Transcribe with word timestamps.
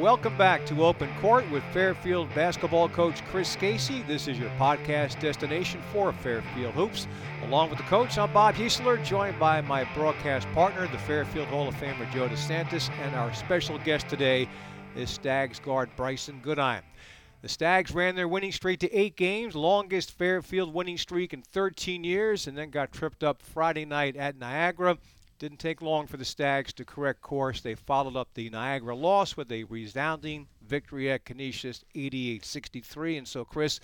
welcome 0.00 0.34
back 0.38 0.64
to 0.64 0.82
Open 0.82 1.10
Court 1.20 1.48
with 1.50 1.62
Fairfield 1.74 2.34
basketball 2.34 2.88
coach 2.88 3.22
Chris 3.26 3.54
Casey. 3.54 4.02
This 4.08 4.28
is 4.28 4.38
your 4.38 4.48
podcast 4.50 5.20
destination 5.20 5.82
for 5.92 6.10
Fairfield 6.10 6.72
Hoops. 6.72 7.06
Along 7.44 7.68
with 7.68 7.76
the 7.76 7.84
coach, 7.84 8.16
I'm 8.16 8.32
Bob 8.32 8.54
Heisler, 8.54 9.04
joined 9.04 9.38
by 9.38 9.60
my 9.60 9.84
broadcast 9.92 10.48
partner, 10.54 10.86
the 10.86 10.96
Fairfield 10.96 11.48
Hall 11.48 11.68
of 11.68 11.74
Famer 11.74 12.10
Joe 12.12 12.30
DeSantis, 12.30 12.88
and 13.02 13.14
our 13.14 13.34
special 13.34 13.76
guest 13.80 14.08
today 14.08 14.48
is 14.96 15.10
Stags 15.10 15.60
guard 15.60 15.90
Brycen 15.98 16.40
Goodine. 16.40 16.82
The 17.42 17.50
Stags 17.50 17.92
ran 17.92 18.16
their 18.16 18.28
winning 18.28 18.52
streak 18.52 18.80
to 18.80 18.98
eight 18.98 19.16
games, 19.16 19.54
longest 19.54 20.12
Fairfield 20.16 20.72
winning 20.72 20.96
streak 20.96 21.34
in 21.34 21.42
13 21.42 22.04
years, 22.04 22.46
and 22.46 22.56
then 22.56 22.70
got 22.70 22.90
tripped 22.90 23.22
up 23.22 23.42
Friday 23.42 23.84
night 23.84 24.16
at 24.16 24.38
Niagara. 24.38 24.96
Didn't 25.40 25.58
take 25.58 25.80
long 25.80 26.06
for 26.06 26.18
the 26.18 26.24
Stags 26.26 26.74
to 26.74 26.84
correct 26.84 27.22
course. 27.22 27.62
They 27.62 27.74
followed 27.74 28.14
up 28.14 28.28
the 28.34 28.50
Niagara 28.50 28.94
loss 28.94 29.38
with 29.38 29.50
a 29.50 29.64
resounding 29.64 30.48
victory 30.60 31.10
at 31.10 31.24
Canisius 31.24 31.82
88-63. 31.94 33.16
And 33.16 33.26
so, 33.26 33.46
Chris, 33.46 33.80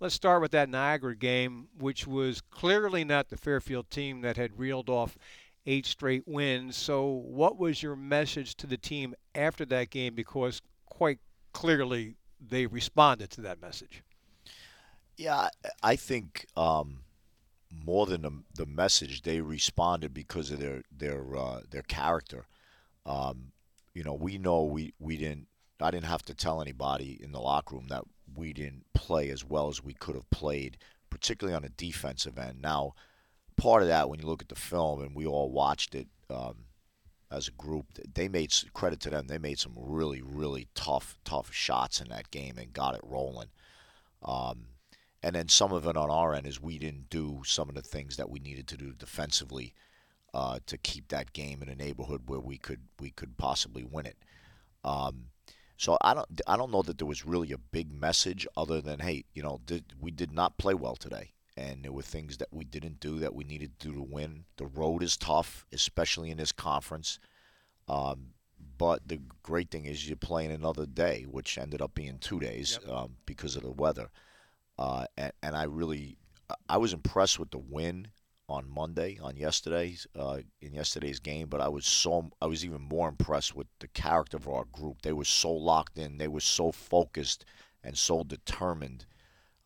let's 0.00 0.14
start 0.14 0.40
with 0.40 0.52
that 0.52 0.70
Niagara 0.70 1.14
game, 1.14 1.68
which 1.78 2.06
was 2.06 2.40
clearly 2.40 3.04
not 3.04 3.28
the 3.28 3.36
Fairfield 3.36 3.90
team 3.90 4.22
that 4.22 4.38
had 4.38 4.58
reeled 4.58 4.88
off 4.88 5.18
eight 5.66 5.84
straight 5.84 6.26
wins. 6.26 6.74
So, 6.74 7.04
what 7.04 7.58
was 7.58 7.82
your 7.82 7.96
message 7.96 8.54
to 8.56 8.66
the 8.66 8.78
team 8.78 9.14
after 9.34 9.66
that 9.66 9.90
game? 9.90 10.14
Because 10.14 10.62
quite 10.86 11.18
clearly 11.52 12.16
they 12.40 12.64
responded 12.64 13.28
to 13.32 13.42
that 13.42 13.60
message. 13.60 14.02
Yeah, 15.18 15.48
I 15.82 15.96
think 15.96 16.46
um, 16.56 17.03
more 17.84 18.06
than 18.06 18.22
the, 18.22 18.32
the 18.54 18.66
message, 18.66 19.22
they 19.22 19.40
responded 19.40 20.12
because 20.12 20.50
of 20.50 20.60
their 20.60 20.82
their 20.96 21.36
uh, 21.36 21.60
their 21.70 21.82
character. 21.82 22.46
Um, 23.06 23.52
you 23.94 24.02
know, 24.02 24.14
we 24.14 24.38
know 24.38 24.64
we, 24.64 24.92
we 24.98 25.16
didn't. 25.16 25.46
I 25.80 25.90
didn't 25.90 26.06
have 26.06 26.22
to 26.26 26.34
tell 26.34 26.60
anybody 26.60 27.18
in 27.22 27.32
the 27.32 27.40
locker 27.40 27.76
room 27.76 27.88
that 27.88 28.04
we 28.36 28.52
didn't 28.52 28.84
play 28.94 29.30
as 29.30 29.44
well 29.44 29.68
as 29.68 29.82
we 29.82 29.94
could 29.94 30.14
have 30.14 30.30
played, 30.30 30.78
particularly 31.10 31.54
on 31.54 31.62
the 31.62 31.68
defensive 31.70 32.38
end. 32.38 32.62
Now, 32.62 32.94
part 33.56 33.82
of 33.82 33.88
that, 33.88 34.08
when 34.08 34.20
you 34.20 34.26
look 34.26 34.42
at 34.42 34.48
the 34.48 34.54
film 34.54 35.02
and 35.02 35.14
we 35.14 35.26
all 35.26 35.50
watched 35.50 35.94
it 35.94 36.06
um, 36.30 36.66
as 37.30 37.48
a 37.48 37.52
group, 37.52 37.86
they 38.14 38.28
made 38.28 38.52
credit 38.72 39.00
to 39.00 39.10
them. 39.10 39.26
They 39.26 39.38
made 39.38 39.58
some 39.58 39.72
really, 39.76 40.22
really 40.22 40.68
tough, 40.74 41.18
tough 41.24 41.52
shots 41.52 42.00
in 42.00 42.08
that 42.08 42.30
game 42.30 42.56
and 42.56 42.72
got 42.72 42.94
it 42.94 43.00
rolling. 43.02 43.48
Um, 44.22 44.66
and 45.24 45.34
then 45.34 45.48
some 45.48 45.72
of 45.72 45.86
it 45.86 45.96
on 45.96 46.10
our 46.10 46.34
end 46.34 46.46
is 46.46 46.60
we 46.60 46.78
didn't 46.78 47.08
do 47.08 47.40
some 47.46 47.70
of 47.70 47.74
the 47.74 47.80
things 47.80 48.18
that 48.18 48.28
we 48.28 48.38
needed 48.38 48.68
to 48.68 48.76
do 48.76 48.92
defensively 48.92 49.72
uh, 50.34 50.58
to 50.66 50.76
keep 50.76 51.08
that 51.08 51.32
game 51.32 51.62
in 51.62 51.70
a 51.70 51.74
neighborhood 51.74 52.20
where 52.26 52.40
we 52.40 52.58
could 52.58 52.82
we 53.00 53.10
could 53.10 53.38
possibly 53.38 53.84
win 53.84 54.04
it. 54.04 54.18
Um, 54.84 55.28
so 55.78 55.96
I 56.02 56.12
don't 56.12 56.42
I 56.46 56.58
don't 56.58 56.70
know 56.70 56.82
that 56.82 56.98
there 56.98 57.06
was 57.06 57.24
really 57.24 57.52
a 57.52 57.58
big 57.58 57.90
message 57.90 58.46
other 58.54 58.82
than 58.82 58.98
hey 59.00 59.24
you 59.32 59.42
know 59.42 59.60
did, 59.64 59.94
we 59.98 60.10
did 60.10 60.30
not 60.30 60.58
play 60.58 60.74
well 60.74 60.94
today 60.94 61.32
and 61.56 61.82
there 61.82 61.92
were 61.92 62.02
things 62.02 62.36
that 62.36 62.52
we 62.52 62.64
didn't 62.64 63.00
do 63.00 63.18
that 63.20 63.34
we 63.34 63.44
needed 63.44 63.78
to 63.78 63.88
do 63.88 63.94
to 63.94 64.02
win. 64.02 64.44
The 64.58 64.66
road 64.66 65.02
is 65.02 65.16
tough, 65.16 65.64
especially 65.72 66.30
in 66.30 66.36
this 66.36 66.52
conference. 66.52 67.18
Um, 67.88 68.34
but 68.76 69.06
the 69.06 69.20
great 69.42 69.70
thing 69.70 69.86
is 69.86 70.06
you're 70.06 70.16
playing 70.16 70.50
another 70.50 70.84
day, 70.84 71.26
which 71.30 71.56
ended 71.56 71.80
up 71.80 71.94
being 71.94 72.18
two 72.18 72.40
days 72.40 72.78
yep. 72.82 72.92
um, 72.94 73.16
because 73.24 73.56
of 73.56 73.62
the 73.62 73.70
weather. 73.70 74.10
Uh, 74.78 75.06
and, 75.16 75.32
and, 75.42 75.56
I 75.56 75.64
really, 75.64 76.16
I 76.68 76.78
was 76.78 76.92
impressed 76.92 77.38
with 77.38 77.50
the 77.50 77.58
win 77.58 78.08
on 78.48 78.68
Monday, 78.68 79.18
on 79.22 79.36
yesterday's, 79.36 80.06
uh, 80.18 80.38
in 80.60 80.74
yesterday's 80.74 81.20
game. 81.20 81.48
But 81.48 81.60
I 81.60 81.68
was 81.68 81.86
so, 81.86 82.30
I 82.42 82.46
was 82.46 82.64
even 82.64 82.82
more 82.82 83.08
impressed 83.08 83.54
with 83.54 83.68
the 83.78 83.88
character 83.88 84.36
of 84.36 84.48
our 84.48 84.64
group. 84.64 85.02
They 85.02 85.12
were 85.12 85.24
so 85.24 85.52
locked 85.52 85.98
in, 85.98 86.18
they 86.18 86.28
were 86.28 86.40
so 86.40 86.72
focused 86.72 87.44
and 87.82 87.96
so 87.96 88.24
determined 88.24 89.06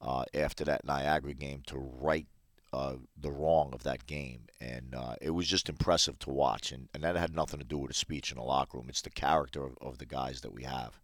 uh, 0.00 0.24
after 0.34 0.64
that 0.64 0.84
Niagara 0.84 1.34
game 1.34 1.62
to 1.66 1.78
right 1.78 2.26
uh, 2.72 2.94
the 3.16 3.30
wrong 3.30 3.70
of 3.72 3.82
that 3.84 4.06
game, 4.06 4.42
and 4.60 4.94
uh, 4.94 5.14
it 5.20 5.30
was 5.30 5.48
just 5.48 5.69
impressive 5.69 6.19
to 6.19 6.30
watch. 6.30 6.70
And, 6.70 6.88
and 6.92 7.02
that 7.02 7.16
had 7.16 7.34
nothing 7.34 7.60
to 7.60 7.64
do 7.64 7.78
with 7.78 7.90
a 7.90 7.94
speech 7.94 8.30
in 8.30 8.36
the 8.36 8.44
locker 8.44 8.76
room. 8.76 8.88
It's 8.88 9.02
the 9.02 9.10
character 9.10 9.64
of, 9.64 9.78
of 9.80 9.98
the 9.98 10.06
guys 10.06 10.42
that 10.42 10.52
we 10.52 10.64
have. 10.64 11.00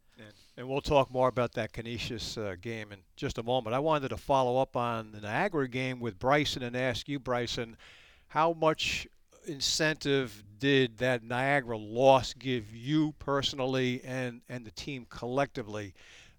And, 0.56 0.68
we'll 0.68 0.80
talk 0.80 1.10
more 1.10 1.28
about 1.28 1.52
that 1.52 1.72
Canisius 1.72 2.38
uh, 2.38 2.54
game 2.60 2.92
in 2.92 2.98
just 3.16 3.38
a 3.38 3.42
moment. 3.42 3.74
I 3.74 3.80
wanted 3.80 4.08
to 4.10 4.16
follow 4.16 4.60
up 4.60 4.76
on 4.76 5.12
the 5.12 5.20
Niagara 5.20 5.68
game 5.68 6.00
with 6.00 6.18
Brycen 6.18 6.62
and 6.62 6.76
ask 6.76 7.08
you, 7.08 7.18
Brycen, 7.18 7.74
how 8.28 8.52
much 8.52 9.06
incentive 9.46 10.42
did 10.58 10.98
that 10.98 11.22
Niagara 11.22 11.76
loss 11.76 12.32
give 12.34 12.74
you 12.74 13.14
personally 13.18 14.00
and, 14.04 14.40
and 14.48 14.64
the 14.64 14.70
team 14.70 15.06
collectively? 15.10 15.94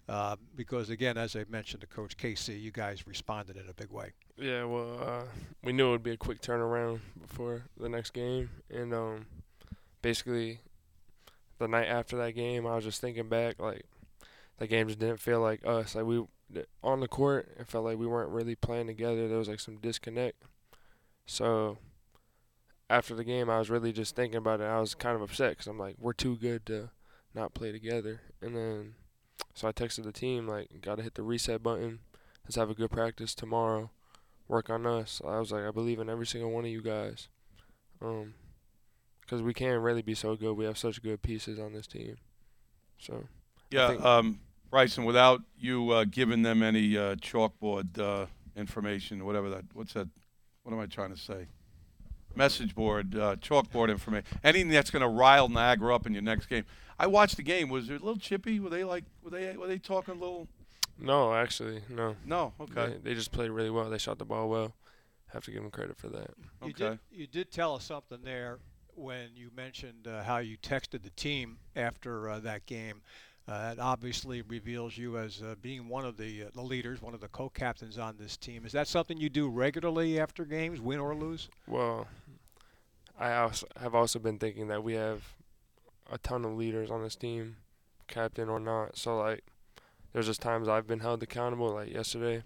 Uh, 0.08 0.36
because 0.54 0.88
again, 0.88 1.18
as 1.18 1.34
I 1.34 1.44
mentioned 1.48 1.80
to 1.80 1.86
Coach 1.86 2.16
Casey, 2.16 2.54
you 2.54 2.70
guys 2.70 3.06
responded 3.06 3.56
in 3.56 3.68
a 3.68 3.74
big 3.74 3.90
way. 3.90 4.12
Yeah, 4.38 4.64
well, 4.64 5.00
uh, 5.02 5.22
we 5.64 5.72
knew 5.72 5.88
it 5.88 5.90
would 5.92 6.02
be 6.02 6.12
a 6.12 6.16
quick 6.16 6.40
turnaround 6.40 7.00
before 7.20 7.64
the 7.76 7.88
next 7.88 8.10
game, 8.10 8.48
and 8.70 8.94
um, 8.94 9.26
basically 10.02 10.60
the 11.58 11.66
night 11.66 11.88
after 11.88 12.16
that 12.18 12.32
game, 12.32 12.66
I 12.66 12.76
was 12.76 12.84
just 12.84 13.00
thinking 13.00 13.28
back, 13.28 13.58
like 13.58 13.84
that 14.58 14.68
game 14.68 14.88
just 14.88 14.98
didn't 14.98 15.20
feel 15.20 15.40
like 15.40 15.66
us. 15.66 15.94
Like 15.94 16.04
we 16.04 16.24
on 16.82 17.00
the 17.00 17.08
court, 17.08 17.48
it 17.58 17.66
felt 17.66 17.84
like 17.84 17.98
we 17.98 18.06
weren't 18.06 18.30
really 18.30 18.54
playing 18.54 18.86
together. 18.86 19.28
There 19.28 19.38
was 19.38 19.48
like 19.48 19.60
some 19.60 19.76
disconnect. 19.76 20.42
So 21.26 21.78
after 22.88 23.14
the 23.14 23.24
game, 23.24 23.50
I 23.50 23.58
was 23.58 23.70
really 23.70 23.92
just 23.92 24.14
thinking 24.14 24.38
about 24.38 24.60
it. 24.60 24.64
I 24.64 24.80
was 24.80 24.94
kind 24.94 25.16
of 25.16 25.22
upset 25.22 25.50
because 25.50 25.66
I'm 25.66 25.78
like, 25.78 25.96
we're 25.98 26.12
too 26.12 26.36
good 26.36 26.64
to 26.66 26.90
not 27.34 27.54
play 27.54 27.72
together. 27.72 28.20
And 28.40 28.56
then 28.56 28.94
so 29.54 29.68
I 29.68 29.72
texted 29.72 30.04
the 30.04 30.12
team 30.12 30.46
like, 30.46 30.68
gotta 30.80 31.02
hit 31.02 31.14
the 31.14 31.22
reset 31.22 31.62
button. 31.62 32.00
Let's 32.44 32.56
have 32.56 32.70
a 32.70 32.74
good 32.74 32.90
practice 32.90 33.34
tomorrow. 33.34 33.90
Work 34.48 34.70
on 34.70 34.86
us. 34.86 35.20
I 35.26 35.40
was 35.40 35.50
like, 35.50 35.64
I 35.64 35.72
believe 35.72 35.98
in 35.98 36.08
every 36.08 36.26
single 36.26 36.50
one 36.50 36.64
of 36.64 36.70
you 36.70 36.80
guys. 36.80 37.28
Um, 38.00 38.34
because 39.20 39.42
we 39.42 39.52
can't 39.52 39.82
really 39.82 40.02
be 40.02 40.14
so 40.14 40.36
good. 40.36 40.52
We 40.52 40.66
have 40.66 40.78
such 40.78 41.02
good 41.02 41.20
pieces 41.22 41.58
on 41.58 41.72
this 41.72 41.88
team. 41.88 42.18
So 42.98 43.24
yeah, 43.70 43.96
um, 44.02 44.38
Brycen, 44.72 45.04
without 45.04 45.42
you 45.58 45.90
uh, 45.90 46.04
giving 46.04 46.42
them 46.42 46.62
any 46.62 46.96
uh, 46.96 47.14
chalkboard 47.16 47.98
uh, 47.98 48.26
information, 48.56 49.24
whatever 49.24 49.48
that, 49.50 49.64
what's 49.74 49.92
that? 49.92 50.08
What 50.62 50.72
am 50.72 50.80
I 50.80 50.86
trying 50.86 51.14
to 51.14 51.20
say? 51.20 51.46
Message 52.34 52.74
board, 52.74 53.16
uh, 53.16 53.36
chalkboard 53.36 53.88
information, 53.88 54.26
anything 54.44 54.68
that's 54.68 54.90
going 54.90 55.02
to 55.02 55.08
rile 55.08 55.48
Niagara 55.48 55.94
up 55.94 56.06
in 56.06 56.12
your 56.12 56.22
next 56.22 56.46
game. 56.46 56.64
I 56.98 57.06
watched 57.06 57.36
the 57.36 57.42
game. 57.42 57.68
Was 57.68 57.88
it 57.88 58.02
a 58.02 58.04
little 58.04 58.18
chippy? 58.18 58.60
Were 58.60 58.68
they 58.68 58.84
like? 58.84 59.04
Were 59.22 59.30
they? 59.30 59.56
Were 59.56 59.66
they 59.66 59.78
talking 59.78 60.14
a 60.14 60.18
little? 60.18 60.48
No, 60.98 61.34
actually, 61.34 61.82
no. 61.88 62.16
No, 62.24 62.52
okay. 62.60 62.94
They, 63.02 63.10
they 63.10 63.14
just 63.14 63.32
played 63.32 63.50
really 63.50 63.70
well. 63.70 63.88
They 63.88 63.98
shot 63.98 64.18
the 64.18 64.24
ball 64.24 64.48
well. 64.48 64.74
Have 65.28 65.44
to 65.44 65.50
give 65.50 65.62
them 65.62 65.70
credit 65.70 65.96
for 65.96 66.08
that. 66.08 66.30
You 66.62 66.70
okay. 66.70 66.90
Did, 66.90 66.98
you 67.10 67.26
did 67.26 67.50
tell 67.50 67.74
us 67.74 67.84
something 67.84 68.18
there 68.22 68.58
when 68.94 69.30
you 69.34 69.50
mentioned 69.54 70.06
uh, 70.06 70.22
how 70.22 70.38
you 70.38 70.56
texted 70.56 71.02
the 71.02 71.10
team 71.10 71.58
after 71.74 72.28
uh, 72.30 72.40
that 72.40 72.66
game. 72.66 73.02
Uh, 73.48 73.70
it 73.72 73.78
obviously 73.78 74.42
reveals 74.42 74.98
you 74.98 75.16
as 75.18 75.40
uh, 75.40 75.54
being 75.62 75.88
one 75.88 76.04
of 76.04 76.16
the 76.16 76.44
uh, 76.44 76.46
the 76.52 76.62
leaders, 76.62 77.00
one 77.00 77.14
of 77.14 77.20
the 77.20 77.28
co-captains 77.28 77.96
on 77.96 78.16
this 78.18 78.36
team. 78.36 78.66
Is 78.66 78.72
that 78.72 78.88
something 78.88 79.18
you 79.18 79.28
do 79.28 79.48
regularly 79.48 80.18
after 80.18 80.44
games, 80.44 80.80
win 80.80 80.98
or 80.98 81.14
lose? 81.14 81.48
Well, 81.68 82.08
I 83.18 83.34
also 83.34 83.68
have 83.80 83.94
also 83.94 84.18
been 84.18 84.38
thinking 84.38 84.66
that 84.68 84.82
we 84.82 84.94
have 84.94 85.22
a 86.10 86.18
ton 86.18 86.44
of 86.44 86.56
leaders 86.56 86.90
on 86.90 87.02
this 87.02 87.14
team, 87.14 87.56
captain 88.08 88.48
or 88.48 88.58
not. 88.58 88.96
So 88.96 89.16
like, 89.16 89.44
there's 90.12 90.26
just 90.26 90.42
times 90.42 90.68
I've 90.68 90.88
been 90.88 91.00
held 91.00 91.22
accountable. 91.22 91.72
Like 91.72 91.92
yesterday, 91.92 92.42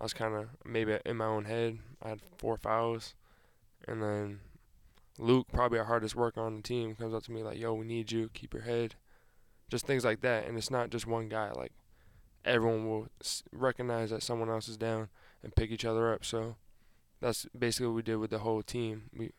I 0.00 0.02
was 0.02 0.14
kind 0.14 0.34
of 0.34 0.48
maybe 0.64 0.98
in 1.06 1.16
my 1.16 1.26
own 1.26 1.44
head. 1.44 1.78
I 2.02 2.08
had 2.08 2.20
four 2.38 2.56
fouls, 2.56 3.14
and 3.86 4.02
then 4.02 4.40
Luke, 5.16 5.46
probably 5.52 5.78
our 5.78 5.84
hardest 5.84 6.16
worker 6.16 6.40
on 6.40 6.56
the 6.56 6.62
team, 6.62 6.96
comes 6.96 7.14
up 7.14 7.22
to 7.24 7.32
me 7.32 7.44
like, 7.44 7.58
"Yo, 7.58 7.72
we 7.74 7.86
need 7.86 8.10
you. 8.10 8.30
Keep 8.34 8.52
your 8.52 8.64
head." 8.64 8.96
Just 9.68 9.86
things 9.86 10.04
like 10.04 10.20
that, 10.22 10.46
and 10.46 10.56
it's 10.56 10.70
not 10.70 10.90
just 10.90 11.06
one 11.06 11.28
guy. 11.28 11.50
Like 11.52 11.72
everyone 12.44 12.88
will 12.88 13.08
recognize 13.52 14.10
that 14.10 14.22
someone 14.22 14.48
else 14.48 14.68
is 14.68 14.76
down 14.76 15.08
and 15.42 15.54
pick 15.54 15.70
each 15.70 15.84
other 15.84 16.12
up. 16.12 16.24
So 16.24 16.56
that's 17.20 17.46
basically 17.56 17.88
what 17.88 17.96
we 17.96 18.02
did 18.02 18.16
with 18.16 18.30
the 18.30 18.38
whole 18.38 18.62
team. 18.62 19.10
We 19.16 19.32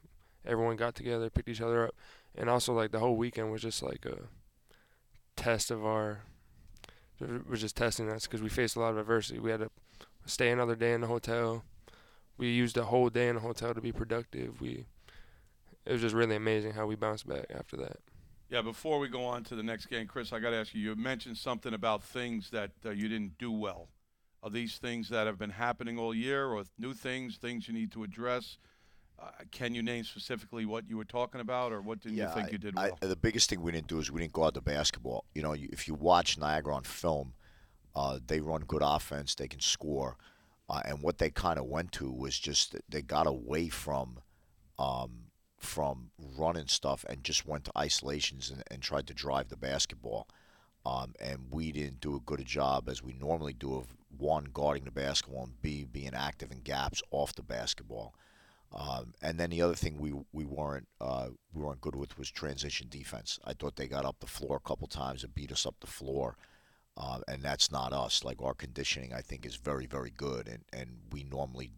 everyone 0.46 0.76
got 0.76 0.96
together, 0.96 1.30
picked 1.30 1.50
each 1.50 1.62
other 1.62 1.88
up, 1.88 1.96
and 2.36 2.50
also 2.50 2.74
like 2.74 2.92
the 2.92 3.00
whole 3.00 3.16
weekend 3.16 3.52
was 3.52 3.62
just 3.62 3.82
like 3.82 4.06
a 4.06 4.18
test 5.36 5.72
of 5.72 5.86
our. 5.86 6.24
Was 7.50 7.60
just 7.60 7.76
testing 7.76 8.10
us 8.10 8.28
because 8.28 8.42
we 8.42 8.48
faced 8.48 8.78
a 8.78 8.80
lot 8.80 8.92
of 8.92 8.98
adversity. 8.98 9.40
We 9.40 9.52
had 9.52 9.60
to 9.60 9.70
stay 10.26 10.52
another 10.52 10.76
day 10.76 10.94
in 10.94 11.02
the 11.02 11.08
hotel. 11.08 11.66
We 12.38 12.48
used 12.48 12.78
a 12.78 12.86
whole 12.86 13.10
day 13.10 13.28
in 13.28 13.36
the 13.36 13.42
hotel 13.42 13.74
to 13.74 13.82
be 13.82 13.92
productive. 13.92 14.62
We 14.62 14.86
it 15.86 15.92
was 15.92 16.02
just 16.02 16.16
really 16.16 16.38
amazing 16.38 16.74
how 16.74 16.86
we 16.86 16.96
bounced 16.96 17.28
back 17.28 17.48
after 17.54 17.76
that. 17.78 17.98
Yeah, 18.50 18.64
before 18.64 18.98
we 18.98 19.08
go 19.08 19.26
on 19.26 19.44
to 19.46 19.56
the 19.56 19.62
next 19.62 19.86
game, 19.86 20.08
Chris, 20.08 20.34
I 20.34 20.40
got 20.40 20.50
to 20.50 20.56
ask 20.56 20.74
you. 20.74 20.82
You 20.82 20.96
mentioned 20.96 21.38
something 21.38 21.74
about 21.74 22.04
things 22.04 22.50
that 22.50 22.72
uh, 22.84 22.90
you 22.90 23.08
didn't 23.08 23.38
do 23.38 23.52
well. 23.52 23.90
Are 24.42 24.50
these 24.50 24.78
things 24.78 25.10
that 25.10 25.28
have 25.28 25.38
been 25.38 25.52
happening 25.52 26.00
all 26.00 26.16
year, 26.16 26.48
or 26.48 26.64
new 26.78 26.94
things, 26.94 27.38
things 27.38 27.68
you 27.68 27.74
need 27.74 27.92
to 27.92 28.04
address? 28.04 28.58
Uh, 29.22 29.30
can 29.52 29.76
you 29.76 29.84
name 29.84 30.04
specifically 30.04 30.66
what 30.66 30.90
you 30.90 30.98
were 30.98 31.06
talking 31.06 31.42
about, 31.42 31.72
or 31.72 31.82
what 31.82 32.00
didn't 32.00 32.18
yeah, 32.18 32.30
you 32.30 32.34
think 32.34 32.48
I- 32.48 32.52
you 32.52 32.58
did 32.58 32.78
I- 32.78 32.92
the 33.02 33.16
biggest 33.16 33.50
thing 33.50 33.62
we 33.62 33.72
didn't 33.72 33.88
do 33.88 34.00
is 34.00 34.10
we 34.10 34.22
didn't 34.22 34.34
guard 34.34 34.54
the 34.54 34.62
basketball. 34.62 35.26
You 35.36 35.42
know, 35.44 35.54
you, 35.54 35.70
if 35.72 35.88
you 35.88 35.94
watch 35.94 36.38
Niagara 36.38 36.74
on 36.76 36.84
film, 36.84 37.34
uh, 37.96 38.20
they 38.26 38.40
run 38.40 38.62
good 38.62 38.82
offense, 38.84 39.36
they 39.36 39.48
can 39.48 39.60
score, 39.60 40.18
uh, 40.70 40.82
and 40.86 41.04
what 41.04 41.18
they 41.18 41.30
kind 41.30 41.60
of 41.60 41.66
went 41.66 41.92
to 41.94 42.10
was 42.10 42.40
just 42.40 42.76
they 42.88 43.02
got 43.02 43.28
away 43.28 43.68
from 43.70 44.20
um, 44.80 45.29
from 45.60 46.12
running 46.38 46.68
stuff 46.68 47.06
and 47.10 47.24
just 47.24 47.46
went 47.46 47.66
to 47.66 47.78
isolations 47.78 48.50
and, 48.50 48.64
and 48.72 48.82
tried 48.82 49.08
to 49.08 49.14
drive 49.14 49.50
the 49.50 49.58
basketball. 49.58 50.28
Um, 50.86 51.14
and 51.20 51.48
we 51.52 51.72
didn't 51.72 52.00
do 52.00 52.16
a 52.16 52.22
good 52.22 52.40
a 52.40 52.44
job 52.44 52.88
as 52.88 53.04
we 53.04 53.14
normally 53.14 53.54
do 53.54 53.76
of 53.76 53.88
one 54.18 54.46
guarding 54.54 54.86
the 54.86 54.92
basketball 54.92 55.44
and 55.44 55.62
b 55.62 55.86
being 55.86 56.14
active 56.14 56.52
in 56.52 56.62
gaps 56.62 57.02
off 57.12 57.36
the 57.36 57.44
basketball. 57.44 58.14
Um, 58.72 59.14
and 59.22 59.40
then 59.40 59.50
the 59.50 59.62
other 59.62 59.76
thing 59.76 59.98
we 60.00 60.14
we 60.32 60.46
weren't 60.46 60.88
uh, 61.02 61.30
we 61.54 61.64
weren't 61.64 61.82
good 61.82 61.96
with 61.96 62.18
was 62.18 62.30
transition 62.30 62.88
defense. 62.90 63.40
I 63.44 63.54
thought 63.54 63.76
they 63.76 63.88
got 63.88 64.06
up 64.06 64.20
the 64.20 64.28
floor 64.28 64.58
a 64.58 64.68
couple 64.68 64.88
times 64.88 65.24
and 65.24 65.34
beat 65.34 65.52
us 65.52 65.66
up 65.66 65.76
the 65.80 65.88
floor, 65.88 66.38
uh, 66.96 67.20
and 67.28 67.42
that's 67.42 67.72
not 67.72 67.94
us. 67.94 68.24
Like 68.24 68.42
our 68.42 68.54
conditioning, 68.54 69.12
I 69.12 69.22
think 69.22 69.46
is 69.46 69.56
very 69.56 69.88
very 69.88 70.12
good, 70.16 70.48
and 70.48 70.64
and 70.72 71.00
we 71.12 71.24
normally 71.24 71.72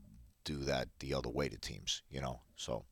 do 0.43 0.57
that 0.57 0.89
the 0.99 1.13
other 1.13 1.29
way 1.29 1.47
to 1.47 1.57
teams. 1.57 2.01
You 2.09 2.21
know, 2.21 2.41
so 2.57 2.83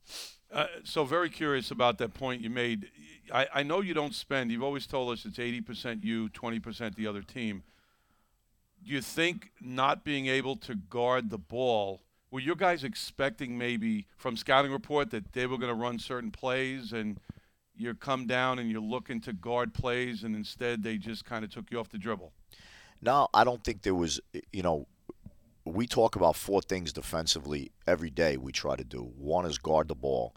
Uh, 0.52 0.66
so 0.82 1.04
very 1.04 1.30
curious 1.30 1.70
about 1.70 1.98
that 1.98 2.12
point 2.12 2.42
you 2.42 2.50
made. 2.50 2.88
I, 3.32 3.46
I 3.54 3.62
know 3.62 3.80
you 3.80 3.94
don't 3.94 4.14
spend. 4.14 4.50
You've 4.50 4.62
always 4.62 4.86
told 4.86 5.12
us 5.12 5.24
it's 5.24 5.38
80% 5.38 6.02
you, 6.02 6.28
20% 6.30 6.94
the 6.96 7.06
other 7.06 7.22
team. 7.22 7.62
Do 8.84 8.90
you 8.92 9.00
think 9.00 9.52
not 9.60 10.04
being 10.04 10.26
able 10.26 10.56
to 10.56 10.74
guard 10.74 11.30
the 11.30 11.38
ball? 11.38 12.00
Were 12.30 12.40
your 12.40 12.56
guys 12.56 12.82
expecting 12.82 13.58
maybe 13.58 14.06
from 14.16 14.36
scouting 14.36 14.72
report 14.72 15.10
that 15.10 15.32
they 15.32 15.46
were 15.46 15.58
going 15.58 15.72
to 15.72 15.80
run 15.80 15.98
certain 15.98 16.30
plays 16.30 16.92
and 16.92 17.18
you 17.76 17.94
come 17.94 18.26
down 18.26 18.58
and 18.58 18.70
you're 18.70 18.80
looking 18.80 19.20
to 19.22 19.32
guard 19.32 19.74
plays 19.74 20.22
and 20.24 20.34
instead 20.34 20.82
they 20.82 20.96
just 20.96 21.24
kind 21.24 21.44
of 21.44 21.52
took 21.52 21.70
you 21.70 21.78
off 21.78 21.88
the 21.88 21.98
dribble? 21.98 22.32
No, 23.02 23.28
I 23.32 23.44
don't 23.44 23.62
think 23.64 23.82
there 23.82 23.94
was. 23.94 24.20
You 24.52 24.62
know, 24.62 24.86
we 25.64 25.86
talk 25.86 26.16
about 26.16 26.36
four 26.36 26.60
things 26.60 26.92
defensively 26.92 27.72
every 27.86 28.10
day. 28.10 28.36
We 28.36 28.52
try 28.52 28.76
to 28.76 28.84
do. 28.84 29.12
One 29.16 29.46
is 29.46 29.58
guard 29.58 29.88
the 29.88 29.94
ball. 29.94 30.34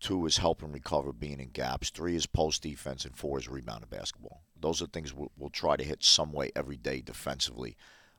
Two 0.00 0.24
is 0.24 0.38
help 0.38 0.62
and 0.62 0.72
recover, 0.72 1.12
being 1.12 1.40
in 1.40 1.50
gaps. 1.50 1.90
Three 1.90 2.16
is 2.16 2.26
post 2.26 2.62
defense, 2.62 3.04
and 3.04 3.14
four 3.14 3.38
is 3.38 3.48
rebound 3.48 3.88
basketball. 3.90 4.42
Those 4.58 4.80
are 4.80 4.86
things 4.86 5.14
we'll, 5.14 5.30
we'll 5.36 5.50
try 5.50 5.76
to 5.76 5.84
hit 5.84 6.02
some 6.02 6.32
way 6.32 6.50
every 6.56 6.76
day 6.76 7.02
defensively, 7.02 7.76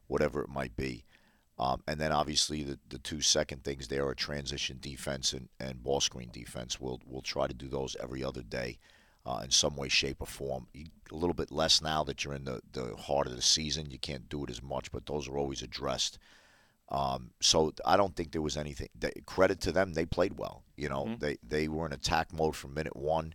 whatever 0.07 0.42
it 0.42 0.50
might 0.50 0.75
be. 0.75 1.06
Um, 1.57 1.83
and 1.88 2.00
then 2.00 2.12
obviously 2.12 2.63
the, 2.63 2.80
the 2.89 2.98
two 2.98 3.22
second 3.22 3.63
things 3.63 3.88
there 3.88 4.07
are 4.07 4.16
transition 4.16 4.78
defense 4.80 5.33
and, 5.33 5.50
and 5.60 5.83
ball 5.83 6.01
screen 6.01 6.30
defense. 6.31 6.80
We'll 6.80 7.01
we'll 7.06 7.22
try 7.22 7.48
to 7.48 7.54
do 7.54 7.68
those 7.68 7.95
every 8.01 8.24
other 8.24 8.42
day 8.42 8.80
uh, 9.25 9.42
in 9.44 9.51
some 9.51 9.75
way, 9.75 9.89
shape, 9.89 10.22
or 10.22 10.28
form. 10.28 10.68
A 10.75 11.16
little 11.16 11.33
bit 11.33 11.51
less 11.51 11.81
now 11.81 12.04
that 12.04 12.24
you're 12.24 12.33
in 12.33 12.45
the, 12.45 12.62
the 12.72 12.95
heart 12.95 13.28
of 13.28 13.36
the 13.36 13.42
season. 13.42 13.92
You 13.92 14.00
can't 14.00 14.30
do 14.30 14.44
it 14.44 14.50
as 14.50 14.63
much, 14.63 14.92
but 14.92 15.06
those 15.06 15.28
are 15.28 15.38
always 15.38 15.62
addressed. 15.62 16.18
Um, 16.91 17.31
so 17.41 17.73
I 17.85 17.95
don't 17.95 18.15
think 18.15 18.31
there 18.33 18.41
was 18.41 18.57
anything. 18.57 18.89
They, 18.99 19.13
credit 19.25 19.61
to 19.61 19.71
them, 19.71 19.93
they 19.93 20.05
played 20.05 20.38
well. 20.38 20.63
You 20.75 20.89
know, 20.89 21.05
Mhm. 21.05 21.19
they 21.19 21.38
they 21.41 21.67
were 21.69 21.85
in 21.85 21.93
attack 21.93 22.33
mode 22.33 22.55
from 22.55 22.73
minute 22.73 22.97
one, 22.97 23.33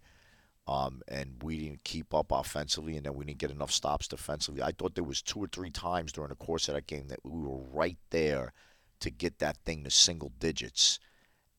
um, 0.69 1.03
and 1.09 1.43
we 1.43 1.59
didn't 1.59 1.83
keep 1.85 2.13
up 2.13 2.33
offensively, 2.33 2.97
and 2.97 3.07
then 3.07 3.15
we 3.15 3.25
didn't 3.25 3.39
get 3.39 3.51
enough 3.51 3.73
stops 3.73 4.09
defensively. 4.09 4.63
I 4.63 4.73
thought 4.73 4.95
there 4.95 5.05
was 5.05 5.23
two 5.23 5.43
or 5.43 5.47
three 5.49 5.71
times 5.71 6.13
during 6.13 6.29
the 6.29 6.37
course 6.37 6.69
of 6.69 6.75
that 6.75 6.87
game 6.87 7.09
that 7.09 7.25
we 7.25 7.31
were 7.41 7.57
right 7.57 7.99
there 8.11 8.53
to 9.01 9.11
get 9.11 9.39
that 9.39 9.57
thing 9.65 9.85
to 9.85 9.91
single 9.91 10.33
digits, 10.39 10.99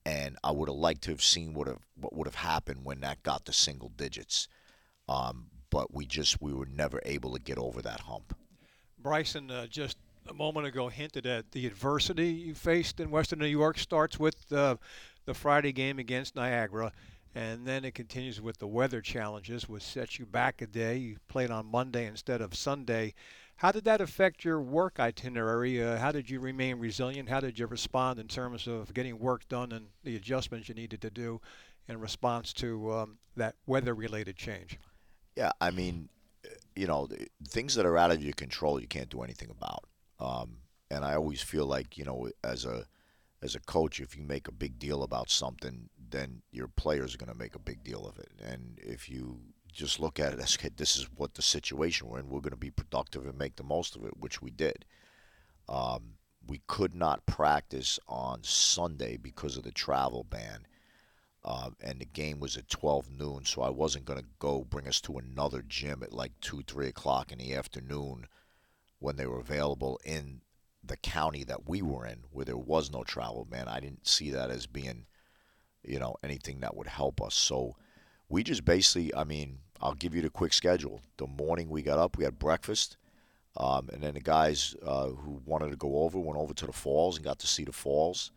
and 0.06 0.38
I 0.44 0.52
would 0.52 0.70
have 0.70 0.78
liked 0.78 1.02
to 1.04 1.12
have 1.12 1.24
seen 1.24 1.54
what 1.56 1.68
have 1.68 1.82
what 1.96 2.14
would 2.14 2.28
have 2.28 2.36
happened 2.36 2.86
when 2.86 3.00
that 3.02 3.24
got 3.24 3.46
to 3.46 3.54
single 3.54 3.90
digits. 3.90 4.48
Um, 5.10 5.50
but 5.72 5.94
we 5.94 6.06
just 6.06 6.42
we 6.42 6.54
were 6.54 6.68
never 6.68 7.02
able 7.06 7.34
to 7.34 7.40
get 7.42 7.58
over 7.58 7.82
that 7.82 8.02
hump. 8.02 8.38
Brycen 9.02 9.52
uh, 9.52 9.68
just 9.68 9.98
a 10.30 10.34
moment 10.34 10.68
ago 10.68 10.90
hinted 10.90 11.26
at 11.26 11.52
the 11.52 11.66
adversity 11.66 12.28
you 12.28 12.54
faced 12.54 13.00
in 13.00 13.12
Western 13.12 13.40
New 13.40 13.46
York. 13.46 13.78
Starts 13.78 14.20
with 14.20 14.52
uh, 14.52 14.76
the 15.26 15.34
Friday 15.34 15.72
game 15.72 16.00
against 16.00 16.36
Niagara, 16.36 16.92
and 17.36 17.66
then 17.66 17.86
it 17.86 17.94
continues 17.94 18.42
with 18.42 18.58
the 18.58 18.68
weather 18.68 19.02
challenges, 19.02 19.70
which 19.70 19.84
set 19.84 20.20
you 20.20 20.26
back 20.26 20.62
a 20.62 20.68
day. 20.68 20.98
You 20.98 21.18
played 21.28 21.52
on 21.52 21.66
Monday 21.66 22.06
instead 22.06 22.42
of 22.42 22.56
Sunday. 22.56 23.14
How 23.58 23.72
did 23.72 23.86
that 23.86 24.02
affect 24.02 24.46
your 24.46 24.62
work 24.62 25.00
itinerary? 25.00 25.82
Uh, 25.84 25.98
how 25.98 26.12
did 26.12 26.30
you 26.30 26.40
remain 26.40 26.78
resilient? 26.78 27.30
How 27.30 27.40
did 27.40 27.58
you 27.58 27.66
respond 27.66 28.20
in 28.20 28.28
terms 28.28 28.68
of 28.68 28.94
getting 28.94 29.18
work 29.18 29.48
done 29.48 29.72
and 29.72 29.88
the 30.04 30.16
adjustments 30.16 30.70
you 30.70 30.76
needed 30.76 31.02
to 31.02 31.10
do 31.10 31.42
in 31.88 32.00
response 32.00 32.54
to 32.54 32.92
um, 32.94 33.18
that 33.36 33.56
weather-related 33.66 34.36
change? 34.36 34.78
Yeah, 35.36 35.52
I 35.60 35.72
mean, 35.72 36.10
you 36.76 36.86
know, 36.86 37.08
things 37.48 37.76
that 37.76 37.86
are 37.86 37.98
out 37.98 38.12
of 38.12 38.22
your 38.22 38.34
control, 38.34 38.80
you 38.80 38.88
can't 38.88 39.10
do 39.10 39.24
anything 39.24 39.50
about. 39.50 39.86
Um, 40.20 40.58
and 40.90 41.04
I 41.04 41.16
always 41.16 41.42
feel 41.42 41.66
like, 41.66 41.98
you 41.98 42.06
know, 42.06 42.30
as 42.44 42.66
a 42.66 42.86
as 43.42 43.54
a 43.54 43.60
coach, 43.60 44.00
if 44.00 44.18
you 44.18 44.24
make 44.24 44.48
a 44.48 44.52
big 44.52 44.80
deal 44.80 45.04
about 45.04 45.30
something, 45.30 45.90
then 46.10 46.42
your 46.52 46.68
players 46.68 47.14
are 47.14 47.20
going 47.20 47.32
to 47.32 47.38
make 47.38 47.54
a 47.54 47.60
big 47.60 47.84
deal 47.84 48.08
of 48.08 48.18
it. 48.18 48.32
And 48.44 48.80
if 48.82 49.10
you 49.10 49.40
just 49.72 50.00
look 50.00 50.20
at 50.20 50.34
it 50.34 50.40
as 50.40 50.56
"Okay, 50.58 50.70
this 50.76 50.96
is 50.98 51.08
what 51.16 51.36
the 51.36 51.44
situation 51.44 52.08
we're 52.08 52.20
in, 52.20 52.30
we're 52.30 52.42
going 52.42 52.52
to 52.52 52.58
be 52.58 52.72
productive 52.72 53.26
and 53.26 53.38
make 53.38 53.56
the 53.56 53.64
most 53.64 53.96
of 53.96 54.04
it, 54.06 54.18
which 54.18 54.42
we 54.42 54.50
did. 54.50 54.86
Um, 55.70 56.16
we 56.48 56.62
could 56.66 56.96
not 56.96 57.26
practice 57.26 58.00
on 58.08 58.44
Sunday 58.44 59.18
because 59.18 59.58
of 59.58 59.64
the 59.64 59.72
travel 59.72 60.24
ban 60.24 60.66
uh, 61.48 61.70
and 61.80 62.00
the 62.00 62.06
game 62.06 62.42
was 62.42 62.58
at 62.58 62.68
12 62.68 63.10
noon, 63.10 63.46
so 63.46 63.62
I 63.62 63.70
wasn't 63.70 64.04
going 64.04 64.20
to 64.20 64.26
go 64.38 64.66
bring 64.66 64.86
us 64.86 65.00
to 65.02 65.18
another 65.18 65.64
gym 65.66 66.04
at 66.04 66.12
like 66.12 66.34
2, 66.42 66.64
3 66.68 66.88
o'clock 66.88 67.32
in 67.32 67.38
the 67.38 67.56
afternoon 67.56 68.28
when 69.00 69.16
they 69.16 69.26
were 69.28 69.40
available 69.40 70.00
in 70.04 70.42
the 70.84 70.98
county 70.98 71.44
that 71.44 71.68
we 71.68 71.82
were 71.82 72.06
in, 72.06 72.24
where 72.32 72.46
there 72.46 72.58
was 72.58 72.92
no 72.92 73.04
travel 73.04 73.46
ban. 73.46 73.68
I 73.68 73.80
didn't 73.80 74.08
see 74.08 74.32
that 74.32 74.50
as 74.50 74.66
being, 74.68 75.06
you 75.84 76.00
know, 76.00 76.16
anything 76.24 76.62
that 76.62 76.76
would 76.76 76.88
help 76.88 77.22
us. 77.22 77.36
So 77.36 77.76
we 78.30 78.44
just 78.44 78.64
basically, 78.66 79.14
I 79.14 79.24
mean, 79.24 79.60
I'll 79.82 79.94
give 79.94 80.16
you 80.16 80.22
the 80.22 80.30
quick 80.30 80.54
schedule. 80.54 81.02
The 81.18 81.28
morning 81.28 81.70
we 81.70 81.82
got 81.82 82.00
up, 82.00 82.18
we 82.18 82.24
had 82.24 82.40
breakfast. 82.40 82.98
Um, 83.58 83.90
and 83.92 84.02
then 84.04 84.14
the 84.14 84.22
guys 84.22 84.76
uh, 84.86 85.08
who 85.08 85.42
wanted 85.46 85.72
to 85.72 85.76
go 85.78 86.00
over 86.04 86.20
went 86.20 86.40
over 86.40 86.54
to 86.54 86.66
the 86.68 86.72
falls 86.74 87.16
and 87.18 87.26
got 87.26 87.40
to 87.40 87.48
see 87.48 87.64
the 87.64 87.72
falls. 87.72 88.32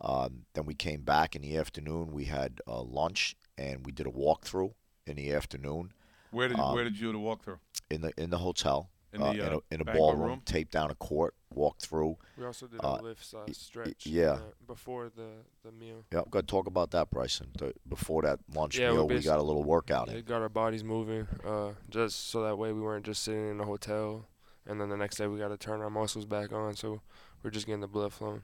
Um, 0.00 0.42
then 0.54 0.66
we 0.66 0.74
came 0.74 1.02
back 1.02 1.34
in 1.36 1.42
the 1.42 1.56
afternoon. 1.56 2.12
We 2.12 2.24
had 2.24 2.60
uh, 2.68 2.82
lunch 2.82 3.34
and 3.56 3.84
we 3.86 3.92
did 3.92 4.06
a 4.06 4.10
walkthrough 4.10 4.72
in 5.06 5.16
the 5.16 5.32
afternoon 5.32 5.92
Where 6.30 6.48
did 6.48 6.58
Um, 6.58 6.74
where 6.74 6.84
did 6.84 6.98
you 6.98 7.08
do 7.08 7.12
the 7.12 7.18
walkthrough? 7.18 7.58
in 7.90 8.00
the 8.02 8.12
in 8.16 8.30
the 8.30 8.38
hotel 8.38 8.90
In 9.12 9.20
the, 9.20 9.26
uh, 9.26 9.30
uh, 9.30 9.32
in 9.34 9.52
a, 9.52 9.58
in 9.74 9.80
a 9.82 9.84
ballroom. 9.92 10.20
room? 10.22 10.42
Taped 10.46 10.72
down 10.72 10.90
a 10.90 10.94
court, 10.94 11.34
walked 11.54 11.82
through. 11.82 12.16
We 12.38 12.46
also 12.46 12.66
did 12.66 12.80
Uh, 12.82 12.96
a 12.98 13.02
lift 13.02 13.34
uh, 13.34 13.44
stretch. 13.52 14.06
yeah. 14.06 14.32
uh, 14.32 14.40
before 14.66 15.10
the 15.14 15.28
the 15.62 15.70
meal. 15.72 16.04
Yeah, 16.10 16.20
I'm 16.20 16.30
gonna 16.30 16.44
talk 16.44 16.66
about 16.66 16.90
that, 16.92 17.10
Brycen. 17.10 17.52
The, 17.58 17.74
before 17.88 18.22
that 18.22 18.40
lunch 18.54 18.78
Yeah, 18.78 18.90
we 18.90 18.96
meal, 18.96 19.08
we 19.08 19.20
got 19.20 19.38
a 19.38 19.42
little 19.42 19.64
workout 19.64 20.08
in. 20.08 20.16
It 20.16 20.24
got 20.26 20.40
our 20.40 20.48
bodies 20.48 20.82
moving, 20.82 21.26
uh, 21.44 21.72
just 21.90 22.30
so 22.30 22.42
that 22.42 22.56
way 22.56 22.72
we 22.72 22.80
weren't 22.80 23.04
just 23.04 23.22
sitting 23.22 23.50
in 23.50 23.60
a 23.60 23.64
hotel, 23.66 24.26
and 24.66 24.80
then 24.80 24.88
the 24.88 24.96
next 24.96 25.16
day 25.18 25.26
we 25.26 25.38
got 25.38 25.48
to 25.48 25.58
turn 25.58 25.82
our 25.82 25.90
muscles 25.90 26.24
back 26.24 26.52
on. 26.52 26.74
So 26.74 27.02
we're 27.42 27.50
just 27.50 27.66
getting 27.66 27.80
the 27.82 27.88
blood 27.88 28.12
flowing. 28.14 28.42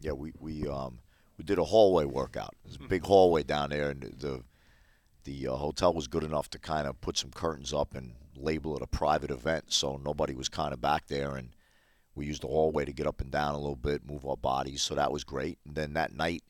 Yeah, 0.00 0.12
we 0.12 0.32
we 0.38 0.66
um 0.66 1.00
we 1.36 1.44
did 1.44 1.58
a 1.58 1.64
hallway 1.64 2.06
workout. 2.06 2.54
There's 2.64 2.76
a 2.76 2.88
big 2.88 3.04
hallway 3.04 3.42
down 3.42 3.68
there, 3.70 3.90
and 3.90 4.02
the 4.02 4.42
the 5.24 5.48
uh, 5.48 5.56
hotel 5.56 5.92
was 5.92 6.08
good 6.08 6.24
enough 6.24 6.48
to 6.50 6.58
kind 6.58 6.86
of 6.86 6.98
put 7.02 7.18
some 7.18 7.30
curtains 7.30 7.72
up 7.74 7.94
and 7.94 8.14
label 8.36 8.76
it 8.76 8.82
a 8.82 8.86
private 8.86 9.30
event, 9.30 9.72
so 9.72 10.00
nobody 10.04 10.34
was 10.34 10.48
kind 10.48 10.72
of 10.72 10.80
back 10.80 11.06
there, 11.08 11.36
and 11.36 11.50
we 12.14 12.26
used 12.26 12.42
the 12.42 12.48
hallway 12.48 12.84
to 12.84 12.92
get 12.92 13.06
up 13.06 13.20
and 13.20 13.30
down 13.30 13.54
a 13.54 13.58
little 13.58 13.76
bit, 13.76 14.06
move 14.06 14.26
our 14.26 14.36
bodies. 14.36 14.82
So 14.82 14.94
that 14.94 15.12
was 15.12 15.24
great. 15.24 15.58
And 15.66 15.74
then 15.74 15.94
that 15.94 16.14
night, 16.14 16.42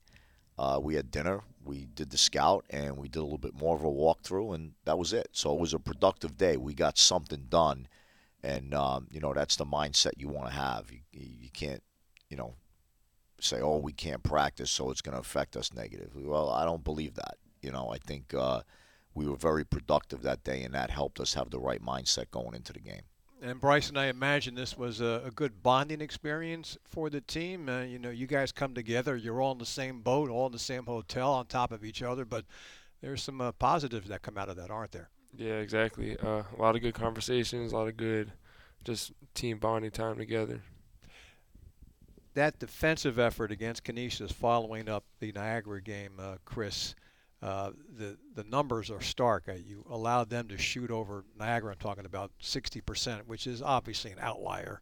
uh, 0.59 0.79
we 0.83 0.95
had 0.95 1.11
dinner. 1.11 1.41
We 1.65 1.87
did 1.87 2.11
the 2.11 2.19
scout, 2.19 2.65
and 2.71 2.97
we 2.97 3.09
did 3.09 3.21
a 3.21 3.23
little 3.23 3.39
bit 3.39 3.55
more 3.55 3.77
of 3.77 3.85
a 3.85 3.89
walkthrough, 3.89 4.55
and 4.55 4.73
that 4.85 4.99
was 4.99 5.13
it. 5.13 5.29
So 5.33 5.53
it 5.53 5.61
was 5.61 5.73
a 5.73 5.79
productive 5.79 6.37
day. 6.37 6.57
We 6.57 6.75
got 6.75 6.99
something 6.99 7.47
done, 7.49 7.87
and 8.43 8.75
um, 8.75 9.07
you 9.11 9.21
know 9.21 9.33
that's 9.33 9.57
the 9.57 9.65
mindset 9.65 10.13
you 10.17 10.29
want 10.29 10.49
to 10.49 10.55
have. 10.55 10.91
You 10.91 11.01
you 11.13 11.51
can't, 11.53 11.83
you 12.29 12.37
know, 12.37 12.55
say, 13.41 13.61
"Oh, 13.61 13.79
we 13.79 13.93
can't 13.93 14.23
practice, 14.23 14.71
so 14.71 14.91
it's 14.91 15.01
going 15.01 15.15
to 15.15 15.21
affect 15.21 15.57
us 15.57 15.73
negatively." 15.73 16.25
Well, 16.25 16.51
I 16.51 16.65
don't 16.65 16.85
believe 16.85 17.15
that. 17.15 17.37
You 17.63 17.71
know, 17.71 17.91
I 17.91 17.99
think 17.99 18.35
uh, 18.35 18.63
we 19.15 19.27
were 19.27 19.37
very 19.37 19.65
productive 19.65 20.23
that 20.23 20.45
day, 20.45 20.63
and 20.63 20.75
that 20.75 20.91
helped 20.91 21.21
us 21.21 21.35
have 21.35 21.51
the 21.51 21.59
right 21.59 21.83
mindset 21.85 22.31
going 22.31 22.55
into 22.55 22.73
the 22.73 22.81
game. 22.81 23.03
And 23.43 23.61
Brycen, 23.61 23.97
I 23.99 24.07
imagine 24.07 24.55
this 24.55 24.79
was 24.79 25.01
a, 25.01 25.23
a 25.27 25.31
good 25.33 25.63
bonding 25.65 26.01
experience 26.01 26.79
for 26.85 27.11
the 27.11 27.21
team. 27.21 27.69
Uh, 27.69 27.83
you 27.83 27.99
know, 27.99 28.11
you 28.11 28.29
guys 28.29 28.53
come 28.53 28.73
together, 28.73 29.17
you're 29.17 29.43
all 29.43 29.53
in 29.53 29.59
the 29.59 29.67
same 29.67 30.01
boat, 30.01 30.31
all 30.31 30.47
in 30.47 30.53
the 30.53 30.59
same 30.61 30.85
hotel 30.87 31.33
on 31.33 31.47
top 31.47 31.73
of 31.73 31.85
each 31.85 32.03
other, 32.03 32.25
but 32.25 32.45
there's 33.01 33.23
some 33.23 33.41
uh, 33.41 33.51
positives 33.53 34.09
that 34.09 34.23
come 34.23 34.39
out 34.39 34.49
of 34.49 34.55
that, 34.57 34.71
aren't 34.71 34.93
there? 34.93 35.11
Yeah, 35.37 35.55
exactly. 35.55 36.17
Uh, 36.19 36.45
a 36.57 36.61
lot 36.61 36.77
of 36.77 36.83
good 36.83 36.95
conversations, 36.95 37.73
a 37.73 37.77
lot 37.77 37.89
of 37.89 37.97
good, 37.97 38.33
just 38.85 39.13
team 39.35 39.59
bonding 39.59 39.91
time 39.91 40.17
together. 40.19 40.63
that 42.35 42.59
defensive 42.59 43.19
effort 43.19 43.51
against 43.53 43.85
Canisius 43.85 44.33
following 44.33 44.89
up 44.89 45.05
the 45.21 45.33
Niagara 45.33 45.83
game, 45.83 46.13
uh, 46.19 46.37
Chris, 46.45 46.95
uh, 47.43 47.73
the 47.97 48.17
the 48.35 48.45
numbers 48.45 48.91
are 48.91 49.01
stark. 49.01 49.49
Uh, 49.49 49.55
you 49.55 49.85
allowed 49.91 50.31
them 50.31 50.47
to 50.49 50.57
shoot 50.57 50.91
over 50.91 51.25
Niagara. 51.39 51.73
I'm 51.73 51.79
talking 51.79 52.07
about 52.07 52.31
60%, 52.41 53.27
which 53.27 53.47
is 53.47 53.61
obviously 53.61 54.13
an 54.13 54.19
outlier. 54.21 54.81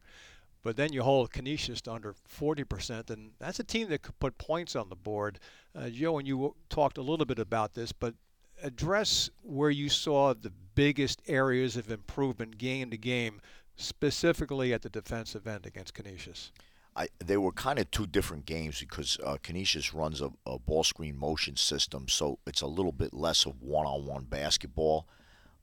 But 0.62 0.76
then 0.76 0.93
you 0.93 1.02
hold 1.02 1.31
Canisius 1.31 1.81
to 1.83 1.93
under 1.93 2.14
40%, 2.38 3.09
and 3.09 3.31
that's 3.38 3.61
a 3.61 3.64
team 3.64 3.88
that 3.88 4.02
could 4.02 4.19
put 4.19 4.37
points 4.37 4.76
on 4.76 4.90
the 4.90 4.95
board. 4.95 5.38
Uh, 5.75 5.88
Joe, 5.88 6.19
and 6.19 6.29
you 6.29 6.55
talked 6.69 6.99
a 6.99 7.02
little 7.02 7.25
bit 7.25 7.38
about 7.38 7.73
this, 7.73 7.93
but 7.93 8.14
address 8.62 9.31
where 9.43 9.71
you 9.71 9.88
saw 9.88 10.35
the 10.35 10.52
biggest 10.75 11.23
areas 11.26 11.79
of 11.79 11.90
improvement 11.90 12.59
game 12.59 12.90
to 12.90 12.99
game, 12.99 13.40
specifically 13.76 14.75
at 14.75 14.83
the 14.83 14.90
defensive 14.90 15.47
end 15.47 15.64
against 15.64 15.95
Canisius. 15.95 16.52
I, 17.00 17.09
they 17.25 17.38
were 17.38 17.52
kind 17.52 17.78
of 17.78 17.90
two 17.90 18.07
different 18.07 18.45
games 18.45 18.78
because 18.78 19.19
uh, 19.25 19.38
Canisius 19.42 19.95
runs 19.95 20.21
a, 20.21 20.30
a, 20.45 20.59
ball 20.59 20.85
screen 20.85 21.16
motion 21.16 21.57
system, 21.57 22.09
so 22.09 22.38
it's 22.47 22.61
a 22.61 22.66
little 22.66 22.92
bit 22.92 23.14
less 23.14 23.47
of 23.47 23.62
one-on-one 23.62 24.25
basketball. 24.25 25.09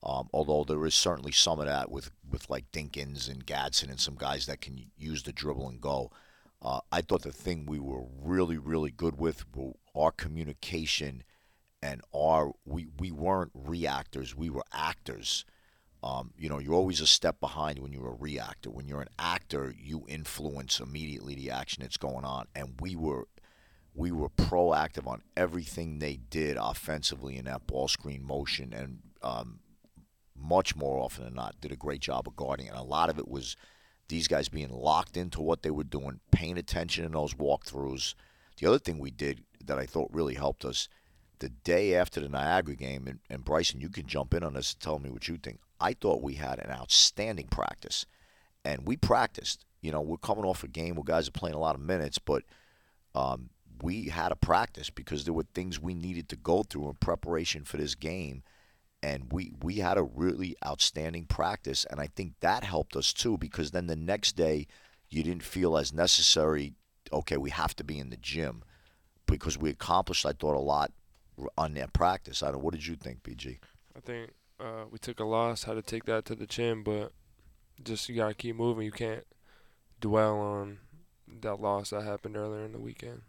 Um, 0.02 0.30
although 0.34 0.64
there 0.64 0.84
is 0.88 0.96
certainly 0.96 1.32
some 1.32 1.60
of 1.60 1.68
that 1.68 1.92
with, 1.92 2.10
with 2.28 2.50
like 2.50 2.72
Dinkins 2.72 3.30
and 3.30 3.46
Gadsden 3.46 3.92
and 3.92 4.00
some 4.00 4.16
guys 4.16 4.48
that 4.48 4.62
can 4.62 4.84
use 4.98 5.22
the 5.22 5.32
dribble 5.32 5.70
and 5.70 5.80
go. 5.80 6.12
Uh, 6.60 6.80
I 6.92 7.02
thought 7.02 7.22
the 7.22 7.32
thing 7.32 7.68
we 7.68 7.78
were 7.78 8.06
really, 8.20 8.58
really 8.58 8.90
good 8.90 9.20
with 9.20 9.46
were 9.56 9.74
our 9.96 10.12
communication 10.12 11.24
and 11.84 12.02
our 12.16 12.54
we, 12.66 12.88
we 12.98 13.12
weren't 13.12 13.52
reactors, 13.54 14.36
we 14.36 14.50
were 14.50 14.66
actors. 14.74 15.46
Um, 16.04 16.32
you 16.38 16.48
know, 16.48 16.60
you're 16.60 16.76
always 16.76 17.02
a 17.02 17.08
step 17.08 17.40
behind 17.40 17.80
when 17.80 17.92
you're 17.92 18.10
a 18.10 18.16
reactor. 18.16 18.70
When 18.70 18.88
you're 18.88 19.02
an 19.02 19.10
actor, 19.18 19.74
you 19.78 20.06
influence 20.08 20.80
immediately 20.80 21.36
the 21.36 21.52
action 21.52 21.82
that's 21.82 21.98
going 21.98 22.24
on. 22.24 22.48
And 22.56 22.80
we 22.80 22.96
were 22.96 23.28
we 23.96 24.12
were 24.12 24.30
proactive 24.30 25.08
on 25.08 25.24
everything 25.36 25.98
they 25.98 26.18
did 26.30 26.56
offensively 26.56 27.36
in 27.36 27.46
that 27.46 27.66
ball 27.66 27.88
screen 27.88 28.24
motion, 28.24 28.72
and 28.72 29.00
um, 29.24 29.60
much 30.40 30.76
more 30.76 31.00
often 31.00 31.26
than 31.26 31.34
not, 31.34 31.60
did 31.60 31.72
a 31.72 31.76
great 31.76 32.00
job 32.00 32.28
of 32.28 32.36
guarding. 32.36 32.70
And 32.70 32.78
a 32.78 32.84
lot 32.84 33.10
of 33.10 33.18
it 33.18 33.28
was 33.28 33.56
these 34.08 34.28
guys 34.28 34.50
being 34.50 34.70
locked 34.70 35.18
into 35.18 35.42
what 35.42 35.64
they 35.64 35.72
were 35.72 35.84
doing, 35.84 36.20
paying 36.32 36.60
attention 36.60 37.06
in 37.06 37.12
those 37.12 37.34
walkthroughs. 37.34 38.14
The 38.60 38.68
other 38.68 38.78
thing 38.78 39.00
we 39.00 39.10
did 39.10 39.44
that 39.66 39.80
I 39.80 39.88
thought 39.88 40.14
really 40.14 40.36
helped 40.36 40.64
us 40.64 40.88
the 41.40 41.50
day 41.50 41.96
after 41.96 42.20
the 42.20 42.30
Niagara 42.30 42.76
game, 42.76 43.08
and, 43.08 43.20
and 43.30 43.46
Brycen, 43.46 43.82
you 43.82 43.90
can 43.90 44.08
jump 44.08 44.34
in 44.34 44.44
on 44.44 44.54
this 44.54 44.74
and 44.74 44.82
tell 44.82 45.00
me 45.00 45.10
what 45.10 45.28
you 45.28 45.38
think. 45.38 45.60
I 45.80 45.94
thought 45.94 46.22
we 46.22 46.36
had 46.36 46.60
an 46.60 46.72
outstanding 46.72 47.48
practice, 47.48 48.06
and 48.66 48.86
we 48.86 48.98
practiced. 48.98 49.66
You 49.82 49.92
know, 49.92 50.02
we're 50.02 50.18
coming 50.18 50.46
off 50.46 50.64
a 50.64 50.68
game 50.68 50.96
where 50.96 51.04
guys 51.04 51.28
are 51.28 51.32
playing 51.32 51.56
a 51.56 51.60
lot 51.60 51.76
of 51.76 51.82
minutes, 51.82 52.18
but 52.18 52.44
um, 53.16 53.50
we 53.82 54.06
had 54.06 54.32
a 54.32 54.36
practice 54.36 54.90
because 54.90 55.24
there 55.24 55.34
were 55.34 55.46
things 55.54 55.82
we 55.82 55.94
needed 55.94 56.30
to 56.30 56.36
go 56.36 56.64
through 56.64 56.90
in 56.90 56.96
preparation 56.96 57.64
for 57.64 57.78
this 57.78 57.96
game, 57.96 58.44
and 59.04 59.32
we 59.32 59.54
we 59.62 59.76
had 59.76 59.98
a 59.98 60.04
really 60.04 60.56
outstanding 60.66 61.26
practice, 61.26 61.86
and 61.90 62.00
I 62.00 62.08
think 62.08 62.34
that 62.40 62.64
helped 62.64 62.96
us 62.96 63.14
too 63.14 63.38
because 63.38 63.72
then 63.72 63.88
the 63.88 63.96
next 63.96 64.36
day 64.36 64.68
you 65.10 65.24
didn't 65.24 65.44
feel 65.44 65.78
as 65.78 65.94
necessary. 65.94 66.74
Okay, 67.14 67.38
we 67.38 67.52
have 67.52 67.76
to 67.78 67.84
be 67.84 68.00
in 68.00 68.10
the 68.10 68.18
gym 68.18 68.64
because 69.28 69.58
we 69.58 69.70
accomplished, 69.70 70.26
I 70.26 70.34
thought, 70.34 70.56
a 70.56 70.60
lot 70.60 70.92
on 71.58 71.74
that 71.76 71.94
practice. 71.94 72.44
I 72.44 72.52
don't. 72.52 72.62
What 72.62 72.74
did 72.74 72.86
you 72.86 72.96
think, 72.96 73.24
BG? 73.24 73.60
I 73.96 74.00
think 74.00 74.32
uh, 74.60 74.86
we 74.90 74.98
took 74.98 75.20
a 75.20 75.26
loss, 75.26 75.64
had 75.64 75.76
to 75.76 75.82
take 75.82 76.06
that 76.06 76.26
to 76.26 76.36
the 76.36 76.48
chin, 76.48 76.84
but 76.84 77.12
just 77.84 78.10
you 78.10 78.16
gotta 78.16 78.34
keep 78.34 78.56
moving. 78.56 78.86
You 78.86 78.92
can't 78.92 79.26
dwell 80.00 80.40
on 80.40 80.80
that 81.42 81.60
loss 81.60 81.92
that 81.92 82.04
happened 82.04 82.38
earlier 82.38 82.66
in 82.66 82.72
the 82.72 82.80
weekend. 82.80 83.22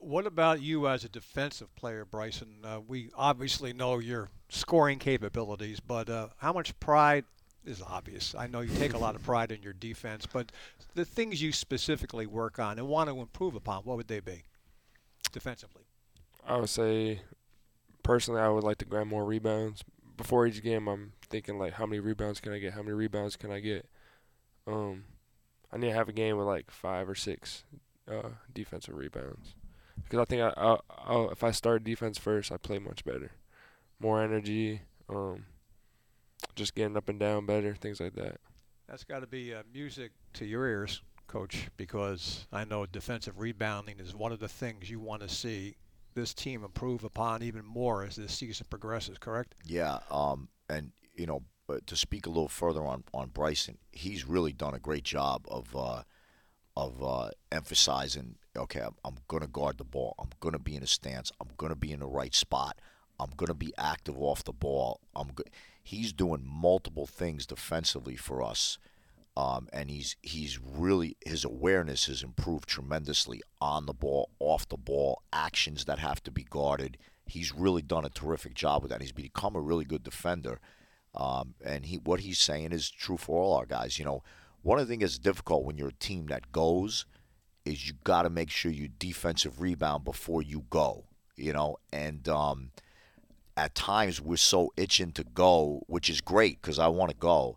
What 0.00 0.26
about 0.26 0.62
you 0.62 0.86
as 0.86 1.04
a 1.04 1.08
defensive 1.08 1.74
player, 1.74 2.04
Brycen? 2.04 2.64
Uh, 2.64 2.80
we 2.86 3.10
obviously 3.16 3.72
know 3.72 3.98
your 3.98 4.30
scoring 4.48 4.98
capabilities, 4.98 5.80
but 5.80 6.08
uh, 6.08 6.28
how 6.38 6.52
much 6.52 6.78
pride 6.78 7.24
is 7.64 7.82
obvious? 7.82 8.34
I 8.36 8.46
know 8.46 8.60
you 8.60 8.74
take 8.76 8.94
a 8.94 8.98
lot 8.98 9.16
of 9.16 9.22
pride 9.24 9.50
in 9.50 9.62
your 9.62 9.72
defense, 9.72 10.24
but 10.24 10.52
the 10.94 11.04
things 11.04 11.42
you 11.42 11.52
specifically 11.52 12.26
work 12.26 12.58
on 12.58 12.78
and 12.78 12.86
want 12.86 13.10
to 13.10 13.20
improve 13.20 13.54
upon, 13.56 13.82
what 13.82 13.96
would 13.96 14.08
they 14.08 14.20
be 14.20 14.44
defensively? 15.32 15.82
I 16.46 16.56
would 16.56 16.70
say, 16.70 17.22
personally, 18.02 18.40
I 18.40 18.48
would 18.48 18.64
like 18.64 18.78
to 18.78 18.84
grab 18.84 19.08
more 19.08 19.24
rebounds. 19.24 19.82
Before 20.18 20.46
each 20.46 20.62
game, 20.62 20.86
I'm 20.88 21.12
thinking 21.30 21.58
like, 21.58 21.74
how 21.74 21.86
many 21.86 22.00
rebounds 22.00 22.40
can 22.40 22.52
I 22.52 22.58
get? 22.58 22.74
How 22.74 22.82
many 22.82 22.92
rebounds 22.92 23.36
can 23.36 23.50
I 23.50 23.60
get? 23.60 23.88
Um, 24.66 25.04
I 25.72 25.78
need 25.78 25.88
to 25.88 25.94
have 25.94 26.10
a 26.10 26.12
game 26.12 26.36
with 26.36 26.46
like 26.46 26.70
five 26.70 27.08
or 27.08 27.14
six 27.14 27.64
uh, 28.10 28.30
defensive 28.52 28.94
rebounds 28.94 29.54
because 30.02 30.18
I 30.18 30.24
think 30.24 30.42
I, 30.42 30.52
I, 30.56 30.76
I, 30.90 31.28
if 31.32 31.44
I 31.44 31.50
start 31.50 31.84
defense 31.84 32.18
first, 32.18 32.52
I 32.52 32.56
play 32.56 32.78
much 32.78 33.04
better, 33.04 33.30
more 34.00 34.22
energy, 34.22 34.82
um, 35.08 35.44
just 36.56 36.74
getting 36.74 36.96
up 36.96 37.08
and 37.08 37.20
down 37.20 37.46
better, 37.46 37.74
things 37.74 38.00
like 38.00 38.14
that. 38.14 38.40
That's 38.88 39.04
got 39.04 39.20
to 39.20 39.26
be 39.26 39.54
uh, 39.54 39.62
music 39.72 40.12
to 40.34 40.46
your 40.46 40.66
ears, 40.66 41.02
coach, 41.26 41.68
because 41.76 42.46
I 42.52 42.64
know 42.64 42.86
defensive 42.86 43.38
rebounding 43.38 44.00
is 44.00 44.14
one 44.14 44.32
of 44.32 44.40
the 44.40 44.48
things 44.48 44.90
you 44.90 44.98
want 44.98 45.22
to 45.22 45.28
see 45.28 45.76
this 46.14 46.34
team 46.34 46.64
improve 46.64 47.04
upon 47.04 47.42
even 47.42 47.64
more 47.64 48.04
as 48.04 48.16
this 48.16 48.34
season 48.34 48.66
progresses. 48.68 49.18
Correct? 49.18 49.54
Yeah. 49.64 49.98
Um, 50.10 50.48
and 50.68 50.92
you 51.14 51.26
know, 51.26 51.42
to 51.86 51.96
speak 51.96 52.26
a 52.26 52.30
little 52.30 52.48
further 52.48 52.84
on 52.84 53.04
on 53.12 53.28
Brycen, 53.28 53.76
he's 53.92 54.26
really 54.26 54.52
done 54.52 54.74
a 54.74 54.78
great 54.78 55.04
job 55.04 55.44
of 55.48 55.74
uh, 55.76 56.02
of 56.76 57.02
uh, 57.02 57.30
emphasizing. 57.52 58.36
Okay, 58.56 58.80
I'm, 58.80 58.94
I'm 59.04 59.16
going 59.28 59.42
to 59.42 59.48
guard 59.48 59.78
the 59.78 59.84
ball. 59.84 60.14
I'm 60.18 60.30
going 60.40 60.52
to 60.54 60.58
be 60.58 60.76
in 60.76 60.82
a 60.82 60.86
stance. 60.86 61.30
I'm 61.40 61.48
going 61.56 61.70
to 61.70 61.76
be 61.76 61.92
in 61.92 62.00
the 62.00 62.06
right 62.06 62.34
spot. 62.34 62.78
I'm 63.20 63.30
going 63.36 63.48
to 63.48 63.54
be 63.54 63.74
active 63.76 64.16
off 64.18 64.44
the 64.44 64.52
ball. 64.52 65.00
I'm 65.14 65.28
go- 65.34 65.44
He's 65.82 66.12
doing 66.12 66.42
multiple 66.44 67.06
things 67.06 67.46
defensively 67.46 68.14
for 68.14 68.42
us 68.42 68.78
um, 69.38 69.68
and 69.72 69.88
he's 69.88 70.16
he's 70.20 70.58
really 70.58 71.16
his 71.24 71.44
awareness 71.44 72.06
has 72.06 72.24
improved 72.24 72.68
tremendously 72.68 73.40
on 73.60 73.86
the 73.86 73.92
ball, 73.92 74.30
off 74.40 74.68
the 74.68 74.76
ball, 74.76 75.22
actions 75.32 75.84
that 75.84 76.00
have 76.00 76.20
to 76.24 76.32
be 76.32 76.42
guarded. 76.42 76.98
He's 77.24 77.54
really 77.54 77.82
done 77.82 78.04
a 78.04 78.10
terrific 78.10 78.54
job 78.54 78.82
with 78.82 78.90
that. 78.90 79.00
He's 79.00 79.12
become 79.12 79.54
a 79.54 79.60
really 79.60 79.84
good 79.84 80.02
defender, 80.02 80.58
um, 81.14 81.54
and 81.64 81.86
he 81.86 81.98
what 81.98 82.20
he's 82.20 82.40
saying 82.40 82.72
is 82.72 82.90
true 82.90 83.16
for 83.16 83.40
all 83.40 83.54
our 83.54 83.64
guys. 83.64 83.96
You 83.96 84.06
know, 84.06 84.24
one 84.62 84.80
of 84.80 84.88
the 84.88 84.90
things 84.90 85.02
that's 85.02 85.18
difficult 85.20 85.64
when 85.64 85.78
you're 85.78 85.90
a 85.90 85.92
team 85.92 86.26
that 86.26 86.50
goes 86.50 87.06
is 87.64 87.86
you 87.86 87.94
got 88.02 88.22
to 88.22 88.30
make 88.30 88.50
sure 88.50 88.72
you 88.72 88.88
defensive 88.88 89.60
rebound 89.60 90.04
before 90.04 90.42
you 90.42 90.64
go. 90.68 91.04
You 91.36 91.52
know, 91.52 91.76
and 91.92 92.28
um, 92.28 92.72
at 93.56 93.76
times 93.76 94.20
we're 94.20 94.36
so 94.36 94.72
itching 94.76 95.12
to 95.12 95.22
go, 95.22 95.84
which 95.86 96.10
is 96.10 96.20
great 96.20 96.60
because 96.60 96.80
I 96.80 96.88
want 96.88 97.12
to 97.12 97.16
go 97.16 97.56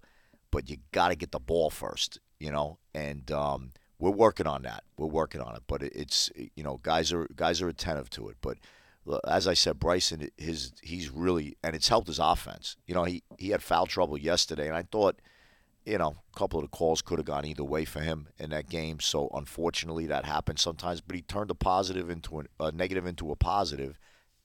but 0.51 0.70
you 0.70 0.77
got 0.91 1.10
to 1.10 1.15
get 1.15 1.31
the 1.31 1.39
ball 1.39 1.70
first, 1.70 2.20
you 2.39 2.51
know. 2.51 2.77
And 2.93 3.31
um, 3.31 3.72
we're 4.00 4.12
working 4.12 4.48
on 4.48 4.63
that. 4.63 4.84
We're 4.98 5.08
working 5.08 5.41
on 5.41 5.55
it, 5.55 5.63
but 5.67 5.81
it's 5.81 6.29
you 6.36 6.63
know 6.63 6.79
guys 6.84 7.13
are 7.13 7.27
guys 7.36 7.62
are 7.62 7.70
attentive 7.70 8.10
to 8.12 8.29
it. 8.29 8.38
But 8.41 8.58
as 9.27 9.48
I 9.48 9.53
said, 9.53 9.79
Brycen, 9.79 10.29
his 10.38 10.74
he's 10.81 11.10
really 11.10 11.55
and 11.63 11.75
it's 11.75 11.88
helped 11.88 12.08
his 12.08 12.20
offense. 12.20 12.75
You 12.86 12.96
know, 12.96 13.05
he 13.05 13.24
he 13.38 13.50
had 13.50 13.63
foul 13.63 13.86
trouble 13.86 14.17
yesterday, 14.17 14.67
and 14.67 14.75
I 14.75 14.84
thought. 14.84 15.22
You 15.84 15.98
know, 15.98 16.17
a 16.31 16.38
couple 16.38 16.60
of 16.60 16.65
the 16.65 16.77
calls 16.77 17.01
could 17.01 17.17
have 17.17 17.25
gone 17.25 17.43
either 17.43 17.63
way 17.63 17.86
for 17.86 18.01
him 18.01 18.27
in 18.38 18.51
that 18.51 18.70
game. 18.70 19.00
So 19.00 19.31
unfortunately, 19.34 20.05
that 20.05 20.25
happens 20.25 20.62
sometimes. 20.62 21.01
But 21.01 21.15
he 21.15 21.24
turned 21.24 21.50
a 21.50 21.55
positive 21.55 22.08
into 22.08 22.41
a, 22.41 22.43
a 22.60 22.72
negative 22.72 23.08
into 23.08 23.31
a 23.31 23.36
positive, 23.36 23.98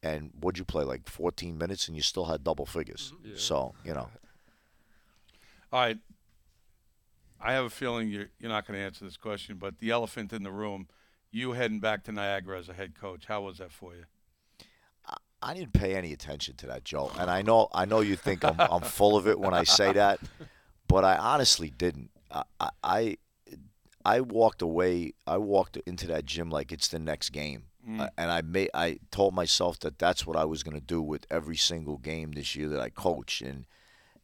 and 0.03 0.31
what'd 0.41 0.59
you 0.59 0.65
play 0.65 0.83
like 0.83 1.07
14 1.11 1.59
minutes, 1.59 1.89
and 1.89 1.97
you 1.97 2.03
still 2.03 2.25
had 2.25 2.43
double 2.43 2.65
figures. 2.65 3.13
Mm-hmm. 3.15 3.29
Yeah. 3.33 3.35
So 3.37 3.75
you 3.85 3.93
know, 3.93 4.09
all 5.73 5.81
right. 5.81 5.99
I 7.41 7.53
have 7.53 7.65
a 7.65 7.71
feeling 7.71 8.09
you're, 8.09 8.31
you're 8.41 8.51
not 8.51 8.67
going 8.67 8.79
to 8.79 8.85
answer 8.85 9.05
this 9.05 9.17
question, 9.17 9.57
but 9.59 9.79
the 9.79 9.91
elephant 9.91 10.33
in 10.33 10.43
the 10.43 10.51
room, 10.51 10.89
you 11.31 11.53
heading 11.53 11.81
back 11.81 12.03
to 12.05 12.13
Niagara 12.13 12.59
as 12.59 12.69
a 12.69 12.73
head 12.73 12.99
coach, 12.99 13.27
how 13.27 13.43
was 13.43 13.59
that 13.59 13.73
for 13.73 13.95
you? 13.95 14.05
I 15.43 15.55
didn't 15.55 15.75
pay 15.75 15.95
any 15.95 16.13
attention 16.13 16.57
to 16.57 16.67
that, 16.69 16.85
Joe. 16.85 17.11
And 17.19 17.31
I 17.31 17.43
know 17.43 17.69
I 17.73 17.85
know 17.85 18.01
you 18.01 18.17
think 18.17 18.45
I'm, 18.45 18.57
I'm 18.59 18.81
full 18.81 19.17
of 19.17 19.29
it 19.29 19.39
when 19.39 19.55
I 19.55 19.65
say 19.65 19.93
that, 19.93 20.19
but 20.89 21.05
I 21.05 21.17
honestly 21.17 21.71
didn't. 21.71 22.11
I, 22.31 22.71
I 22.83 23.17
I 24.05 24.21
walked 24.23 24.63
away. 24.63 25.13
I 25.27 25.39
walked 25.39 25.77
into 25.87 26.07
that 26.09 26.25
gym 26.25 26.51
like 26.51 26.73
it's 26.73 26.89
the 26.89 26.99
next 26.99 27.31
game, 27.31 27.65
mm. 27.89 28.09
and 28.17 28.31
I 28.31 28.43
made. 28.43 28.71
I 28.73 28.99
told 29.11 29.35
myself 29.35 29.79
that 29.81 29.99
that's 29.99 30.27
what 30.27 30.37
I 30.37 30.45
was 30.45 30.63
going 30.63 30.77
to 30.77 30.85
do 30.85 31.03
with 31.03 31.27
every 31.31 31.57
single 31.57 31.99
game 31.99 32.33
this 32.33 32.57
year 32.57 32.69
that 32.69 32.81
I 32.81 32.89
coach, 32.89 33.41
and 33.41 33.67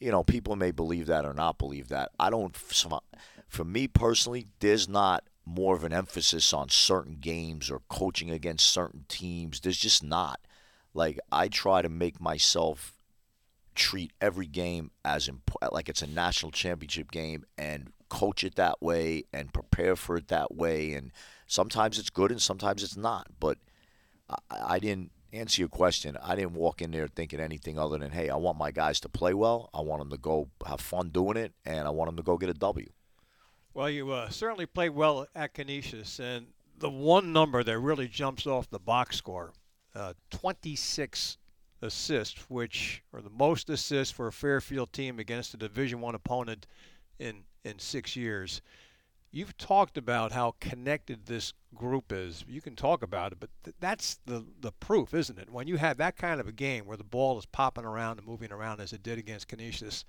you 0.03 0.11
know, 0.11 0.25
people 0.25 0.57
may 0.57 0.73
believe 0.73 1.07
that 1.07 1.25
or 1.25 1.33
not 1.33 1.59
believe 1.59 1.89
that. 1.89 2.11
I 2.19 2.29
don't. 2.29 2.57
For 3.49 3.65
me 3.65 3.87
personally, 3.87 4.47
there's 4.61 4.89
not 4.89 5.25
more 5.45 5.77
of 5.77 5.85
an 5.85 5.93
emphasis 5.93 6.53
on 6.53 6.69
certain 6.69 7.19
games 7.21 7.71
or 7.71 7.83
coaching 7.89 8.31
against 8.31 8.67
certain 8.67 9.05
teams. 9.09 9.61
There's 9.61 9.79
just 9.79 10.03
not. 10.03 10.41
Like 10.93 11.21
I 11.31 11.49
try 11.49 11.83
to 11.83 11.89
make 11.89 12.21
myself 12.21 12.95
treat 13.75 14.13
every 14.21 14.47
game 14.47 14.91
as 15.05 15.29
imp- 15.29 15.57
like 15.71 15.89
it's 15.89 16.03
a 16.03 16.07
national 16.07 16.51
championship 16.53 17.11
game 17.11 17.45
and 17.57 17.93
coach 18.09 18.45
it 18.45 18.57
that 18.57 18.83
way 18.83 19.25
and 19.33 19.53
prepare 19.53 19.97
for 19.97 20.17
it 20.17 20.29
that 20.29 20.55
way. 20.55 20.95
And 20.95 21.13
sometimes 21.47 21.99
it's 21.99 22.11
good 22.11 22.31
and 22.31 22.43
sometimes 22.43 22.83
it's 22.83 22.97
not. 22.97 23.29
But 23.39 23.59
I, 24.29 24.75
I 24.75 24.79
didn't 24.81 25.13
answer 25.33 25.62
your 25.62 25.69
question. 25.69 26.17
I 26.23 26.35
didn't 26.35 26.55
walk 26.55 26.83
in 26.83 26.91
there 26.91 27.09
thinking 27.09 27.41
anything 27.41 27.79
other 27.79 27.99
than, 27.99 28.11
hey, 28.11 28.29
I 28.29 28.37
want 28.37 28.59
my 28.59 28.71
guys 28.71 29.01
to 29.01 29.09
play 29.09 29.35
well. 29.35 29.71
I 29.73 29.81
want 29.81 30.01
them 30.01 30.11
to 30.11 30.19
go 30.19 30.51
have 30.67 30.81
fun 30.81 31.09
doing 31.11 31.37
it, 31.37 31.53
and 31.65 31.87
I 31.87 31.91
want 31.91 32.09
them 32.09 32.17
to 32.17 32.23
go 32.23 32.37
get 32.37 32.51
a 32.51 32.55
W. 32.55 32.89
Well, 33.75 33.89
you 33.89 34.11
uh, 34.11 34.29
certainly 34.29 34.67
played 34.67 34.91
well 34.91 35.27
at 35.35 35.55
Canisius, 35.55 36.21
and 36.21 36.47
the 36.79 36.91
one 36.91 37.33
number 37.33 37.65
that 37.65 37.79
really 37.79 38.09
jumps 38.09 38.47
off 38.47 38.69
the 38.69 38.79
box 38.79 39.17
score, 39.17 39.53
uh, 39.95 40.12
26 40.31 41.39
assists, 41.81 42.51
which 42.51 43.03
are 43.12 43.23
the 43.23 43.31
most 43.31 43.71
assists 43.71 44.12
for 44.12 44.27
a 44.27 44.33
Fairfield 44.33 44.93
team 44.93 45.19
against 45.19 45.55
a 45.55 45.57
Division 45.57 46.01
One 46.01 46.15
opponent 46.15 46.67
in 47.19 47.45
in 47.65 47.79
six 47.79 48.17
years. 48.17 48.61
You've 49.35 49.57
talked 49.57 49.97
about 49.97 50.33
how 50.33 50.57
connected 50.61 51.25
this 51.25 51.55
group 51.75 52.12
is. 52.12 52.45
You 52.47 52.61
can 52.61 52.77
talk 52.77 53.03
about 53.03 53.33
it, 53.33 53.41
but 53.41 53.49
th- 53.65 53.77
that's 53.81 54.21
the 54.27 54.45
the 54.61 54.73
proof, 54.73 55.15
isn't 55.15 55.39
it? 55.39 55.51
When 55.51 55.67
you 55.67 55.79
have 55.79 55.97
that 55.97 56.17
kind 56.17 56.39
of 56.39 56.47
a 56.47 56.53
game 56.53 56.85
where 56.85 56.99
the 56.99 57.05
ball 57.05 57.39
is 57.39 57.47
popping 57.47 57.87
around 57.87 58.19
and 58.19 58.27
moving 58.29 58.53
around 58.53 58.81
as 58.81 58.93
it 58.93 59.03
did 59.03 59.19
against 59.19 59.49
Canisius, 59.49 60.05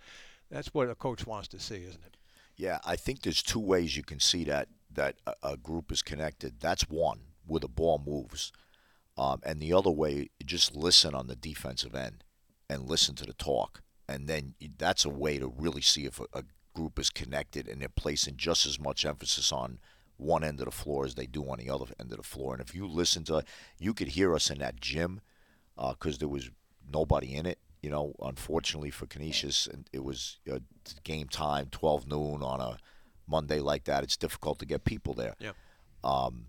that's 0.52 0.74
what 0.74 0.90
a 0.90 0.96
coach 0.96 1.26
wants 1.26 1.48
to 1.50 1.60
see, 1.60 1.84
isn't 1.84 2.04
it? 2.04 2.18
Yeah, 2.58 2.80
I 2.86 2.98
think 2.98 3.22
there's 3.22 3.42
two 3.42 3.62
ways 3.62 3.96
you 3.96 4.04
can 4.04 4.20
see 4.20 4.44
that 4.44 4.68
that 4.92 5.16
a, 5.26 5.34
a 5.44 5.58
group 5.58 5.92
is 5.92 6.02
connected. 6.02 6.60
That's 6.60 6.90
one 6.90 7.22
where 7.48 7.62
the 7.62 7.70
ball 7.70 8.04
moves, 8.06 8.52
um, 9.18 9.40
and 9.44 9.62
the 9.62 9.72
other 9.72 9.90
way, 9.90 10.30
just 10.46 10.76
listen 10.76 11.16
on 11.16 11.28
the 11.28 11.36
defensive 11.36 11.96
end 11.96 12.26
and 12.70 12.90
listen 12.90 13.16
to 13.16 13.26
the 13.26 13.34
talk, 13.34 13.82
and 14.08 14.28
then 14.28 14.56
that's 14.78 15.06
a 15.06 15.10
way 15.10 15.40
to 15.40 15.48
really 15.48 15.82
see 15.82 16.04
if 16.04 16.20
a, 16.20 16.26
a 16.34 16.44
group 16.74 17.00
is 17.00 17.10
connected 17.10 17.68
and 17.68 17.82
they're 17.82 17.90
placing 17.90 18.38
just 18.38 18.66
as 18.66 18.80
much 18.80 19.06
emphasis 19.06 19.52
on 19.52 19.80
one 20.18 20.44
end 20.44 20.60
of 20.60 20.66
the 20.66 20.72
floor 20.72 21.06
as 21.06 21.16
they 21.16 21.26
do 21.26 21.50
on 21.50 21.58
the 21.60 21.70
other 21.70 21.86
end 22.00 22.12
of 22.12 22.18
the 22.18 22.24
floor. 22.24 22.54
And 22.54 22.62
if 22.62 22.74
you 22.76 22.88
listen 22.88 23.24
to, 23.26 23.44
you 23.78 23.94
could 23.94 24.10
hear 24.10 24.34
us 24.36 24.50
in 24.50 24.60
that 24.60 24.80
gym 24.80 25.22
because 25.76 26.16
uh, 26.16 26.20
there 26.20 26.28
was 26.28 26.50
nobody 26.92 27.36
in 27.36 27.46
it 27.46 27.60
you 27.84 27.90
know, 27.90 28.16
unfortunately 28.22 28.90
for 28.90 29.06
Canisius, 29.06 29.68
it 29.92 30.04
was 30.04 30.40
uh, 30.52 30.60
game 31.04 31.28
time, 31.28 31.68
12 31.70 32.08
noon 32.08 32.42
on 32.42 32.62
a 32.62 32.78
Monday 33.28 33.60
like 33.60 33.84
that. 33.84 34.04
It's 34.04 34.16
difficult 34.16 34.58
to 34.60 34.66
get 34.66 34.86
people 34.86 35.14
there. 35.14 35.36
Yeah. 35.38 35.52
Um, 36.02 36.48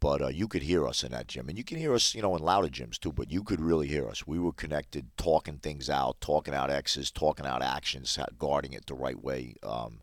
but 0.00 0.22
uh, 0.22 0.28
you 0.28 0.48
could 0.48 0.62
hear 0.62 0.86
us 0.86 1.02
in 1.02 1.12
that 1.12 1.28
gym, 1.28 1.48
and 1.48 1.56
you 1.56 1.64
can 1.64 1.78
hear 1.78 1.94
us, 1.94 2.14
you 2.14 2.22
know, 2.22 2.36
in 2.36 2.42
louder 2.42 2.68
gyms 2.68 2.98
too. 2.98 3.12
But 3.12 3.30
you 3.30 3.42
could 3.42 3.60
really 3.60 3.88
hear 3.88 4.08
us. 4.08 4.26
We 4.26 4.38
were 4.38 4.52
connected, 4.52 5.10
talking 5.16 5.58
things 5.58 5.88
out, 5.88 6.20
talking 6.20 6.54
out 6.54 6.70
X's, 6.70 7.10
talking 7.10 7.46
out 7.46 7.62
actions, 7.62 8.18
guarding 8.38 8.72
it 8.72 8.86
the 8.86 8.94
right 8.94 9.22
way. 9.22 9.54
Um, 9.62 10.00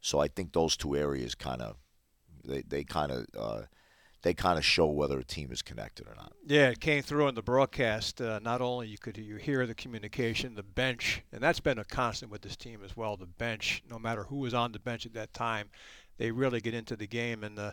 so 0.00 0.18
I 0.20 0.28
think 0.28 0.52
those 0.52 0.76
two 0.76 0.96
areas 0.96 1.34
kind 1.34 1.62
of, 1.62 1.76
they 2.44 2.62
they 2.62 2.84
kind 2.84 3.12
of. 3.12 3.26
Uh, 3.36 3.62
they 4.22 4.34
kind 4.34 4.56
of 4.56 4.64
show 4.64 4.86
whether 4.86 5.18
a 5.18 5.24
team 5.24 5.50
is 5.50 5.62
connected 5.62 6.06
or 6.06 6.14
not. 6.14 6.32
Yeah, 6.46 6.68
it 6.68 6.80
came 6.80 7.02
through 7.02 7.28
in 7.28 7.34
the 7.34 7.42
broadcast. 7.42 8.20
Uh, 8.20 8.38
not 8.40 8.60
only 8.60 8.86
you 8.86 8.96
could 8.96 9.18
you 9.18 9.36
hear 9.36 9.66
the 9.66 9.74
communication, 9.74 10.54
the 10.54 10.62
bench, 10.62 11.22
and 11.32 11.42
that's 11.42 11.58
been 11.60 11.78
a 11.78 11.84
constant 11.84 12.30
with 12.30 12.42
this 12.42 12.56
team 12.56 12.82
as 12.84 12.96
well. 12.96 13.16
The 13.16 13.26
bench, 13.26 13.82
no 13.90 13.98
matter 13.98 14.22
who 14.24 14.36
was 14.36 14.54
on 14.54 14.70
the 14.70 14.78
bench 14.78 15.06
at 15.06 15.14
that 15.14 15.34
time, 15.34 15.70
they 16.18 16.30
really 16.30 16.60
get 16.60 16.72
into 16.74 16.94
the 16.94 17.06
game. 17.06 17.42
And 17.42 17.58
uh, 17.58 17.72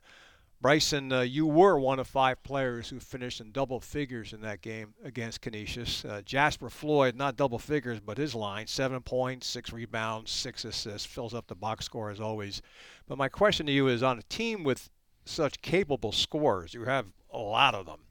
Brycen, 0.62 1.18
uh, 1.18 1.22
you 1.22 1.46
were 1.46 1.80
one 1.80 2.00
of 2.00 2.08
five 2.08 2.44
players 2.44 2.90
who 2.90 3.00
finished 3.00 3.40
in 3.40 3.52
double 3.52 3.80
figures 3.80 4.34
in 4.34 4.42
that 4.42 4.62
game 4.62 4.94
against 5.06 5.40
Canisius. 5.40 6.04
Uh, 6.04 6.22
Jasper 6.26 6.70
Floyd, 6.70 7.16
not 7.16 7.38
double 7.38 7.60
figures, 7.60 8.02
but 8.02 8.18
his 8.18 8.36
line, 8.36 8.68
seven 8.68 9.02
points, 9.02 9.48
six 9.48 9.72
rebounds, 9.72 10.32
six 10.32 10.66
assists, 10.66 11.06
fills 11.06 11.34
up 11.34 11.48
the 11.48 11.56
box 11.56 11.86
score 11.86 12.10
as 12.10 12.20
always. 12.20 12.62
But 13.08 13.18
my 13.18 13.30
question 13.30 13.68
to 13.68 13.72
you 13.72 13.88
is 13.88 14.04
on 14.04 14.20
a 14.20 14.24
team 14.24 14.64
with 14.66 14.90
such 15.24 15.62
capable 15.62 16.12
scorers. 16.12 16.74
You 16.74 16.84
have 16.84 17.06
a 17.32 17.38
lot 17.38 17.74
of 17.74 17.86
them. 17.86 18.02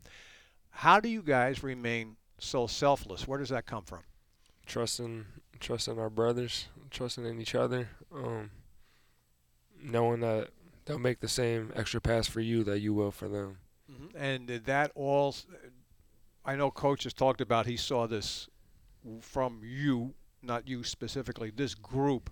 How 0.71 1.01
do 1.01 1.11
you 1.11 1.21
guys 1.21 1.63
remain 1.63 2.17
so 2.39 2.67
selfless? 2.67 3.29
Where 3.29 3.39
does 3.39 3.51
that 3.51 3.67
come 3.67 3.85
from? 3.85 4.05
Trusting, 4.65 5.27
trusting 5.61 5.99
our 5.99 6.09
brothers, 6.09 6.69
trusting 6.91 7.27
in 7.27 7.41
each 7.41 7.55
other, 7.55 7.91
um, 8.11 8.51
knowing 9.83 10.21
that 10.21 10.49
they'll 10.89 10.99
make 10.99 11.21
the 11.21 11.29
same 11.29 11.73
extra 11.77 12.01
pass 12.01 12.27
for 12.27 12.41
you 12.41 12.65
that 12.65 12.81
you 12.81 12.93
will 12.95 13.11
for 13.11 13.29
them. 13.29 13.59
Mm-hmm. 13.91 14.17
And 14.17 14.49
that 14.49 14.91
all? 14.95 15.35
I 16.45 16.57
know 16.57 16.71
coach 16.71 17.05
has 17.05 17.13
talked 17.13 17.41
about 17.41 17.67
he 17.67 17.77
saw 17.77 18.07
this 18.07 18.49
from 19.21 19.61
you, 19.63 20.15
not 20.43 20.67
you 20.67 20.83
specifically, 20.83 21.51
this 21.55 21.75
group, 21.75 22.31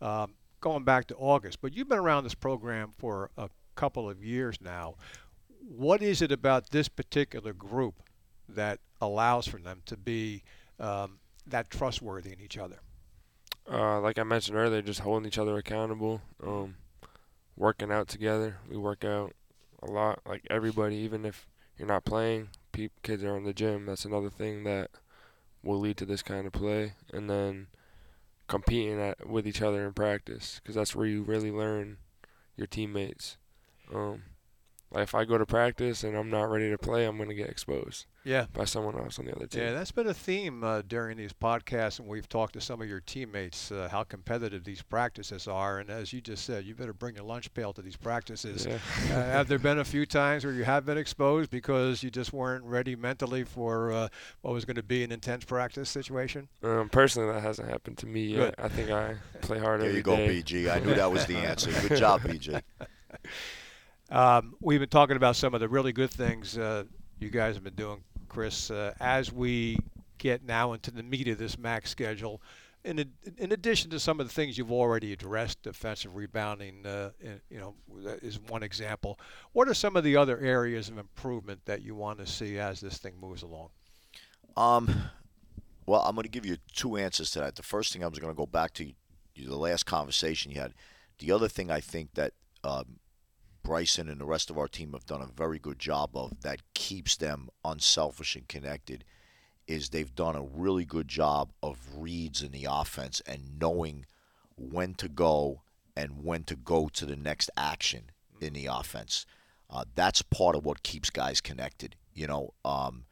um, 0.00 0.34
going 0.60 0.84
back 0.84 1.06
to 1.08 1.16
August. 1.16 1.60
But 1.60 1.74
you've 1.74 1.88
been 1.88 1.98
around 1.98 2.24
this 2.24 2.34
program 2.34 2.92
for 2.98 3.30
a 3.36 3.48
couple 3.74 4.08
of 4.08 4.22
years 4.22 4.58
now. 4.60 4.96
What 5.60 6.02
is 6.02 6.22
it 6.22 6.32
about 6.32 6.70
this 6.70 6.88
particular 6.88 7.52
group 7.52 8.02
that 8.48 8.80
allows 9.00 9.46
for 9.46 9.58
them 9.58 9.82
to 9.86 9.96
be 9.96 10.42
um, 10.78 11.18
that 11.46 11.70
trustworthy 11.70 12.32
in 12.32 12.40
each 12.40 12.58
other? 12.58 12.80
Uh, 13.70 14.00
like 14.00 14.18
I 14.18 14.24
mentioned 14.24 14.56
earlier, 14.56 14.82
just 14.82 15.00
holding 15.00 15.26
each 15.26 15.38
other 15.38 15.56
accountable, 15.56 16.20
um, 16.44 16.74
working 17.56 17.92
out 17.92 18.08
together. 18.08 18.58
We 18.68 18.76
work 18.76 19.04
out 19.04 19.32
a 19.82 19.90
lot, 19.90 20.20
like 20.26 20.46
everybody, 20.50 20.96
even 20.96 21.24
if 21.24 21.46
you're 21.78 21.88
not 21.88 22.04
playing. 22.04 22.48
Pe- 22.72 22.88
kids 23.02 23.24
are 23.24 23.36
in 23.36 23.44
the 23.44 23.52
gym. 23.52 23.86
That's 23.86 24.04
another 24.04 24.30
thing 24.30 24.64
that 24.64 24.90
will 25.62 25.78
lead 25.78 25.96
to 25.98 26.06
this 26.06 26.22
kind 26.22 26.46
of 26.46 26.52
play. 26.52 26.94
And 27.12 27.28
then 27.28 27.68
competing 28.48 29.00
at, 29.00 29.28
with 29.28 29.46
each 29.46 29.62
other 29.62 29.86
in 29.86 29.92
practice, 29.92 30.60
because 30.62 30.74
that's 30.74 30.94
where 30.94 31.06
you 31.06 31.22
really 31.22 31.50
learn 31.50 31.98
your 32.56 32.66
teammates. 32.66 33.36
Um, 33.94 34.22
like 34.92 35.04
if 35.04 35.14
I 35.14 35.24
go 35.24 35.38
to 35.38 35.46
practice 35.46 36.04
and 36.04 36.16
I'm 36.16 36.28
not 36.28 36.50
ready 36.50 36.70
to 36.70 36.76
play, 36.76 37.06
I'm 37.06 37.16
going 37.16 37.28
to 37.30 37.34
get 37.34 37.48
exposed. 37.48 38.06
Yeah. 38.24 38.46
By 38.52 38.66
someone 38.66 38.96
else 38.96 39.18
on 39.18 39.24
the 39.24 39.34
other 39.34 39.46
team. 39.46 39.62
Yeah, 39.62 39.72
that's 39.72 39.90
been 39.90 40.06
a 40.06 40.14
theme 40.14 40.62
uh, 40.62 40.82
during 40.86 41.16
these 41.16 41.32
podcasts, 41.32 41.98
and 41.98 42.06
we've 42.06 42.28
talked 42.28 42.52
to 42.52 42.60
some 42.60 42.80
of 42.80 42.88
your 42.88 43.00
teammates 43.00 43.72
uh, 43.72 43.88
how 43.90 44.04
competitive 44.04 44.64
these 44.64 44.82
practices 44.82 45.48
are. 45.48 45.78
And 45.78 45.90
as 45.90 46.12
you 46.12 46.20
just 46.20 46.44
said, 46.44 46.64
you 46.64 46.74
better 46.74 46.92
bring 46.92 47.16
your 47.16 47.24
lunch 47.24 47.52
pail 47.54 47.72
to 47.72 47.82
these 47.82 47.96
practices. 47.96 48.66
Yeah. 48.66 48.74
uh, 49.06 49.24
have 49.24 49.48
there 49.48 49.58
been 49.58 49.78
a 49.78 49.84
few 49.84 50.06
times 50.06 50.44
where 50.44 50.54
you 50.54 50.64
have 50.64 50.84
been 50.84 50.98
exposed 50.98 51.50
because 51.50 52.02
you 52.02 52.10
just 52.10 52.32
weren't 52.32 52.64
ready 52.64 52.94
mentally 52.94 53.44
for 53.44 53.92
uh, 53.92 54.08
what 54.42 54.52
was 54.52 54.64
going 54.64 54.76
to 54.76 54.82
be 54.82 55.02
an 55.02 55.10
intense 55.10 55.44
practice 55.44 55.88
situation? 55.88 56.48
Um, 56.62 56.90
personally, 56.90 57.32
that 57.32 57.40
hasn't 57.40 57.68
happened 57.68 57.98
to 57.98 58.06
me 58.06 58.26
yet. 58.26 58.56
Good. 58.56 58.64
I 58.64 58.68
think 58.68 58.90
I 58.90 59.16
play 59.40 59.58
hard 59.58 59.80
there 59.80 59.88
every 59.88 59.98
you 59.98 60.02
go, 60.04 60.16
day. 60.16 60.42
BG. 60.42 60.70
I 60.70 60.78
knew 60.80 60.94
that 60.94 61.10
was 61.10 61.26
the 61.26 61.38
answer. 61.38 61.72
Good 61.88 61.98
job, 61.98 62.20
BG. 62.20 62.62
Um, 64.12 64.54
we've 64.60 64.78
been 64.78 64.90
talking 64.90 65.16
about 65.16 65.36
some 65.36 65.54
of 65.54 65.60
the 65.60 65.68
really 65.70 65.92
good 65.94 66.10
things 66.10 66.58
uh, 66.58 66.84
you 67.18 67.30
guys 67.30 67.54
have 67.54 67.64
been 67.64 67.74
doing, 67.74 68.04
Chris. 68.28 68.70
Uh, 68.70 68.92
as 69.00 69.32
we 69.32 69.78
get 70.18 70.44
now 70.44 70.74
into 70.74 70.90
the 70.90 71.02
meat 71.02 71.28
of 71.28 71.38
this 71.38 71.56
MAAC 71.56 71.86
schedule, 71.86 72.42
in, 72.84 72.98
ad- 72.98 73.12
in 73.38 73.52
addition 73.52 73.90
to 73.90 73.98
some 73.98 74.20
of 74.20 74.28
the 74.28 74.32
things 74.32 74.58
you've 74.58 74.70
already 74.70 75.14
addressed, 75.14 75.62
defensive 75.62 76.14
rebounding, 76.14 76.84
uh, 76.84 77.12
in- 77.22 77.40
you 77.48 77.58
know, 77.58 77.74
is 78.20 78.38
one 78.38 78.62
example. 78.62 79.18
What 79.52 79.66
are 79.66 79.72
some 79.72 79.96
of 79.96 80.04
the 80.04 80.14
other 80.18 80.38
areas 80.40 80.90
of 80.90 80.98
improvement 80.98 81.64
that 81.64 81.80
you 81.80 81.94
want 81.94 82.18
to 82.18 82.26
see 82.26 82.58
as 82.58 82.80
this 82.82 82.98
thing 82.98 83.14
moves 83.18 83.42
along? 83.42 83.70
Um, 84.58 85.04
well, 85.86 86.02
I'm 86.02 86.14
going 86.14 86.24
to 86.24 86.28
give 86.28 86.44
you 86.44 86.58
two 86.74 86.98
answers 86.98 87.30
to 87.30 87.40
that. 87.40 87.56
The 87.56 87.62
first 87.62 87.94
thing 87.94 88.04
I 88.04 88.08
was 88.08 88.18
going 88.18 88.32
to 88.32 88.36
go 88.36 88.44
back 88.44 88.74
to 88.74 88.92
the 89.34 89.56
last 89.56 89.86
conversation 89.86 90.52
you 90.52 90.60
had. 90.60 90.74
The 91.18 91.32
other 91.32 91.48
thing 91.48 91.70
I 91.70 91.80
think 91.80 92.12
that 92.12 92.34
um, 92.62 92.98
Brycen 93.62 94.10
and 94.10 94.20
the 94.20 94.26
rest 94.26 94.50
of 94.50 94.58
our 94.58 94.68
team 94.68 94.92
have 94.92 95.06
done 95.06 95.22
a 95.22 95.26
very 95.26 95.58
good 95.58 95.78
job 95.78 96.10
of 96.14 96.40
that 96.42 96.60
keeps 96.74 97.16
them 97.16 97.48
unselfish 97.64 98.36
and 98.36 98.48
connected 98.48 99.04
is 99.66 99.88
they've 99.88 100.14
done 100.14 100.36
a 100.36 100.42
really 100.42 100.84
good 100.84 101.08
job 101.08 101.52
of 101.62 101.78
reads 101.96 102.42
in 102.42 102.52
the 102.52 102.66
offense 102.68 103.22
and 103.26 103.58
knowing 103.60 104.04
when 104.56 104.94
to 104.94 105.08
go 105.08 105.62
and 105.96 106.24
when 106.24 106.42
to 106.44 106.56
go 106.56 106.88
to 106.88 107.06
the 107.06 107.16
next 107.16 107.50
action 107.56 108.10
in 108.40 108.52
the 108.52 108.66
offense. 108.66 109.26
Uh, 109.70 109.84
that's 109.94 110.22
part 110.22 110.56
of 110.56 110.64
what 110.64 110.82
keeps 110.82 111.10
guys 111.10 111.40
connected. 111.40 111.96
You 112.14 112.26
know, 112.26 112.54
um, 112.64 113.04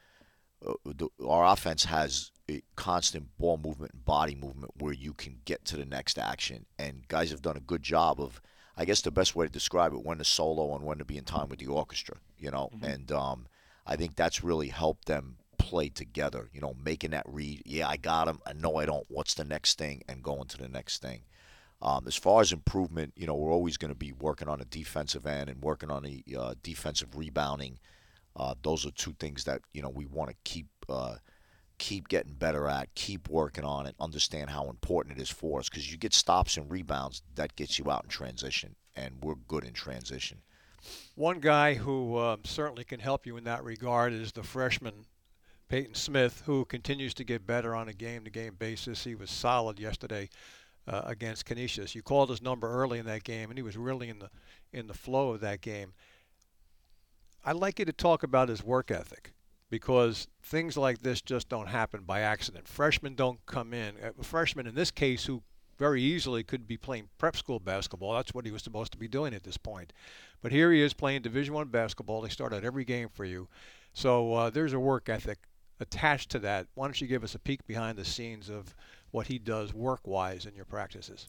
uh, 0.66 0.74
the, 0.84 1.08
our 1.26 1.46
offense 1.46 1.84
has 1.84 2.32
constant 2.76 3.28
ball 3.38 3.56
movement 3.56 3.92
and 3.92 4.04
body 4.04 4.34
movement 4.34 4.72
where 4.78 4.92
you 4.92 5.12
can 5.12 5.38
get 5.44 5.64
to 5.66 5.76
the 5.76 5.86
next 5.86 6.18
action, 6.18 6.66
and 6.78 7.06
guys 7.08 7.30
have 7.30 7.42
done 7.42 7.56
a 7.56 7.60
good 7.60 7.82
job 7.82 8.20
of 8.20 8.40
I 8.76 8.84
guess 8.84 9.00
the 9.02 9.10
best 9.10 9.36
way 9.36 9.46
to 9.46 9.52
describe 9.52 9.92
it 9.92 10.04
when 10.04 10.18
to 10.18 10.24
solo 10.24 10.74
and 10.74 10.84
when 10.84 10.98
to 10.98 11.04
be 11.04 11.18
in 11.18 11.24
time 11.24 11.48
with 11.48 11.58
the 11.58 11.66
orchestra, 11.66 12.16
you 12.38 12.50
know, 12.50 12.70
Mm-hmm. 12.74 12.84
and 12.84 13.12
um, 13.12 13.46
I 13.86 13.96
think 13.96 14.16
that's 14.16 14.44
really 14.44 14.68
helped 14.68 15.06
them 15.06 15.36
play 15.58 15.88
together, 15.88 16.48
you 16.52 16.60
know, 16.60 16.74
making 16.82 17.10
that 17.10 17.26
read. 17.28 17.62
Yeah, 17.66 17.88
I 17.88 17.96
got 17.96 18.28
him. 18.28 18.38
I 18.46 18.52
know 18.54 18.76
I 18.76 18.86
don't. 18.86 19.06
What's 19.08 19.34
the 19.34 19.44
next 19.44 19.78
thing? 19.78 20.02
And 20.08 20.22
going 20.22 20.46
to 20.48 20.58
the 20.58 20.68
next 20.68 21.02
thing. 21.02 21.22
Um, 21.82 22.04
as 22.06 22.16
far 22.16 22.40
as 22.40 22.52
improvement, 22.52 23.14
you 23.16 23.26
know, 23.26 23.34
we're 23.34 23.52
always 23.52 23.76
going 23.76 23.92
to 23.92 23.98
be 23.98 24.12
working 24.12 24.48
on 24.48 24.58
the 24.58 24.64
defensive 24.66 25.26
end 25.26 25.48
and 25.48 25.62
working 25.62 25.90
on 25.90 26.02
the 26.02 26.24
uh, 26.38 26.54
defensive 26.62 27.16
rebounding. 27.16 27.78
Uh, 28.36 28.54
those 28.62 28.86
are 28.86 28.90
two 28.92 29.14
things 29.18 29.44
that 29.44 29.60
you 29.72 29.82
know 29.82 29.88
we 29.88 30.06
want 30.06 30.30
to 30.30 30.36
keep 30.44 30.66
uh, 30.88 31.16
keep 31.80 32.08
getting 32.08 32.34
better 32.34 32.68
at, 32.68 32.94
keep 32.94 33.28
working 33.28 33.64
on 33.64 33.86
it, 33.86 33.96
understand 33.98 34.50
how 34.50 34.68
important 34.68 35.18
it 35.18 35.22
is 35.22 35.30
for 35.30 35.58
us 35.58 35.68
because 35.68 35.90
you 35.90 35.96
get 35.96 36.12
stops 36.12 36.58
and 36.58 36.70
rebounds 36.70 37.22
that 37.34 37.56
gets 37.56 37.78
you 37.78 37.90
out 37.90 38.04
in 38.04 38.10
transition, 38.10 38.76
and 38.94 39.14
we're 39.22 39.34
good 39.48 39.64
in 39.64 39.72
transition. 39.72 40.42
One 41.14 41.40
guy 41.40 41.74
who 41.74 42.18
um, 42.18 42.40
certainly 42.44 42.84
can 42.84 43.00
help 43.00 43.26
you 43.26 43.38
in 43.38 43.44
that 43.44 43.64
regard 43.64 44.12
is 44.12 44.30
the 44.30 44.42
freshman 44.42 45.06
Peyton 45.68 45.94
Smith, 45.94 46.42
who 46.44 46.66
continues 46.66 47.14
to 47.14 47.24
get 47.24 47.46
better 47.46 47.74
on 47.74 47.88
a 47.88 47.94
game-to-game 47.94 48.56
basis. 48.58 49.04
He 49.04 49.14
was 49.14 49.30
solid 49.30 49.80
yesterday 49.80 50.28
uh, 50.86 51.02
against 51.04 51.46
Canisius. 51.46 51.94
You 51.94 52.02
called 52.02 52.28
his 52.28 52.42
number 52.42 52.68
early 52.70 52.98
in 52.98 53.06
that 53.06 53.24
game, 53.24 53.50
and 53.50 53.58
he 53.58 53.62
was 53.62 53.76
really 53.76 54.10
in 54.10 54.18
the 54.18 54.30
in 54.72 54.86
the 54.86 54.94
flow 54.94 55.30
of 55.32 55.40
that 55.40 55.62
game. 55.62 55.94
I'd 57.44 57.56
like 57.56 57.78
you 57.78 57.86
to 57.86 57.92
talk 57.92 58.22
about 58.22 58.50
his 58.50 58.62
work 58.62 58.90
ethic 58.90 59.32
because 59.70 60.26
things 60.42 60.76
like 60.76 60.98
this 60.98 61.22
just 61.22 61.48
don't 61.48 61.68
happen 61.68 62.02
by 62.02 62.20
accident. 62.20 62.68
Freshmen 62.68 63.14
don't 63.14 63.44
come 63.46 63.72
in. 63.72 63.94
Uh, 64.02 64.22
freshmen 64.22 64.66
in 64.66 64.74
this 64.74 64.90
case 64.90 65.24
who 65.24 65.42
very 65.78 66.02
easily 66.02 66.42
could 66.42 66.68
be 66.68 66.76
playing 66.76 67.08
prep 67.16 67.36
school 67.36 67.58
basketball. 67.58 68.12
That's 68.12 68.34
what 68.34 68.44
he 68.44 68.52
was 68.52 68.62
supposed 68.62 68.92
to 68.92 68.98
be 68.98 69.08
doing 69.08 69.32
at 69.32 69.44
this 69.44 69.56
point. 69.56 69.92
But 70.42 70.52
here 70.52 70.72
he 70.72 70.82
is 70.82 70.92
playing 70.92 71.22
Division 71.22 71.54
One 71.54 71.68
basketball. 71.68 72.20
They 72.20 72.28
start 72.28 72.52
out 72.52 72.64
every 72.64 72.84
game 72.84 73.08
for 73.08 73.24
you. 73.24 73.48
So 73.94 74.34
uh, 74.34 74.50
there's 74.50 74.74
a 74.74 74.80
work 74.80 75.08
ethic 75.08 75.38
attached 75.78 76.30
to 76.30 76.38
that. 76.40 76.66
Why 76.74 76.86
don't 76.86 77.00
you 77.00 77.06
give 77.06 77.24
us 77.24 77.34
a 77.34 77.38
peek 77.38 77.66
behind 77.66 77.96
the 77.96 78.04
scenes 78.04 78.50
of 78.50 78.74
what 79.10 79.28
he 79.28 79.38
does 79.38 79.72
work-wise 79.72 80.44
in 80.44 80.54
your 80.54 80.66
practices? 80.66 81.28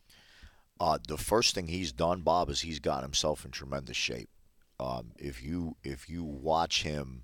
Uh, 0.80 0.98
the 1.08 1.18
first 1.18 1.56
thing 1.56 1.68
he's 1.68 1.92
done, 1.92 2.22
Bob, 2.22 2.50
is 2.50 2.62
he's 2.62 2.80
got 2.80 3.04
himself 3.04 3.46
in 3.46 3.52
tremendous 3.52 3.98
shape. 3.98 4.30
Um, 4.80 5.12
if 5.18 5.44
you 5.44 5.78
if 5.84 6.10
you 6.10 6.24
watch 6.24 6.84
him 6.84 7.24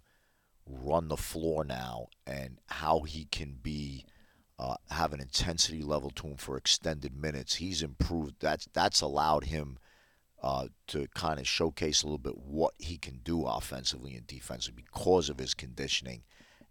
run 0.68 1.08
the 1.08 1.18
floor 1.18 1.64
now 1.64 2.08
and 2.26 2.60
how 2.68 3.02
he 3.02 3.26
can 3.26 3.58
be 3.62 4.06
uh, 4.60 4.76
have 4.90 5.14
an 5.14 5.20
intensity 5.20 5.82
level 5.84 6.10
to 6.10 6.28
him 6.28 6.38
for 6.38 6.58
extended 6.58 7.16
minutes, 7.16 7.56
he's 7.56 7.84
improved. 7.84 8.36
That's 8.40 8.68
that's 8.74 9.02
allowed 9.02 9.46
him 9.46 9.78
uh, 10.42 10.68
to 10.88 11.08
kind 11.14 11.40
of 11.40 11.48
showcase 11.48 12.02
a 12.02 12.06
little 12.06 12.18
bit 12.18 12.38
what 12.38 12.74
he 12.80 12.98
can 12.98 13.20
do 13.24 13.46
offensively 13.46 14.16
and 14.16 14.26
defensively 14.26 14.84
because 14.92 15.30
of 15.30 15.40
his 15.40 15.54
conditioning. 15.54 16.24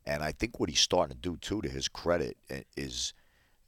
And 0.05 0.23
I 0.23 0.33
think 0.33 0.59
what 0.59 0.69
he's 0.69 0.81
starting 0.81 1.17
to 1.17 1.21
do 1.21 1.37
too, 1.37 1.63
to 1.63 1.69
his 1.69 1.89
credit, 1.89 2.37
is 2.77 3.13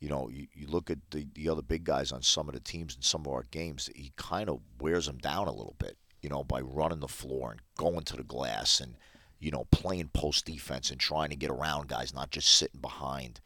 you 0.01 0.09
know, 0.09 0.29
you, 0.29 0.47
you 0.55 0.69
look 0.69 0.91
at 0.91 0.99
the, 1.11 1.27
the 1.35 1.49
other 1.49 1.63
big 1.63 1.85
guys 1.85 2.13
on 2.13 2.23
some 2.23 2.49
of 2.49 2.55
the 2.55 2.61
teams 2.61 2.95
in 2.95 3.03
some 3.03 3.23
of 3.23 3.33
our 3.33 3.45
games, 3.51 3.91
he 3.95 4.13
kind 4.17 4.49
of 4.49 4.61
wears 4.81 5.07
them 5.07 5.19
down 5.19 5.49
a 5.49 5.53
little 5.53 5.75
bit, 5.79 5.97
you 6.23 6.29
know, 6.29 6.45
by 6.45 6.61
running 6.61 7.01
the 7.01 7.09
floor 7.09 7.51
and 7.51 7.61
going 7.77 8.05
to 8.05 8.17
the 8.17 8.23
glass 8.23 8.81
and, 8.81 8.97
you 9.41 9.51
know, 9.51 9.67
playing 9.71 10.09
post 10.09 10.47
defense 10.47 10.91
and 10.91 11.01
trying 11.01 11.31
to 11.31 11.37
get 11.37 11.51
around 11.51 11.89
guys, 11.89 12.15
not 12.15 12.31
just 12.31 12.49
sitting 12.49 12.81
behind. 12.81 13.41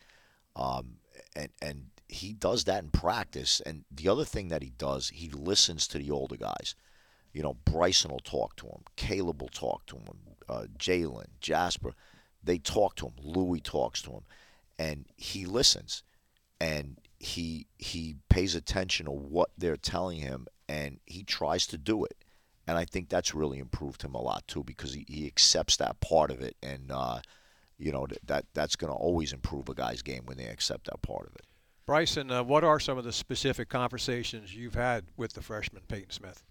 Um, 0.57 0.97
and, 1.35 1.51
and 1.61 1.87
he 2.09 2.33
does 2.33 2.65
that 2.65 2.83
in 2.83 2.91
practice. 2.91 3.61
And 3.65 3.85
the 3.91 4.09
other 4.09 4.25
thing 4.25 4.49
that 4.49 4.63
he 4.63 4.71
does, 4.71 5.11
he 5.11 5.29
listens 5.31 5.87
to 5.89 5.99
the 5.99 6.11
older 6.11 6.37
guys. 6.37 6.75
You 7.33 7.43
know, 7.43 7.57
Brycen 7.65 8.11
will 8.11 8.19
talk 8.21 8.57
to 8.57 8.67
him, 8.67 8.83
Caleb 8.97 9.41
will 9.41 9.49
talk 9.49 9.87
to 9.87 9.97
him, 9.97 10.19
uh, 10.49 10.65
Jalen, 10.79 11.29
Jasper. 11.41 11.95
They 12.45 12.59
talk 12.59 12.97
to 12.97 13.07
him. 13.07 13.15
Louis 13.23 13.61
talks 13.61 14.03
to 14.03 14.11
him, 14.11 14.23
and 14.79 15.07
he 15.17 15.47
listens 15.47 16.03
and 16.63 16.97
he 17.19 17.67
he 17.77 18.15
pays 18.29 18.55
attention 18.55 19.07
to 19.07 19.13
what 19.13 19.51
they're 19.59 19.77
telling 19.77 20.21
him 20.21 20.47
and 20.69 21.01
he 21.07 21.25
tries 21.25 21.67
to 21.67 21.77
do 21.77 22.05
it 22.05 22.22
and 22.67 22.79
i 22.79 22.85
think 22.85 23.09
that's 23.09 23.35
really 23.35 23.59
improved 23.59 24.03
him 24.03 24.15
a 24.15 24.21
lot 24.21 24.47
too 24.47 24.63
because 24.63 24.95
he, 24.95 25.05
he 25.09 25.27
accepts 25.27 25.77
that 25.77 26.01
part 26.01 26.31
of 26.31 26.41
it 26.41 26.57
and 26.63 26.91
uh, 26.91 27.21
you 27.79 27.93
know 27.93 28.07
that 28.25 28.45
that's 28.55 28.77
going 28.77 28.93
to 28.93 28.97
always 28.97 29.33
improve 29.33 29.69
a 29.69 29.75
guy's 29.75 30.03
game 30.03 30.23
when 30.25 30.37
they 30.37 30.47
accept 30.47 30.87
that 30.87 31.03
part 31.03 31.27
of 31.27 31.35
it. 31.35 31.47
Brycen 31.89 32.31
uh, 32.31 32.45
what 32.45 32.65
are 32.65 32.79
some 32.79 32.99
of 32.99 33.05
the 33.05 33.13
specific 33.13 33.69
conversations 33.69 34.55
you've 34.55 34.75
had 34.75 35.07
with 35.17 35.33
the 35.33 35.43
freshman 35.43 35.83
peyton 35.89 36.11
smith? 36.11 36.43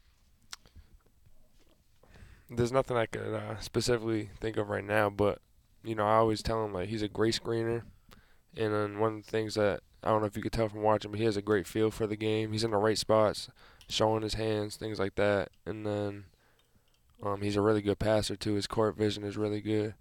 There's 2.50 2.72
nothing 2.72 2.98
i 2.98 3.06
could 3.06 3.34
uh, 3.34 3.60
specifically 3.60 4.30
think 4.40 4.58
of 4.58 4.70
right 4.70 4.84
now 4.84 5.10
but 5.10 5.40
you 5.84 5.96
know 5.96 6.06
i 6.06 6.16
always 6.16 6.44
tell 6.44 6.66
him 6.66 6.74
like 6.74 6.90
he's 6.90 7.02
a 7.02 7.08
great 7.08 7.40
screener. 7.42 7.84
And 8.58 8.74
then 8.74 9.00
one 9.00 9.18
of 9.18 9.26
the 9.26 9.32
things 9.32 9.56
that 9.56 9.82
I 10.04 10.10
don't 10.10 10.22
know 10.22 10.28
if 10.28 10.36
you 10.36 10.44
could 10.44 10.52
tell 10.52 10.70
from 10.70 10.82
watching, 10.82 11.12
but 11.12 11.20
he 11.20 11.26
has 11.26 11.38
a 11.38 11.42
great 11.42 11.68
feel 11.68 11.92
for 11.92 12.08
the 12.08 12.16
game. 12.16 12.52
He's 12.52 12.64
in 12.64 12.72
the 12.72 12.78
right 12.78 12.98
spots, 12.98 13.50
showing 13.90 14.24
his 14.24 14.36
hands, 14.36 14.76
things 14.76 15.00
like 15.00 15.16
that. 15.16 15.50
And 15.66 15.86
then 15.86 16.26
um, 17.24 17.42
he's 17.42 17.56
a 17.56 17.62
really 17.62 17.82
good 17.82 18.00
passer 18.00 18.36
too. 18.36 18.56
His 18.56 18.68
court 18.68 18.98
vision 18.98 19.24
is 19.24 19.38
really 19.38 19.62
good. 19.62 19.94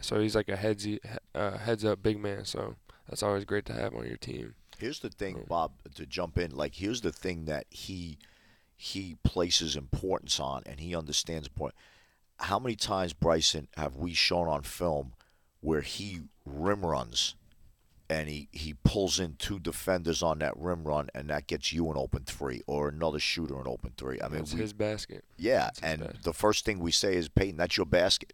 So 0.00 0.20
he's 0.20 0.34
like 0.34 0.48
a 0.48 0.56
heads 0.56 0.86
uh, 1.34 1.58
heads 1.58 1.84
up 1.84 2.02
big 2.02 2.20
man. 2.20 2.44
So 2.44 2.76
that's 3.08 3.22
always 3.22 3.44
great 3.44 3.66
to 3.66 3.72
have 3.72 3.94
on 3.94 4.06
your 4.06 4.16
team. 4.16 4.54
Here's 4.78 5.00
the 5.00 5.10
thing, 5.10 5.44
Bob, 5.48 5.72
to 5.96 6.06
jump 6.06 6.38
in. 6.38 6.54
Like 6.54 6.76
here's 6.76 7.00
the 7.00 7.12
thing 7.12 7.46
that 7.46 7.66
he 7.70 8.18
he 8.76 9.16
places 9.24 9.74
importance 9.74 10.38
on, 10.38 10.62
and 10.66 10.78
he 10.78 10.94
understands 10.94 11.48
point. 11.48 11.74
How 12.38 12.60
many 12.60 12.76
times, 12.76 13.12
Brycen, 13.12 13.66
have 13.76 13.96
we 13.96 14.14
shown 14.14 14.46
on 14.46 14.62
film 14.62 15.14
where 15.60 15.80
he 15.80 16.20
rim 16.44 16.86
runs 16.86 17.34
and 18.10 18.28
he, 18.28 18.48
he 18.52 18.74
pulls 18.84 19.20
in 19.20 19.36
two 19.38 19.58
defenders 19.58 20.22
on 20.22 20.38
that 20.38 20.56
rim 20.56 20.84
run, 20.84 21.08
and 21.14 21.28
that 21.28 21.46
gets 21.46 21.72
you 21.72 21.90
an 21.90 21.96
open 21.96 22.24
three 22.24 22.62
or 22.66 22.88
another 22.88 23.18
shooter 23.18 23.60
an 23.60 23.66
open 23.66 23.92
three. 23.96 24.18
I 24.22 24.28
mean, 24.28 24.40
it's 24.40 24.52
his 24.52 24.72
basket. 24.72 25.24
Yeah, 25.36 25.70
and 25.82 26.00
basket. 26.00 26.22
the 26.22 26.32
first 26.32 26.64
thing 26.64 26.78
we 26.78 26.90
say 26.90 27.16
is, 27.16 27.28
Peyton, 27.28 27.58
that's 27.58 27.76
your 27.76 27.86
basket. 27.86 28.32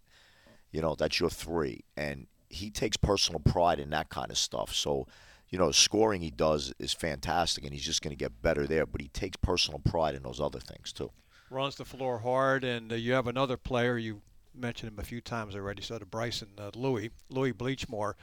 You 0.71 0.81
know, 0.81 0.95
that's 0.95 1.19
your 1.19 1.29
three, 1.29 1.83
and 1.97 2.27
he 2.49 2.69
takes 2.69 2.97
personal 2.97 3.39
pride 3.39 3.79
in 3.79 3.89
that 3.89 4.09
kind 4.09 4.31
of 4.31 4.37
stuff. 4.37 4.73
So, 4.73 5.07
you 5.49 5.59
know, 5.59 5.71
scoring 5.71 6.21
he 6.21 6.31
does 6.31 6.73
is 6.79 6.93
fantastic, 6.93 7.63
and 7.63 7.73
he's 7.73 7.85
just 7.85 8.01
going 8.01 8.15
to 8.15 8.17
get 8.17 8.41
better 8.41 8.65
there. 8.67 8.85
But 8.85 9.01
he 9.01 9.09
takes 9.09 9.37
personal 9.37 9.79
pride 9.79 10.15
in 10.15 10.23
those 10.23 10.39
other 10.39 10.59
things 10.59 10.93
too. 10.93 11.11
Runs 11.49 11.75
the 11.75 11.85
floor 11.85 12.19
hard, 12.19 12.63
and 12.63 12.91
uh, 12.91 12.95
you 12.95 13.13
have 13.13 13.27
another 13.27 13.57
player 13.57 13.97
you 13.97 14.21
mentioned 14.53 14.93
him 14.93 14.99
a 14.99 15.03
few 15.03 15.21
times 15.21 15.55
already. 15.55 15.81
So 15.81 15.97
to 15.97 16.05
Brycen 16.05 16.47
uh, 16.57 16.71
Louis 16.75 17.11
Louis 17.29 17.53
Bleechmore 17.53 18.13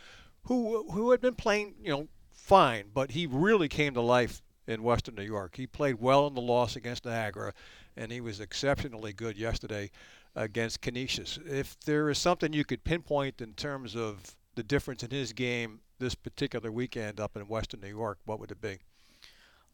who 0.44 0.90
who 0.90 1.10
had 1.10 1.20
been 1.20 1.34
playing, 1.34 1.74
you 1.82 1.90
know, 1.90 2.08
fine, 2.30 2.86
but 2.92 3.12
he 3.12 3.26
really 3.26 3.68
came 3.68 3.94
to 3.94 4.00
life 4.00 4.42
in 4.66 4.82
Western 4.82 5.14
New 5.14 5.22
York. 5.22 5.56
He 5.56 5.66
played 5.66 6.00
well 6.00 6.26
in 6.26 6.34
the 6.34 6.40
loss 6.40 6.76
against 6.76 7.04
Niagara, 7.04 7.52
and 7.96 8.12
he 8.12 8.20
was 8.20 8.40
exceptionally 8.40 9.12
good 9.12 9.36
yesterday 9.36 9.90
against 10.34 10.80
Canisius. 10.80 11.38
If 11.46 11.78
there 11.80 12.08
is 12.10 12.18
something 12.18 12.52
you 12.52 12.64
could 12.64 12.84
pinpoint 12.84 13.40
in 13.40 13.54
terms 13.54 13.94
of 13.96 14.36
the 14.54 14.62
difference 14.62 15.02
in 15.02 15.10
his 15.10 15.32
game 15.32 15.80
this 15.98 16.14
particular 16.14 16.70
weekend 16.70 17.20
up 17.20 17.36
in 17.36 17.48
Western 17.48 17.80
New 17.80 17.88
York, 17.88 18.18
what 18.24 18.40
would 18.40 18.50
it 18.50 18.60
be? 18.60 18.78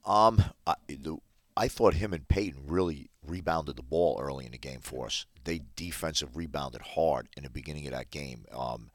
Um, 0.05 0.43
I, 0.67 0.75
the, 0.89 1.19
I 1.57 1.69
thought 1.69 1.95
him 1.95 2.13
and 2.13 2.27
Peyton 2.29 2.63
really 2.67 3.11
rebounded 3.27 3.77
the 3.77 3.83
ball 3.83 4.19
early 4.21 4.47
in 4.47 4.53
the 4.53 4.59
game 4.59 4.81
for 4.81 5.07
us. 5.07 5.27
They 5.45 5.63
defensive 5.77 6.37
rebounded 6.37 6.83
hard 6.83 7.29
in 7.37 7.43
the 7.43 7.51
beginning 7.51 7.87
of 7.87 7.93
that 7.93 8.11
game. 8.11 8.45
Um, 8.53 8.91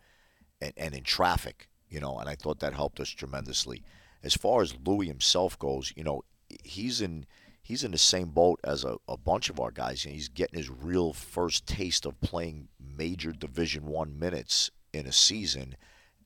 and, 0.64 0.74
and 0.78 0.96
in 0.96 1.04
traffic, 1.04 1.68
you 1.90 2.00
know, 2.00 2.18
and 2.18 2.30
I 2.30 2.36
thought 2.36 2.60
that 2.60 2.74
helped 2.74 3.00
us 3.00 3.10
tremendously. 3.10 3.84
As 4.24 4.34
far 4.34 4.62
as 4.62 4.76
Louis 4.86 5.08
himself 5.08 5.60
goes, 5.60 5.94
you 5.96 6.04
know, 6.04 6.24
he's 6.64 7.02
in 7.02 7.26
he's 7.62 7.84
in 7.84 7.92
the 7.92 7.98
same 7.98 8.30
boat 8.30 8.60
as 8.64 8.84
a, 8.84 8.98
a 9.08 9.18
bunch 9.18 9.50
of 9.50 9.60
our 9.60 9.72
guys. 9.72 10.06
And 10.06 10.14
he's 10.14 10.30
getting 10.30 10.58
his 10.58 10.70
real 10.70 11.14
first 11.14 11.66
taste 11.66 12.06
of 12.06 12.20
playing 12.22 12.68
major 12.80 13.32
Division 13.32 13.86
One 13.86 14.18
minutes 14.18 14.70
in 14.94 15.06
a 15.06 15.12
season, 15.12 15.76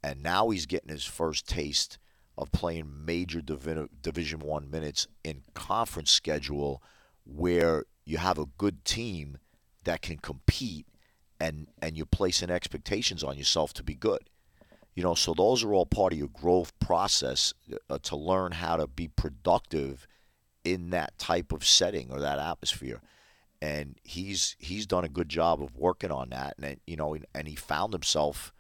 and 0.03 0.21
now 0.21 0.49
he's 0.49 0.65
getting 0.65 0.89
his 0.89 1.05
first 1.05 1.47
taste 1.47 1.97
of 2.37 2.51
playing 2.51 3.05
major 3.05 3.41
Divi- 3.41 3.89
Division 4.01 4.39
One 4.39 4.69
minutes 4.69 5.07
in 5.23 5.43
conference 5.53 6.11
schedule, 6.11 6.83
where 7.25 7.85
you 8.05 8.17
have 8.17 8.37
a 8.37 8.45
good 8.57 8.85
team 8.85 9.37
that 9.83 10.01
can 10.01 10.17
compete 10.17 10.85
and 11.39 11.67
and 11.81 11.95
you're 11.97 12.05
placing 12.05 12.49
expectations 12.49 13.23
on 13.23 13.37
yourself 13.37 13.73
to 13.73 13.83
be 13.83 13.93
good. 13.93 14.29
You 14.95 15.03
know, 15.03 15.13
so 15.13 15.33
those 15.33 15.63
are 15.63 15.73
all 15.73 15.85
part 15.85 16.13
of 16.13 16.19
your 16.19 16.29
growth 16.29 16.77
process 16.79 17.53
uh, 17.89 17.99
to 18.03 18.15
learn 18.15 18.53
how 18.53 18.77
to 18.77 18.87
be 18.87 19.07
productive 19.07 20.07
in 20.63 20.89
that 20.89 21.17
type 21.19 21.51
of 21.51 21.63
setting 21.63 22.11
or 22.11 22.19
that 22.19 22.39
atmosphere. 22.39 23.01
And 23.61 23.95
he's 24.03 24.55
he's 24.59 24.87
done 24.87 25.03
a 25.03 25.09
good 25.09 25.29
job 25.29 25.61
of 25.61 25.75
working 25.75 26.11
on 26.11 26.29
that, 26.29 26.55
and 26.61 26.79
you 26.85 26.95
know, 26.95 27.17
and 27.33 27.47
he 27.47 27.55
found 27.55 27.93
himself. 27.93 28.53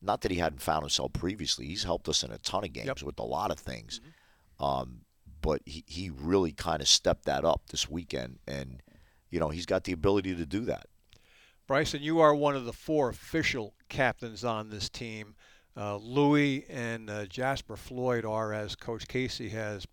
Not 0.00 0.20
that 0.20 0.30
he 0.30 0.38
hadn't 0.38 0.62
found 0.62 0.84
himself 0.84 1.12
previously. 1.12 1.66
He's 1.66 1.82
helped 1.82 2.08
us 2.08 2.22
in 2.22 2.30
a 2.30 2.38
ton 2.38 2.62
of 2.62 2.72
games 2.72 2.86
yep. 2.86 3.02
with 3.02 3.18
a 3.18 3.24
lot 3.24 3.50
of 3.50 3.58
things. 3.58 4.00
Mm-hmm. 4.00 4.64
Um, 4.64 5.00
but 5.40 5.60
he, 5.64 5.82
he 5.88 6.08
really 6.08 6.52
kind 6.52 6.80
of 6.80 6.86
stepped 6.86 7.24
that 7.24 7.44
up 7.44 7.62
this 7.70 7.90
weekend, 7.90 8.38
and 8.46 8.82
you 9.30 9.40
know 9.40 9.48
he's 9.48 9.66
got 9.66 9.84
the 9.84 9.92
ability 9.92 10.36
to 10.36 10.46
do 10.46 10.60
that. 10.66 10.86
Brycen, 11.68 12.00
you 12.00 12.18
are 12.20 12.34
one 12.34 12.56
of 12.56 12.64
the 12.64 12.72
four 12.72 13.10
official 13.10 13.74
captains 13.90 14.42
on 14.42 14.70
this 14.70 14.88
team. 14.88 15.34
Uh, 15.76 15.96
Louis 15.96 16.64
and 16.70 17.10
uh, 17.10 17.26
Jasper 17.26 17.76
Floyd 17.76 18.24
are, 18.24 18.54
as 18.54 18.74
Coach 18.74 19.06
Casey 19.06 19.50
has 19.50 19.86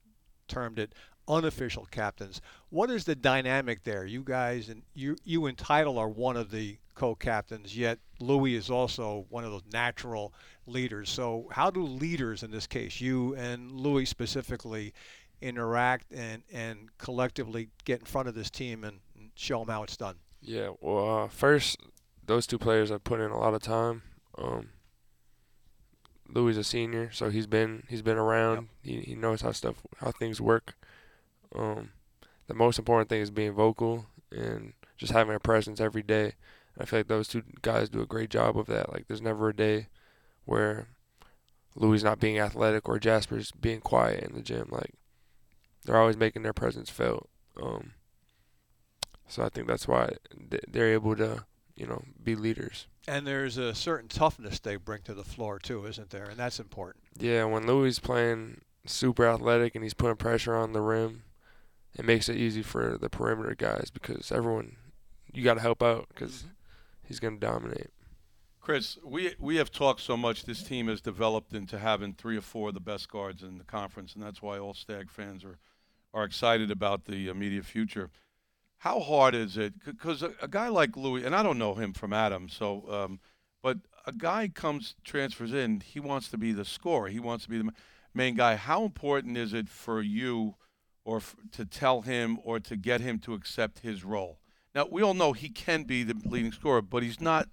termed 0.48 0.80
it, 0.80 0.94
unofficial 1.28 1.86
captains. 1.92 2.40
What 2.70 2.90
is 2.90 3.04
the 3.04 3.14
dynamic 3.14 3.84
there? 3.84 4.06
You 4.06 4.24
guys 4.24 4.70
and 4.70 4.84
you, 4.94 5.18
you 5.26 5.48
and 5.48 5.58
Title 5.58 5.98
are 5.98 6.08
one 6.08 6.38
of 6.38 6.50
the 6.50 6.78
co-captains. 6.94 7.78
Yet 7.78 8.00
Louis 8.22 8.56
is 8.56 8.70
also 8.70 9.26
one 9.28 9.44
of 9.44 9.52
those 9.52 9.66
natural 9.74 10.34
leaders. 10.68 11.10
So 11.10 11.50
how 11.52 11.72
do 11.72 11.84
leaders 11.84 12.42
in 12.42 12.52
this 12.52 12.68
case, 12.68 13.02
you 13.02 13.36
and 13.36 13.70
Louis 13.70 14.06
specifically, 14.06 14.94
interact 15.42 16.14
and 16.14 16.42
and 16.54 16.90
collectively 16.98 17.68
get 17.84 18.00
in 18.00 18.06
front 18.06 18.30
of 18.30 18.34
this 18.34 18.50
team 18.50 18.86
and 18.86 19.02
show 19.36 19.60
them 19.60 19.68
how 19.68 19.84
it's 19.84 19.98
done? 19.98 20.16
Yeah. 20.46 20.70
Well, 20.80 21.24
uh, 21.24 21.28
first, 21.28 21.78
those 22.24 22.46
two 22.46 22.60
players 22.60 22.90
have 22.90 23.04
put 23.04 23.20
in 23.20 23.32
a 23.32 23.40
lot 23.40 23.56
of 23.56 23.62
time. 23.62 24.04
Um, 24.38 24.70
Louis 26.30 26.58
a 26.58 26.64
senior, 26.64 27.12
so 27.12 27.30
he's 27.30 27.48
been 27.48 27.84
he's 27.90 28.02
been 28.02 28.18
around. 28.18 28.70
He 28.82 29.02
he 29.02 29.16
knows 29.16 29.42
how 29.42 29.52
stuff 29.52 29.76
how 29.98 30.12
things 30.12 30.40
work. 30.40 30.76
Um, 31.56 31.92
the 32.48 32.54
most 32.54 32.78
important 32.78 33.10
thing 33.10 33.22
is 33.22 33.32
being 33.32 33.54
vocal 33.54 34.08
and 34.32 34.74
just 34.98 35.14
having 35.14 35.36
a 35.36 35.40
presence 35.40 35.80
every 35.80 36.04
day. 36.04 36.34
And 36.76 36.82
I 36.82 36.86
feel 36.86 37.00
like 37.00 37.08
those 37.08 37.28
two 37.28 37.44
guys 37.62 37.90
do 37.90 38.02
a 38.02 38.06
great 38.08 38.30
job 38.30 38.58
of 38.58 38.68
that. 38.68 38.92
Like 38.92 39.08
there's 39.08 39.22
never 39.22 39.50
a 39.50 39.56
day 39.56 39.88
where 40.46 40.88
Louis 41.76 42.04
not 42.04 42.20
being 42.20 42.40
athletic 42.40 42.88
or 42.88 43.00
Jasper's 43.00 43.52
being 43.52 43.82
quiet 43.82 44.24
in 44.24 44.36
the 44.36 44.42
gym. 44.42 44.68
Like 44.70 44.94
they're 45.86 45.98
always 46.00 46.18
making 46.18 46.44
their 46.44 46.54
presence 46.54 46.90
felt. 46.90 47.30
Um, 47.62 47.94
so 49.36 49.44
I 49.44 49.50
think 49.50 49.68
that's 49.68 49.86
why 49.86 50.14
they're 50.66 50.94
able 50.94 51.14
to, 51.18 51.44
you 51.76 51.86
know, 51.86 52.06
be 52.24 52.36
leaders. 52.36 52.88
And 53.06 53.28
there's 53.28 53.58
a 53.58 53.76
certain 53.76 54.08
toughness 54.08 54.60
they 54.62 54.78
bring 54.78 55.02
to 55.02 55.14
the 55.14 55.26
floor 55.26 55.60
too, 55.60 55.86
isn't 55.86 56.10
there? 56.10 56.24
And 56.24 56.38
that's 56.38 56.58
important. 56.58 57.04
Yeah, 57.20 57.44
when 57.44 57.68
Louis 57.68 57.90
is 57.90 58.00
playing 58.00 58.62
super 58.86 59.28
athletic 59.28 59.76
and 59.76 59.84
he's 59.84 59.94
putting 59.94 60.16
pressure 60.16 60.56
on 60.56 60.72
the 60.72 60.80
rim, 60.80 61.24
it 61.96 62.06
makes 62.06 62.30
it 62.30 62.38
easy 62.38 62.62
for 62.62 62.98
the 62.98 63.10
perimeter 63.10 63.56
guys 63.56 63.90
because 63.94 64.32
everyone 64.32 64.78
you 65.34 65.44
got 65.44 65.56
to 65.56 65.62
help 65.62 65.84
out 65.84 66.08
because 66.08 66.38
mm-hmm. 66.38 66.52
he's 67.04 67.20
going 67.20 67.38
to 67.38 67.46
dominate. 67.46 67.90
Chris, 68.62 68.98
we 69.04 69.36
we 69.38 69.58
have 69.58 69.70
talked 69.70 70.00
so 70.00 70.16
much. 70.16 70.46
This 70.46 70.64
team 70.64 70.88
has 70.88 71.02
developed 71.02 71.54
into 71.54 71.78
having 71.78 72.14
three 72.14 72.38
or 72.38 72.42
four 72.42 72.70
of 72.70 72.74
the 72.74 72.80
best 72.80 73.10
guards 73.12 73.44
in 73.44 73.58
the 73.58 73.66
conference, 73.66 74.14
and 74.14 74.24
that's 74.24 74.42
why 74.42 74.58
all 74.58 74.74
Stag 74.74 75.12
fans 75.12 75.44
are 75.44 75.60
are 76.14 76.24
excited 76.24 76.72
about 76.72 77.04
the 77.04 77.28
immediate 77.28 77.66
future. 77.66 78.10
How 78.86 79.00
hard 79.00 79.34
is 79.34 79.58
it? 79.58 79.84
Because 79.84 80.22
a, 80.22 80.32
a, 80.44 80.48
guy 80.48 80.68
like 80.68 80.96
Louis, 80.96 81.24
and 81.24 81.36
I 81.36 81.42
don't 81.42 81.58
know 81.58 81.74
him 81.74 81.92
from 81.92 82.14
Adam, 82.14 82.48
so 82.48 82.86
um, 82.88 83.20
but 83.64 83.80
a 84.06 84.12
guy 84.12 84.48
comes 84.48 84.94
transfers 85.04 85.54
in, 85.54 85.80
he 85.80 86.00
wants 86.00 86.30
to 86.30 86.38
be 86.38 86.52
the 86.52 86.64
scorer. 86.64 87.08
He 87.08 87.20
wants 87.20 87.46
to 87.46 87.50
be 87.50 87.58
the 87.58 87.72
main 88.14 88.36
guy. 88.36 88.58
How 88.58 88.84
important 88.84 89.38
is 89.40 89.56
it 89.56 89.70
for 89.70 90.04
you, 90.04 90.54
or 91.04 91.18
f- 91.18 91.36
to 91.54 91.66
tell 91.66 92.02
him, 92.02 92.38
or 92.44 92.60
to 92.60 92.78
get 92.78 93.02
him 93.02 93.18
to 93.22 93.34
accept 93.34 93.80
his 93.80 94.04
role? 94.04 94.38
Now 94.76 94.86
we 94.92 95.02
all 95.02 95.16
know 95.16 95.34
he 95.34 95.50
can 95.50 95.86
be 95.86 96.04
the 96.04 96.16
leading 96.24 96.52
scorer, 96.52 96.84
but 96.84 97.02
he's 97.02 97.20
not. 97.20 97.50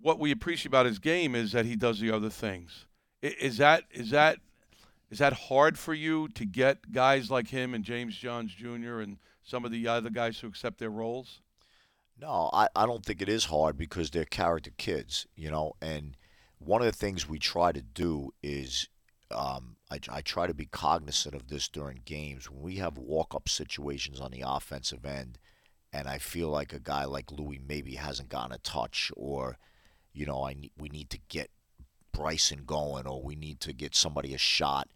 What 0.00 0.18
we 0.18 0.30
appreciate 0.30 0.68
about 0.68 0.86
his 0.86 0.98
game 0.98 1.34
is 1.34 1.52
that 1.52 1.66
he 1.66 1.76
does 1.76 2.00
the 2.00 2.10
other 2.10 2.30
things. 2.30 2.86
Is 3.20 3.58
that 3.58 3.84
is 3.90 4.08
that 4.12 4.38
is 5.10 5.18
that 5.18 5.34
hard 5.34 5.78
for 5.78 5.92
you 5.92 6.28
to 6.28 6.46
get 6.46 6.90
guys 6.90 7.30
like 7.30 7.48
him 7.48 7.74
and 7.74 7.84
James 7.84 8.16
Johns 8.16 8.54
Jr. 8.54 9.00
and 9.00 9.18
some 9.44 9.64
of 9.64 9.70
the 9.70 9.86
other 9.86 10.10
guys 10.10 10.38
who 10.38 10.48
accept 10.48 10.78
their 10.78 10.90
roles? 10.90 11.40
No, 12.20 12.50
I, 12.52 12.68
I 12.74 12.86
don't 12.86 13.04
think 13.04 13.22
it 13.22 13.28
is 13.28 13.46
hard 13.46 13.76
because 13.76 14.10
they're 14.10 14.24
character 14.24 14.70
kids, 14.76 15.26
you 15.36 15.50
know. 15.50 15.74
And 15.82 16.16
one 16.58 16.80
of 16.80 16.86
the 16.86 16.92
things 16.92 17.28
we 17.28 17.38
try 17.38 17.72
to 17.72 17.82
do 17.82 18.32
is 18.42 18.88
um, 19.30 19.76
I, 19.90 19.98
I 20.08 20.20
try 20.20 20.46
to 20.46 20.54
be 20.54 20.66
cognizant 20.66 21.34
of 21.34 21.48
this 21.48 21.68
during 21.68 22.02
games. 22.04 22.50
When 22.50 22.62
we 22.62 22.76
have 22.76 22.96
walk 22.96 23.34
up 23.34 23.48
situations 23.48 24.20
on 24.20 24.30
the 24.30 24.44
offensive 24.46 25.04
end, 25.04 25.38
and 25.92 26.08
I 26.08 26.18
feel 26.18 26.48
like 26.48 26.72
a 26.72 26.80
guy 26.80 27.04
like 27.04 27.30
Louis 27.30 27.60
maybe 27.66 27.96
hasn't 27.96 28.28
gotten 28.28 28.52
a 28.52 28.58
touch, 28.58 29.12
or, 29.16 29.58
you 30.12 30.26
know, 30.26 30.44
I 30.44 30.54
we 30.78 30.88
need 30.88 31.10
to 31.10 31.18
get 31.28 31.50
Brycen 32.14 32.64
going 32.64 33.06
or 33.06 33.22
we 33.22 33.34
need 33.34 33.60
to 33.60 33.72
get 33.72 33.94
somebody 33.94 34.34
a 34.34 34.38
shot, 34.38 34.88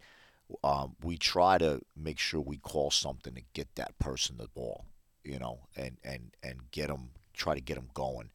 um, 0.63 0.95
we 1.03 1.17
try 1.17 1.57
to 1.57 1.81
make 1.95 2.19
sure 2.19 2.41
we 2.41 2.57
call 2.57 2.91
something 2.91 3.33
to 3.35 3.41
get 3.53 3.75
that 3.75 3.97
person 3.99 4.37
the 4.37 4.47
ball, 4.47 4.85
you 5.23 5.39
know, 5.39 5.67
and 5.75 5.97
and 6.03 6.31
and 6.43 6.71
get 6.71 6.87
them 6.87 7.09
try 7.33 7.55
to 7.55 7.61
get 7.61 7.75
them 7.75 7.89
going. 7.93 8.29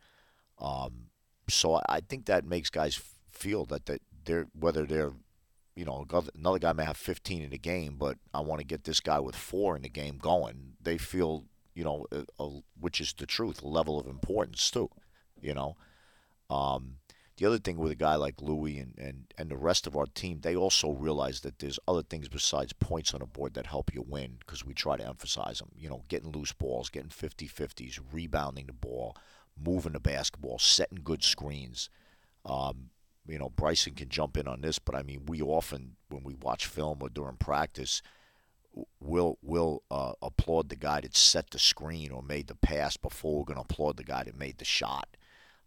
Um, 0.59 1.09
so 1.49 1.81
I 1.89 2.01
think 2.01 2.27
that 2.27 2.45
makes 2.45 2.71
guys 2.71 3.01
feel 3.31 3.65
that 3.67 3.87
that 3.87 4.01
they're 4.25 4.47
whether 4.59 4.87
they're 4.87 5.13
you 5.75 5.85
know 5.85 6.07
another 6.35 6.59
guy 6.59 6.73
may 6.73 6.85
have 6.85 6.97
15 6.97 7.43
in 7.43 7.51
the 7.51 7.59
game, 7.59 7.97
but 7.99 8.19
I 8.33 8.41
want 8.41 8.61
to 8.61 8.67
get 8.67 8.85
this 8.85 9.01
guy 9.01 9.21
with 9.21 9.37
four 9.37 9.77
in 9.77 9.83
the 9.83 9.89
game 9.89 10.19
going. 10.19 10.75
They 10.81 10.99
feel 10.99 11.45
you 11.75 11.85
know, 11.85 12.07
a, 12.13 12.25
a, 12.43 12.61
which 12.79 13.01
is 13.01 13.13
the 13.13 13.27
truth, 13.27 13.63
level 13.63 13.99
of 13.99 14.07
importance 14.07 14.71
too, 14.71 14.91
you 15.41 15.55
know. 15.55 15.77
Um, 16.49 16.97
the 17.37 17.47
other 17.47 17.59
thing 17.59 17.79
with 17.79 17.91
a 17.91 17.97
guy 17.97 18.15
like 18.15 18.41
Louis 18.41 18.79
and, 18.79 18.95
and, 18.97 19.25
and 19.37 19.51
the 19.51 19.57
rest 19.57 19.87
of 19.87 19.97
our 19.97 20.07
team, 20.07 20.41
they 20.41 20.55
also 20.55 20.91
realize 20.91 21.41
that 21.41 21.59
there's 21.59 21.81
other 21.89 22.03
things 22.03 22.29
besides 22.29 22.73
points 22.73 23.13
on 23.13 23.21
the 23.21 23.27
board 23.27 23.55
that 23.55 23.67
help 23.67 23.93
you 23.93 24.05
win 24.07 24.37
because 24.39 24.65
we 24.65 24.73
try 24.73 24.97
to 24.97 25.07
emphasize 25.07 25.59
them. 25.59 25.71
You 25.77 25.89
know, 25.89 26.05
getting 26.09 26.31
loose 26.31 26.53
balls, 26.53 26.91
getting 26.91 27.11
50 27.11 27.49
50s, 27.49 27.99
rebounding 28.13 28.67
the 28.67 28.73
ball, 28.73 29.17
moving 29.61 29.95
the 29.95 30.01
basketball, 30.01 30.61
setting 30.61 31.01
good 31.03 31.25
screens. 31.25 31.91
Um, 32.45 32.91
you 33.27 33.39
know, 33.39 33.51
Brycen 33.51 33.97
can 33.97 34.11
jump 34.11 34.37
in 34.37 34.47
on 34.47 34.61
this, 34.61 34.79
but 34.79 34.95
I 34.95 35.03
mean, 35.03 35.27
we 35.27 35.43
often, 35.43 35.97
when 36.11 36.23
we 36.23 36.35
watch 36.35 36.67
film 36.67 36.99
or 37.01 37.09
during 37.09 37.37
practice, 37.37 38.01
we'll, 39.01 39.39
we'll 39.43 39.83
uh, 39.91 40.13
applaud 40.23 40.69
the 40.69 40.77
guy 40.77 41.01
that 41.01 41.17
set 41.17 41.51
the 41.51 41.59
screen 41.59 42.13
or 42.13 42.23
made 42.23 42.47
the 42.47 42.55
pass 42.55 42.97
before 42.97 43.39
we're 43.39 43.45
going 43.45 43.57
to 43.57 43.63
applaud 43.63 43.97
the 43.97 44.05
guy 44.05 44.23
that 44.23 44.39
made 44.39 44.59
the 44.59 44.65
shot. 44.65 45.17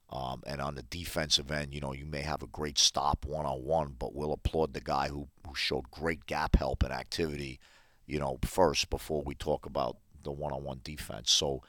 Um, 0.10 0.42
and 0.48 0.62
on 0.62 0.76
the 0.76 0.84
defensive 0.84 1.52
end, 1.52 1.74
you 1.74 1.82
know, 1.82 1.92
you 1.92 2.06
may 2.06 2.22
have 2.22 2.42
a 2.42 2.48
great 2.48 2.78
stop 2.78 3.26
one 3.26 3.46
on 3.46 3.66
one, 3.66 3.96
but 4.00 4.16
we'll 4.16 4.32
applaud 4.32 4.74
the 4.74 4.80
guy 4.80 5.10
who, 5.10 5.28
who 5.46 5.54
showed 5.54 5.92
great 5.92 6.26
gap 6.26 6.56
help 6.56 6.82
and 6.84 6.94
activity, 6.94 7.60
you 8.06 8.18
know, 8.18 8.40
first 8.46 8.90
before 8.90 9.22
we 9.22 9.36
talk 9.36 9.66
about 9.66 9.98
the 10.24 10.32
one 10.32 10.54
on 10.54 10.64
one 10.64 10.80
defense. 10.84 11.30
So, 11.32 11.62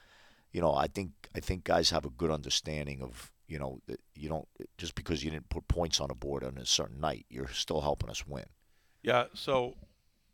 you 0.53 0.61
know, 0.61 0.73
I 0.73 0.87
think 0.87 1.11
I 1.35 1.41
think 1.41 1.65
guys 1.65 1.89
have 1.89 2.05
a 2.05 2.09
good 2.09 2.31
understanding 2.31 3.01
of, 3.01 3.31
you 3.47 3.59
know, 3.59 3.81
you 4.15 4.29
don't 4.29 4.47
just 4.77 4.95
because 4.95 5.21
you 5.21 5.31
didn't 5.31 5.49
put 5.49 5.67
points 5.67 5.99
on 5.99 6.07
the 6.07 6.15
board 6.15 6.43
on 6.45 6.57
a 6.57 6.65
certain 6.65 7.01
night, 7.01 7.25
you're 7.29 7.49
still 7.49 7.81
helping 7.81 8.09
us 8.09 8.25
win. 8.25 8.45
Yeah. 9.03 9.25
So, 9.33 9.75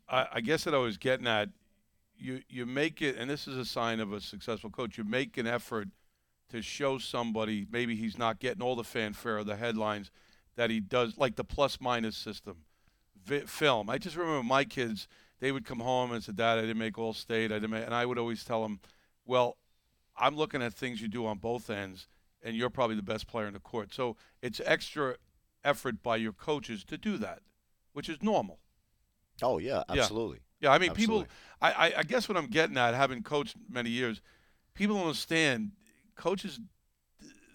I, 0.08 0.26
I 0.34 0.40
guess 0.40 0.64
that 0.64 0.74
I 0.74 0.78
was 0.78 0.96
getting 0.96 1.26
at, 1.26 1.48
you 2.16 2.40
you 2.48 2.66
make 2.66 3.02
it, 3.02 3.16
and 3.16 3.28
this 3.28 3.48
is 3.48 3.56
a 3.56 3.64
sign 3.64 3.98
of 3.98 4.12
a 4.12 4.20
successful 4.20 4.70
coach. 4.70 4.96
You 4.96 5.04
make 5.04 5.36
an 5.38 5.46
effort 5.46 5.88
to 6.56 6.62
show 6.62 6.98
somebody 6.98 7.66
maybe 7.70 7.94
he's 7.94 8.18
not 8.18 8.40
getting 8.40 8.62
all 8.62 8.74
the 8.74 8.84
fanfare 8.84 9.38
or 9.38 9.44
the 9.44 9.56
headlines 9.56 10.10
that 10.56 10.70
he 10.70 10.80
does, 10.80 11.18
like 11.18 11.36
the 11.36 11.44
plus 11.44 11.80
minus 11.80 12.16
system. 12.16 12.64
Vi- 13.24 13.40
film. 13.40 13.90
I 13.90 13.98
just 13.98 14.16
remember 14.16 14.42
my 14.42 14.64
kids, 14.64 15.06
they 15.40 15.52
would 15.52 15.64
come 15.64 15.80
home 15.80 16.12
and 16.12 16.24
say, 16.24 16.32
Dad, 16.32 16.58
I 16.58 16.62
didn't 16.62 16.78
make 16.78 16.98
all 16.98 17.12
state. 17.12 17.52
I 17.52 17.56
didn't 17.56 17.70
make, 17.70 17.84
and 17.84 17.94
I 17.94 18.06
would 18.06 18.18
always 18.18 18.44
tell 18.44 18.62
them, 18.62 18.80
well, 19.24 19.58
I'm 20.16 20.36
looking 20.36 20.62
at 20.62 20.72
things 20.72 21.02
you 21.02 21.08
do 21.08 21.26
on 21.26 21.38
both 21.38 21.68
ends, 21.68 22.08
and 22.42 22.56
you're 22.56 22.70
probably 22.70 22.96
the 22.96 23.02
best 23.02 23.26
player 23.26 23.46
in 23.46 23.52
the 23.52 23.60
court. 23.60 23.92
So 23.92 24.16
it's 24.40 24.60
extra 24.64 25.16
effort 25.62 26.02
by 26.02 26.16
your 26.16 26.32
coaches 26.32 26.84
to 26.84 26.96
do 26.96 27.18
that, 27.18 27.40
which 27.92 28.08
is 28.08 28.22
normal. 28.22 28.60
Oh, 29.42 29.58
yeah, 29.58 29.82
absolutely. 29.88 30.38
Yeah, 30.60 30.70
yeah 30.70 30.74
I 30.74 30.78
mean, 30.78 30.90
absolutely. 30.90 31.24
people, 31.24 31.32
I, 31.60 31.72
I, 31.72 31.98
I 31.98 32.02
guess 32.04 32.28
what 32.28 32.38
I'm 32.38 32.46
getting 32.46 32.78
at, 32.78 32.94
having 32.94 33.22
coached 33.22 33.56
many 33.68 33.90
years, 33.90 34.22
people 34.72 34.98
understand 34.98 35.72
coaches, 36.16 36.60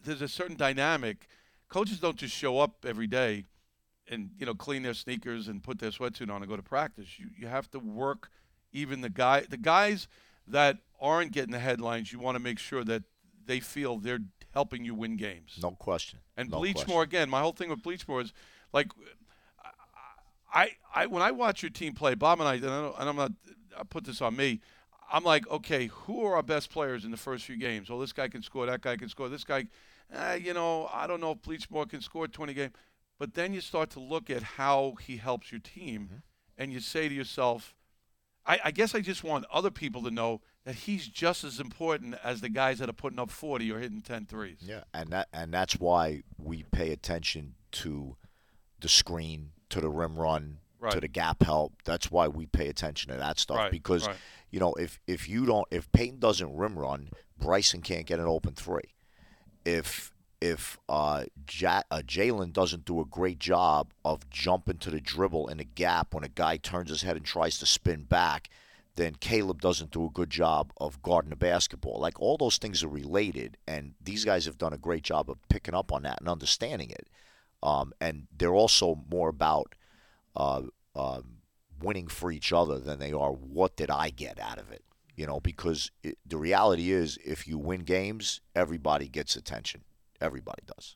there's 0.04 0.22
a 0.22 0.28
certain 0.28 0.56
dynamic. 0.56 1.28
Coaches 1.70 2.00
don't 2.00 2.18
just 2.18 2.36
show 2.36 2.60
up 2.60 2.86
every 2.86 3.08
day 3.08 3.46
and 4.10 4.32
you 4.38 4.46
know 4.46 4.54
clean 4.54 4.84
their 4.84 4.94
sneakers 4.94 5.48
and 5.48 5.64
put 5.64 5.80
their 5.80 5.92
sweatsuit 5.92 6.30
on 6.30 6.42
and 6.42 6.50
go 6.50 6.56
to 6.56 6.64
practice. 6.64 7.20
You 7.20 7.28
you 7.38 7.48
have 7.48 7.70
to 7.72 7.80
work. 7.80 8.30
Even 8.74 9.02
the 9.02 9.10
guy, 9.10 9.42
the 9.42 9.58
guys 9.58 10.08
that 10.48 10.78
aren't 11.00 11.34
getting 11.34 11.52
the 11.52 11.60
headlines, 11.60 12.14
you 12.14 12.20
want 12.20 12.36
to 12.36 12.40
make 12.40 12.58
sure 12.58 12.84
that 12.86 13.04
they 13.46 13.60
feel 13.60 13.98
they're 13.98 14.22
helping 14.54 14.86
you 14.86 14.96
win 14.96 15.18
games. 15.18 15.60
No 15.62 15.72
question. 15.72 16.20
And 16.38 16.50
no 16.50 16.60
Bleechmore 16.60 16.74
question. 16.74 17.02
again. 17.02 17.30
My 17.30 17.42
whole 17.42 17.52
thing 17.52 17.70
with 17.70 17.82
Bleechmore 17.82 18.22
is 18.22 18.34
like, 18.72 18.88
I, 20.54 20.72
I 20.94 21.06
when 21.08 21.22
I 21.22 21.32
watch 21.32 21.64
your 21.64 21.70
team 21.70 21.94
play, 21.94 22.16
Bob 22.16 22.40
and 22.40 22.48
I, 22.48 22.56
and, 22.56 22.66
I 22.66 22.92
and 23.00 23.10
I'm 23.10 23.16
not, 23.16 23.32
I 23.78 23.84
put 23.84 24.06
this 24.06 24.22
on 24.22 24.36
me. 24.36 24.62
I'm 25.12 25.24
like, 25.24 25.48
okay, 25.50 25.88
who 25.88 26.26
are 26.26 26.36
our 26.36 26.44
best 26.44 26.72
players 26.72 27.04
in 27.04 27.12
the 27.12 27.18
first 27.18 27.46
few 27.46 27.58
games? 27.58 27.90
Well, 27.90 28.00
this 28.00 28.14
guy 28.14 28.30
can 28.30 28.42
score, 28.42 28.66
that 28.66 28.82
guy 28.82 28.96
can 28.96 29.10
score, 29.10 29.28
this 29.28 29.44
guy, 29.44 29.66
eh, 30.14 30.36
you 30.36 30.54
know, 30.54 30.90
I 30.94 31.06
don't 31.06 31.20
know 31.20 31.32
if 31.32 31.42
Bleechmore 31.42 31.90
can 31.90 32.02
score 32.02 32.28
20 32.28 32.54
games. 32.54 32.74
But 33.20 33.34
then 33.34 33.54
you 33.54 33.62
start 33.62 33.92
to 33.92 34.00
look 34.00 34.30
at 34.30 34.42
how 34.42 34.96
he 35.00 35.18
helps 35.18 35.52
your 35.52 35.60
team, 35.60 36.04
mm-hmm. 36.06 36.16
and 36.58 36.74
you 36.74 36.80
say 36.80 37.08
to 37.08 37.14
yourself, 37.14 37.76
I, 38.46 38.60
I, 38.66 38.72
guess 38.72 38.96
I 38.96 39.02
just 39.02 39.24
want 39.24 39.46
other 39.54 39.70
people 39.70 40.02
to 40.04 40.10
know 40.10 40.42
that 40.66 40.74
he's 40.74 41.08
just 41.08 41.44
as 41.44 41.60
important 41.60 42.16
as 42.24 42.42
the 42.42 42.50
guys 42.50 42.80
that 42.80 42.90
are 42.90 42.94
putting 42.94 43.20
up 43.20 43.30
40 43.30 43.72
or 43.72 43.80
hitting 43.80 44.02
10 44.02 44.26
threes. 44.26 44.58
Yeah, 44.62 44.86
and 44.94 45.12
that 45.12 45.28
and 45.32 45.54
that's 45.54 45.80
why 45.80 46.24
we 46.40 46.64
pay 46.64 46.92
attention 46.92 47.54
to 47.74 48.16
the 48.80 48.90
screen, 48.90 49.52
to 49.70 49.80
the 49.80 49.90
rim 49.90 50.16
run, 50.16 50.58
right. 50.80 50.92
to 50.92 51.00
the 51.00 51.08
gap 51.08 51.44
help. 51.44 51.74
That's 51.86 52.10
why 52.10 52.28
we 52.28 52.48
pay 52.48 52.70
attention 52.70 53.12
to 53.12 53.20
that 53.20 53.38
stuff 53.38 53.58
right, 53.58 53.72
because 53.72 54.08
right 54.08 54.18
you 54.52 54.60
know, 54.60 54.74
if 54.74 55.00
if 55.08 55.28
you 55.30 55.46
don't, 55.46 55.68
if 55.72 55.92
Peyton 55.92 56.20
doesn't 56.20 56.56
rim 56.56 56.78
run, 56.78 57.10
Brycen 57.40 57.84
can't 57.84 58.06
get 58.06 58.20
an 58.20 58.28
open 58.28 58.54
three. 58.54 58.94
if 59.66 60.12
if 60.42 60.80
uh, 60.90 61.24
uh, 61.64 62.02
Jalen 62.02 62.52
doesn't 62.52 62.86
do 62.86 63.00
a 63.00 63.06
great 63.06 63.38
job 63.38 63.94
of 64.04 64.28
jumping 64.32 64.80
to 64.80 64.90
the 64.90 65.00
dribble 65.00 65.48
in 65.50 65.60
a 65.60 65.64
gap 65.64 66.14
when 66.16 66.24
a 66.24 66.30
guy 66.30 66.58
turns 66.58 66.90
his 66.90 67.04
head 67.04 67.16
and 67.16 67.26
tries 67.26 67.60
to 67.60 67.68
spin 67.68 68.04
back, 68.06 68.50
then 68.96 69.14
Caleb 69.20 69.62
doesn't 69.62 69.92
do 69.92 70.06
a 70.06 70.10
good 70.10 70.32
job 70.32 70.74
of 70.78 71.02
guarding 71.04 71.30
the 71.30 71.36
basketball. 71.36 72.00
Like 72.00 72.20
all 72.20 72.38
those 72.38 72.58
things 72.58 72.84
are 72.84 72.88
related, 72.88 73.58
and 73.68 73.94
these 74.04 74.26
guys 74.26 74.46
have 74.46 74.58
done 74.58 74.74
a 74.74 74.80
great 74.80 75.04
job 75.04 75.30
of 75.30 75.38
picking 75.48 75.76
up 75.76 75.94
on 75.94 76.02
that 76.04 76.20
and 76.20 76.28
understanding 76.28 76.90
it. 76.90 77.08
Um, 77.62 77.94
and 78.02 78.28
they're 78.36 78.56
also 78.56 79.04
more 79.12 79.30
about 79.30 79.76
uh, 80.36 80.64
uh, 80.96 81.22
winning 81.82 82.08
for 82.08 82.32
each 82.32 82.52
other 82.54 82.80
than 82.80 83.00
they 83.00 83.12
are 83.12 83.32
what 83.32 83.76
did 83.76 83.90
I 83.90 84.10
get 84.10 84.40
out 84.40 84.58
of 84.58 84.72
it. 84.72 84.84
You 85.16 85.28
know, 85.28 85.40
because 85.40 85.92
it, 86.04 86.18
the 86.26 86.38
reality 86.38 86.92
is, 86.92 87.18
if 87.24 87.48
you 87.48 87.58
win 87.58 87.82
games, 87.82 88.42
everybody 88.56 89.08
gets 89.08 89.36
attention. 89.36 89.82
Everybody 90.20 90.64
does. 90.66 90.96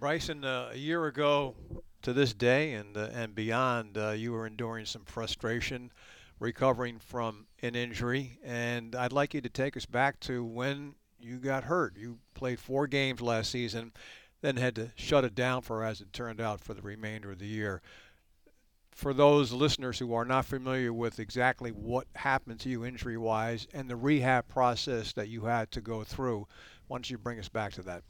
Brycen, 0.00 0.44
uh, 0.44 0.72
a 0.72 0.76
year 0.76 1.06
ago 1.06 1.54
to 2.02 2.12
this 2.12 2.34
day 2.34 2.74
and 2.74 2.96
uh, 2.96 3.08
and 3.12 3.34
beyond, 3.34 3.98
uh, 3.98 4.10
you 4.10 4.32
were 4.32 4.46
enduring 4.46 4.86
some 4.86 5.04
frustration, 5.04 5.90
recovering 6.38 6.98
from 6.98 7.46
an 7.62 7.74
injury, 7.74 8.38
and 8.44 8.94
I'd 8.94 9.12
like 9.12 9.34
you 9.34 9.40
to 9.40 9.48
take 9.48 9.76
us 9.76 9.86
back 9.86 10.20
to 10.20 10.44
when 10.44 10.94
you 11.18 11.38
got 11.38 11.64
hurt. 11.64 11.96
You 11.96 12.18
played 12.34 12.60
four 12.60 12.86
games 12.86 13.20
last 13.20 13.50
season, 13.50 13.92
then 14.42 14.56
had 14.56 14.76
to 14.76 14.92
shut 14.96 15.24
it 15.24 15.34
down 15.34 15.62
for, 15.62 15.82
as 15.82 16.00
it 16.00 16.12
turned 16.12 16.40
out, 16.40 16.60
for 16.60 16.74
the 16.74 16.82
remainder 16.82 17.32
of 17.32 17.38
the 17.38 17.46
year. 17.46 17.82
For 18.96 19.12
those 19.12 19.52
listeners 19.52 19.98
who 19.98 20.14
are 20.14 20.24
not 20.24 20.46
familiar 20.46 20.90
with 20.90 21.20
exactly 21.20 21.70
what 21.70 22.06
happened 22.14 22.58
to 22.60 22.70
you 22.70 22.82
injury-wise 22.82 23.66
and 23.74 23.90
the 23.90 23.94
rehab 23.94 24.48
process 24.48 25.12
that 25.12 25.28
you 25.28 25.42
had 25.44 25.70
to 25.72 25.82
go 25.82 26.02
through, 26.02 26.48
why 26.88 26.96
don't 26.96 27.10
you 27.10 27.18
bring 27.18 27.38
us 27.38 27.50
back 27.50 27.72
to 27.74 27.82
that? 27.82 28.04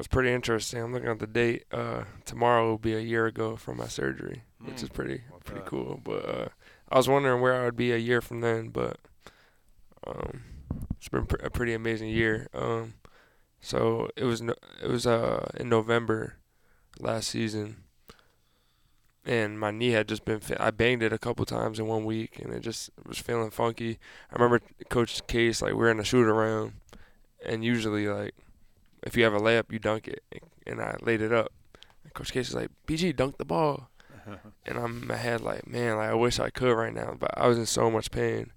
It's 0.00 0.08
pretty 0.08 0.32
interesting. 0.32 0.82
I'm 0.82 0.92
looking 0.92 1.08
at 1.10 1.20
the 1.20 1.28
date. 1.28 1.66
Uh, 1.70 2.04
tomorrow 2.24 2.68
will 2.70 2.78
be 2.78 2.92
a 2.94 2.98
year 3.00 3.26
ago 3.26 3.54
from 3.54 3.76
my 3.76 3.86
surgery, 3.86 4.42
which 4.58 4.80
Hmm. 4.80 4.84
is 4.86 4.88
pretty 4.90 5.22
Well, 5.30 5.40
pretty 5.44 5.62
cool. 5.64 6.00
But 6.02 6.28
uh, 6.28 6.48
I 6.90 6.96
was 6.96 7.08
wondering 7.08 7.40
where 7.40 7.60
I 7.60 7.64
would 7.66 7.76
be 7.76 7.92
a 7.92 7.96
year 7.98 8.20
from 8.20 8.40
then. 8.40 8.70
But 8.70 8.98
um, 10.06 10.42
it's 10.96 11.08
been 11.08 11.26
pr- 11.26 11.36
a 11.36 11.50
pretty 11.50 11.72
amazing 11.72 12.08
year. 12.08 12.48
Um, 12.52 12.94
so 13.60 14.08
it 14.16 14.24
was 14.24 14.42
no, 14.42 14.54
it 14.82 14.88
was 14.88 15.06
uh 15.06 15.48
in 15.56 15.68
November 15.68 16.34
last 16.98 17.28
season, 17.28 17.84
and 19.24 19.58
my 19.58 19.70
knee 19.70 19.90
had 19.90 20.08
just 20.08 20.24
been 20.24 20.40
I 20.58 20.70
banged 20.70 21.02
it 21.02 21.12
a 21.12 21.18
couple 21.18 21.44
times 21.44 21.78
in 21.78 21.86
one 21.86 22.04
week, 22.04 22.38
and 22.40 22.52
it 22.52 22.60
just 22.60 22.90
was 23.06 23.18
feeling 23.18 23.50
funky. 23.50 23.98
I 24.30 24.34
remember 24.34 24.60
Coach 24.88 25.26
Case 25.26 25.62
like 25.62 25.74
we 25.74 25.84
are 25.84 25.90
in 25.90 26.00
a 26.00 26.04
shoot 26.04 26.26
around, 26.26 26.74
and 27.44 27.64
usually 27.64 28.08
like 28.08 28.34
if 29.02 29.16
you 29.16 29.24
have 29.24 29.34
a 29.34 29.40
layup, 29.40 29.72
you 29.72 29.78
dunk 29.78 30.08
it. 30.08 30.22
And 30.66 30.80
I 30.80 30.96
laid 31.02 31.20
it 31.20 31.32
up. 31.32 31.52
And 32.04 32.14
Coach 32.14 32.32
Case 32.32 32.48
is 32.48 32.54
like, 32.54 32.70
BG, 32.86 33.14
dunk 33.14 33.38
the 33.38 33.44
ball. 33.44 33.88
and 34.66 34.78
I'm 34.78 35.02
in 35.02 35.08
my 35.08 35.16
head 35.16 35.40
like, 35.40 35.66
man, 35.66 35.96
like 35.96 36.10
I 36.10 36.14
wish 36.14 36.38
I 36.38 36.50
could 36.50 36.72
right 36.72 36.94
now, 36.94 37.16
but 37.18 37.30
I 37.36 37.48
was 37.48 37.58
in 37.58 37.66
so 37.66 37.90
much 37.90 38.10
pain. 38.10 38.52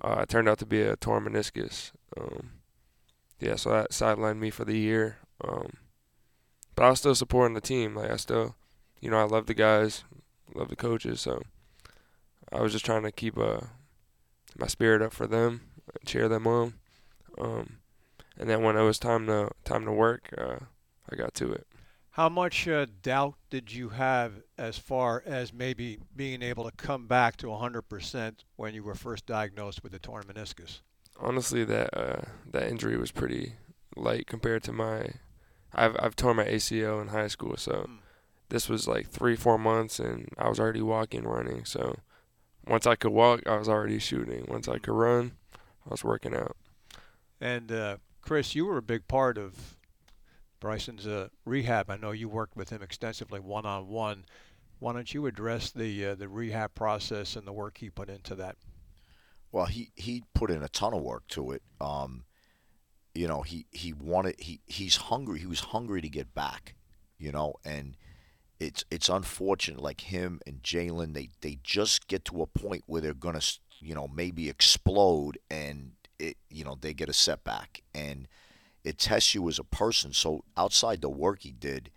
Uh, 0.00 0.20
it 0.22 0.28
turned 0.28 0.48
out 0.48 0.58
to 0.58 0.66
be 0.66 0.80
a 0.82 0.96
torn 0.96 1.24
meniscus. 1.24 1.90
Um, 2.16 2.52
yeah, 3.40 3.56
so 3.56 3.70
that 3.70 3.90
sidelined 3.90 4.38
me 4.38 4.50
for 4.50 4.64
the 4.64 4.78
year. 4.78 5.18
Um, 5.42 5.72
but 6.74 6.84
I 6.84 6.90
was 6.90 7.00
still 7.00 7.14
supporting 7.14 7.54
the 7.54 7.60
team. 7.60 7.96
Like 7.96 8.10
I 8.10 8.16
still, 8.16 8.54
you 9.00 9.10
know, 9.10 9.18
I 9.18 9.24
love 9.24 9.46
the 9.46 9.54
guys, 9.54 10.04
love 10.54 10.68
the 10.68 10.76
coaches. 10.76 11.20
So 11.20 11.42
I 12.52 12.60
was 12.60 12.72
just 12.72 12.84
trying 12.84 13.02
to 13.02 13.12
keep 13.12 13.38
uh, 13.38 13.60
my 14.58 14.66
spirit 14.66 15.02
up 15.02 15.12
for 15.12 15.26
them, 15.26 15.62
cheer 16.04 16.28
them 16.28 16.46
on. 16.46 16.74
Um, 17.38 17.78
and 18.38 18.48
then 18.48 18.62
when 18.62 18.76
it 18.76 18.82
was 18.82 18.98
time 18.98 19.26
to 19.26 19.50
time 19.64 19.84
to 19.84 19.92
work, 19.92 20.32
uh, 20.36 20.56
I 21.10 21.16
got 21.16 21.34
to 21.34 21.52
it. 21.52 21.66
How 22.14 22.28
much 22.28 22.66
uh, 22.66 22.86
doubt 23.02 23.36
did 23.50 23.72
you 23.72 23.90
have 23.90 24.32
as 24.58 24.76
far 24.76 25.22
as 25.24 25.52
maybe 25.52 25.98
being 26.16 26.42
able 26.42 26.64
to 26.64 26.72
come 26.72 27.06
back 27.06 27.36
to 27.36 27.46
100% 27.46 28.34
when 28.56 28.74
you 28.74 28.82
were 28.82 28.96
first 28.96 29.26
diagnosed 29.26 29.82
with 29.84 29.92
the 29.92 30.00
torn 30.00 30.24
meniscus? 30.24 30.80
Honestly, 31.20 31.64
that 31.64 31.96
uh, 31.96 32.22
that 32.50 32.68
injury 32.68 32.96
was 32.96 33.12
pretty 33.12 33.54
light 33.96 34.26
compared 34.26 34.62
to 34.64 34.72
my. 34.72 35.12
I've 35.72 35.96
I've 36.00 36.16
torn 36.16 36.36
my 36.36 36.44
ACL 36.46 37.00
in 37.00 37.08
high 37.08 37.28
school, 37.28 37.56
so 37.56 37.86
Mm. 37.88 37.98
This 38.50 38.68
was 38.68 38.86
like 38.86 39.08
three 39.08 39.36
four 39.36 39.58
months, 39.58 39.98
and 39.98 40.28
I 40.36 40.48
was 40.48 40.60
already 40.60 40.82
walking, 40.82 41.22
running. 41.22 41.64
So 41.64 41.96
once 42.66 42.86
I 42.86 42.96
could 42.96 43.12
walk, 43.12 43.46
I 43.46 43.56
was 43.56 43.68
already 43.68 43.98
shooting. 43.98 44.44
Once 44.48 44.68
I 44.68 44.78
could 44.78 44.94
run, 44.94 45.32
I 45.86 45.90
was 45.90 46.04
working 46.04 46.34
out. 46.34 46.56
And 47.40 47.72
uh, 47.72 47.96
Chris, 48.20 48.54
you 48.54 48.66
were 48.66 48.76
a 48.76 48.82
big 48.82 49.08
part 49.08 49.38
of 49.38 49.76
Brycen's 50.60 51.06
uh, 51.06 51.28
rehab. 51.44 51.90
I 51.90 51.96
know 51.96 52.10
you 52.10 52.28
worked 52.28 52.56
with 52.56 52.70
him 52.70 52.82
extensively 52.82 53.40
one 53.40 53.64
on 53.64 53.88
one. 53.88 54.26
Why 54.78 54.92
don't 54.92 55.12
you 55.12 55.26
address 55.26 55.70
the 55.70 56.06
uh, 56.06 56.14
the 56.14 56.28
rehab 56.28 56.74
process 56.74 57.36
and 57.36 57.46
the 57.46 57.52
work 57.52 57.78
he 57.78 57.88
put 57.88 58.10
into 58.10 58.34
that? 58.36 58.56
Well, 59.52 59.66
he 59.66 59.90
he 59.94 60.24
put 60.34 60.50
in 60.50 60.62
a 60.62 60.68
ton 60.68 60.94
of 60.94 61.02
work 61.02 61.26
to 61.28 61.52
it. 61.52 61.62
Um, 61.80 62.24
you 63.14 63.26
know, 63.26 63.42
he 63.42 63.66
he 63.70 63.92
wanted 63.92 64.36
he 64.38 64.60
he's 64.66 64.96
hungry. 64.96 65.40
He 65.40 65.46
was 65.46 65.60
hungry 65.60 66.00
to 66.02 66.08
get 66.08 66.34
back. 66.34 66.74
You 67.18 67.32
know, 67.32 67.54
and 67.64 67.96
it's 68.60 68.84
it's 68.90 69.08
unfortunate. 69.08 69.80
Like 69.80 70.02
him 70.02 70.40
and 70.46 70.62
Jalen, 70.62 71.14
they 71.14 71.30
they 71.40 71.58
just 71.64 72.06
get 72.06 72.24
to 72.26 72.42
a 72.42 72.46
point 72.46 72.84
where 72.86 73.00
they're 73.00 73.14
gonna 73.14 73.40
you 73.80 73.94
know 73.94 74.06
maybe 74.06 74.48
explode, 74.48 75.38
and 75.50 75.92
it 76.18 76.36
you 76.50 76.64
know 76.64 76.76
they 76.80 76.94
get 76.94 77.08
a 77.08 77.14
setback, 77.14 77.82
and 77.94 78.28
it 78.84 78.98
tests 78.98 79.34
you 79.34 79.48
as 79.48 79.58
a 79.58 79.64
person. 79.64 80.12
So 80.12 80.44
outside 80.56 81.00
the 81.00 81.08
work 81.08 81.42
he 81.42 81.52
did, 81.52 81.90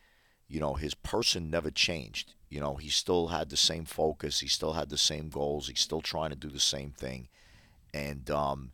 you 0.47 0.59
know, 0.59 0.73
his 0.75 0.93
person 0.93 1.49
never 1.49 1.71
changed. 1.71 2.33
You 2.49 2.59
know, 2.59 2.75
he 2.75 2.89
still 2.89 3.27
had 3.27 3.49
the 3.49 3.57
same 3.57 3.85
focus. 3.85 4.39
He 4.39 4.47
still 4.47 4.73
had 4.73 4.89
the 4.89 4.97
same 4.97 5.29
goals. 5.29 5.67
He's 5.67 5.79
still 5.79 6.01
trying 6.01 6.29
to 6.29 6.35
do 6.35 6.49
the 6.49 6.59
same 6.59 6.91
thing. 6.91 7.27
And, 7.93 8.29
um, 8.29 8.71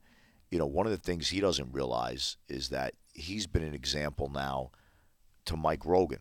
you 0.52 0.60
know, 0.60 0.66
one 0.66 0.86
of 0.86 0.92
the 0.92 0.98
things 0.98 1.30
he 1.30 1.40
doesn't 1.40 1.72
realize 1.72 2.38
is 2.50 2.70
that 2.70 2.96
he's 3.14 3.48
been 3.48 3.64
an 3.64 3.74
example 3.74 4.30
now 4.30 4.72
to 5.46 5.56
Mike 5.56 5.86
Rogan, 5.86 6.20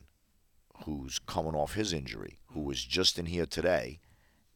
who's 0.85 1.19
coming 1.19 1.55
off 1.55 1.75
his 1.75 1.93
injury, 1.93 2.39
who 2.53 2.61
was 2.61 2.85
just 2.85 3.19
in 3.19 3.27
here 3.27 3.47
today. 3.47 4.01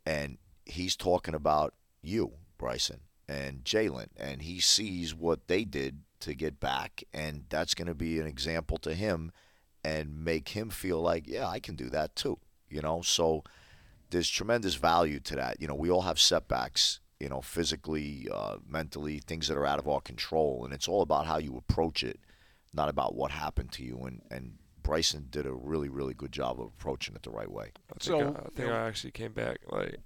And 0.04 0.38
he's 0.64 0.96
talking 0.96 1.34
about 1.34 1.74
you, 2.02 2.32
Brycen, 2.58 3.00
and 3.28 3.64
Jalen. 3.64 4.08
And 4.16 4.42
he 4.42 4.60
sees 4.60 5.14
what 5.14 5.48
they 5.48 5.64
did 5.64 6.00
to 6.20 6.34
get 6.34 6.60
back. 6.60 7.04
And 7.12 7.44
that's 7.48 7.74
going 7.74 7.88
to 7.88 7.94
be 7.94 8.18
an 8.18 8.26
example 8.26 8.78
to 8.78 8.94
him 8.94 9.32
and 9.84 10.24
make 10.24 10.50
him 10.50 10.70
feel 10.70 11.00
like, 11.00 11.26
yeah, 11.26 11.48
I 11.48 11.60
can 11.60 11.74
do 11.74 11.90
that 11.90 12.16
too. 12.16 12.38
You 12.68 12.80
know, 12.80 13.02
so 13.02 13.42
there's 14.10 14.28
tremendous 14.28 14.74
value 14.76 15.20
to 15.20 15.36
that. 15.36 15.60
You 15.60 15.68
know, 15.68 15.74
we 15.74 15.90
all 15.90 16.02
have 16.02 16.20
setbacks, 16.20 17.00
you 17.20 17.28
know, 17.28 17.40
physically, 17.40 18.28
uh, 18.32 18.56
mentally, 18.66 19.18
things 19.18 19.48
that 19.48 19.56
are 19.56 19.66
out 19.66 19.78
of 19.78 19.88
our 19.88 20.00
control. 20.00 20.64
And 20.64 20.72
it's 20.72 20.88
all 20.88 21.02
about 21.02 21.26
how 21.26 21.38
you 21.38 21.56
approach 21.56 22.02
it, 22.02 22.20
not 22.72 22.88
about 22.88 23.14
what 23.14 23.30
happened 23.30 23.72
to 23.72 23.84
you. 23.84 23.98
And, 24.04 24.22
and 24.30 24.54
Brycen 24.82 25.30
did 25.30 25.46
a 25.46 25.52
really, 25.52 25.88
really 25.88 26.14
good 26.14 26.32
job 26.32 26.60
of 26.60 26.66
approaching 26.66 27.14
it 27.14 27.22
the 27.22 27.30
right 27.30 27.50
way. 27.50 27.72
I 27.90 27.92
think, 27.98 28.02
So, 28.02 28.18
I, 28.18 28.22
I, 28.22 28.32
think 28.32 28.58
you 28.58 28.66
know- 28.66 28.74
I 28.74 28.88
actually 28.88 29.12
came 29.12 29.32
back 29.32 29.58
like 29.70 29.96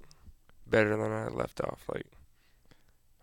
better 0.67 0.91
than 0.97 1.13
I 1.13 1.29
left 1.29 1.61
off. 1.61 1.83
Like 1.93 2.07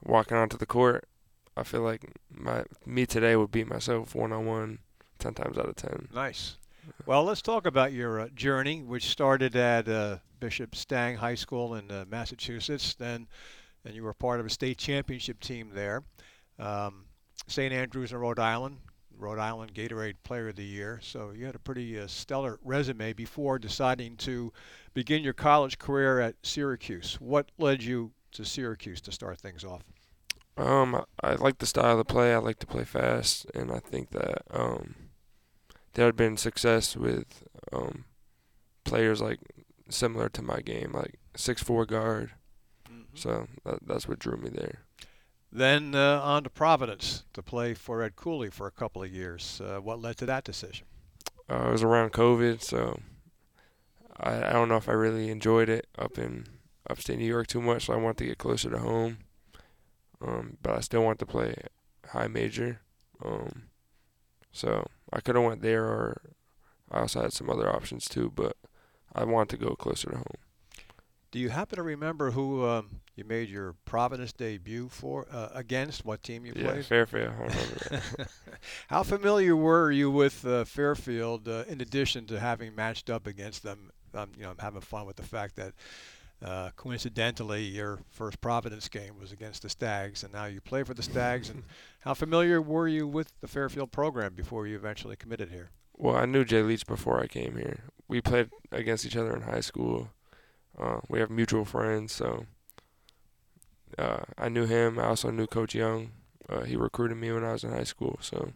walking 0.04 0.38
onto 0.38 0.58
the 0.58 0.66
court, 0.66 1.08
I 1.56 1.64
feel 1.64 1.82
like 1.82 2.02
my 2.32 2.64
me 2.86 3.06
today 3.06 3.36
would 3.36 3.52
beat 3.52 3.68
myself 3.68 4.16
one 4.16 4.32
on 4.32 4.46
one 4.46 4.80
ten 5.20 5.34
times 5.34 5.58
out 5.58 5.70
of 5.70 5.76
ten. 5.76 6.08
Nice. 6.14 6.58
Well, 7.06 7.24
let's 7.24 7.42
talk 7.42 7.66
about 7.66 7.94
your 7.94 8.20
uh, 8.20 8.28
journey, 8.36 8.82
which 8.84 9.06
started 9.10 9.56
at 9.56 9.88
uh, 9.88 10.18
Bishop 10.42 10.76
Stang 10.76 11.16
High 11.16 11.36
School 11.36 11.76
in 11.76 11.90
uh, 11.90 12.04
Massachusetts. 12.10 12.94
Then, 12.96 13.28
and 13.86 13.96
you 13.96 14.04
were 14.04 14.14
part 14.14 14.42
of 14.42 14.46
a 14.46 14.50
state 14.50 14.78
championship 14.80 15.40
team 15.40 15.70
there. 15.74 16.04
Um, 16.60 17.06
St. 17.48 17.74
Andrews 17.74 18.12
in 18.12 18.18
Rhode 18.18 18.40
Island, 18.40 18.80
Rhode 19.18 19.40
Island 19.40 19.74
Gatorade 19.74 20.16
Player 20.24 20.50
of 20.50 20.56
the 20.56 20.66
Year. 20.66 21.00
So 21.02 21.32
you 21.32 21.46
had 21.46 21.56
a 21.56 21.60
pretty 21.60 22.00
uh, 22.00 22.08
stellar 22.08 22.60
resume 22.64 23.14
before 23.14 23.60
deciding 23.60 24.18
to 24.18 24.52
begin 24.94 25.24
your 25.24 25.34
college 25.34 25.80
career 25.80 26.20
at 26.20 26.36
Syracuse. 26.44 27.18
What 27.20 27.52
led 27.58 27.84
you 27.84 28.12
to 28.34 28.44
Syracuse 28.44 29.02
to 29.02 29.12
start 29.12 29.40
things 29.40 29.64
off? 29.64 29.84
Um, 30.58 31.04
I, 31.24 31.34
like 31.36 31.58
the 31.58 31.66
style 31.66 32.00
of 32.00 32.08
play. 32.08 32.34
I 32.34 32.38
like 32.38 32.60
to 32.60 32.68
play 32.68 32.84
fast, 32.84 33.48
and 33.56 33.72
I 33.72 33.80
think 33.80 34.12
that 34.12 34.44
um, 34.52 34.96
there 35.94 36.06
had 36.06 36.16
been 36.16 36.38
success 36.38 36.96
with 36.96 37.44
um, 37.72 38.06
players 38.84 39.22
like 39.22 39.40
similar 39.90 40.30
to 40.30 40.42
my 40.42 40.62
game, 40.62 40.92
like 40.94 41.16
six 41.36 41.64
four 41.64 41.86
guard. 41.86 42.34
So 43.16 43.48
that, 43.64 43.86
that's 43.86 44.08
what 44.08 44.20
drew 44.20 44.38
me 44.38 44.50
there. 44.50 44.80
Then 45.56 45.94
uh, 45.94 46.20
on 46.24 46.44
to 46.44 46.50
Providence 46.50 47.26
to 47.34 47.44
play 47.44 47.76
for 47.76 48.02
Ed 48.02 48.16
Cooley 48.16 48.50
for 48.50 48.66
a 48.66 48.72
couple 48.72 49.04
of 49.04 49.12
years. 49.12 49.62
Uh, 49.64 49.80
what 49.80 50.02
led 50.02 50.18
to 50.18 50.26
that 50.26 50.44
decision? 50.44 50.88
Uh, 51.48 51.68
it 51.68 51.72
was 51.72 51.84
around 51.84 52.12
COVID, 52.12 52.64
so 52.64 53.00
I, 54.18 54.50
I 54.50 54.52
don't 54.52 54.68
know 54.68 54.78
if 54.78 54.90
I 54.90 54.94
really 54.94 55.30
enjoyed 55.30 55.70
it 55.70 55.86
up 55.98 56.18
in 56.18 56.48
upstate 56.90 57.20
New 57.20 57.26
York 57.26 57.46
too 57.46 57.62
much. 57.62 57.86
So 57.86 57.94
I 57.94 57.98
wanted 57.98 58.18
to 58.18 58.26
get 58.26 58.40
closer 58.40 58.72
to 58.72 58.80
home, 58.80 59.20
um, 60.26 60.58
but 60.64 60.76
I 60.76 60.80
still 60.80 61.04
want 61.04 61.20
to 61.20 61.26
play 61.28 61.54
high 62.08 62.28
major. 62.28 62.82
Um, 63.24 63.70
So 64.52 64.88
I 65.12 65.20
could 65.20 65.36
have 65.36 65.46
went 65.46 65.62
there, 65.62 65.86
or 65.86 66.22
I 66.92 67.02
also 67.02 67.22
had 67.22 67.34
some 67.34 67.50
other 67.50 67.70
options 67.70 68.06
too. 68.06 68.32
But 68.34 68.56
I 69.14 69.24
wanted 69.24 69.58
to 69.58 69.66
go 69.66 69.76
closer 69.76 70.10
to 70.10 70.18
home. 70.18 70.38
Do 71.34 71.40
you 71.40 71.50
happen 71.50 71.78
to 71.78 71.84
remember 71.84 72.30
who 72.30 72.64
um, 72.64 73.00
you 73.16 73.24
made 73.24 73.50
your 73.50 73.74
Providence 73.86 74.32
debut 74.32 74.88
for 74.88 75.26
uh, 75.32 75.50
against? 75.56 76.06
What 76.06 76.22
team 76.22 76.46
you 76.46 76.54
yeah, 76.56 76.64
played? 76.64 76.86
Fairfield. 76.86 77.30
I 77.30 77.42
remember 77.42 77.76
that. 77.90 78.28
How 78.88 79.02
familiar 79.02 79.56
were 79.56 79.90
you 79.90 80.12
with 80.12 80.46
uh, 80.46 80.64
Fairfield? 80.64 81.48
Uh, 81.48 81.64
in 81.68 81.82
addition 81.82 82.28
to 82.28 82.40
having 82.40 82.76
matched 82.76 83.10
up 83.10 83.26
against 83.26 83.64
them, 83.64 83.90
um, 84.14 84.30
you 84.38 84.44
know, 84.44 84.52
I'm 84.52 84.60
having 84.60 84.82
fun 84.82 85.08
with 85.08 85.16
the 85.16 85.24
fact 85.24 85.56
that 85.56 85.74
uh, 86.44 86.70
coincidentally 86.76 87.64
your 87.64 87.98
first 88.12 88.40
Providence 88.40 88.88
game 88.88 89.18
was 89.20 89.32
against 89.32 89.64
the 89.64 89.70
Stags, 89.70 90.24
and 90.24 90.32
now 90.32 90.46
you 90.46 90.62
play 90.62 90.84
for 90.84 90.94
the 90.94 91.02
Stags. 91.02 91.50
and 91.50 91.64
how 92.02 92.14
familiar 92.14 92.62
were 92.62 92.88
you 92.88 93.08
with 93.08 93.32
the 93.42 93.48
Fairfield 93.48 93.92
program 93.92 94.36
before 94.36 94.68
you 94.68 94.76
eventually 94.76 95.16
committed 95.16 95.50
here? 95.50 95.72
Well, 95.98 96.16
I 96.16 96.26
knew 96.26 96.46
Jay 96.46 96.62
Leach 96.62 96.86
before 96.86 97.20
I 97.20 97.26
came 97.26 97.58
here. 97.58 97.86
We 98.08 98.22
played 98.22 98.52
against 98.72 99.04
each 99.04 99.18
other 99.18 99.36
in 99.36 99.42
high 99.42 99.62
school. 99.62 100.10
Uh, 100.78 101.00
we 101.08 101.20
have 101.20 101.30
mutual 101.30 101.66
friends, 101.66 102.12
so 102.14 102.46
uh, 103.98 104.20
I 104.38 104.50
knew 104.50 104.66
him. 104.66 104.98
I 105.00 105.06
also 105.06 105.30
knew 105.32 105.46
Coach 105.48 105.76
Young. 105.76 106.12
Uh, 106.50 106.62
he 106.62 106.76
recruited 106.76 107.18
me 107.18 107.32
when 107.32 107.44
I 107.44 107.54
was 107.54 107.64
in 107.64 107.72
high 107.72 107.84
school. 107.84 108.18
So 108.22 108.52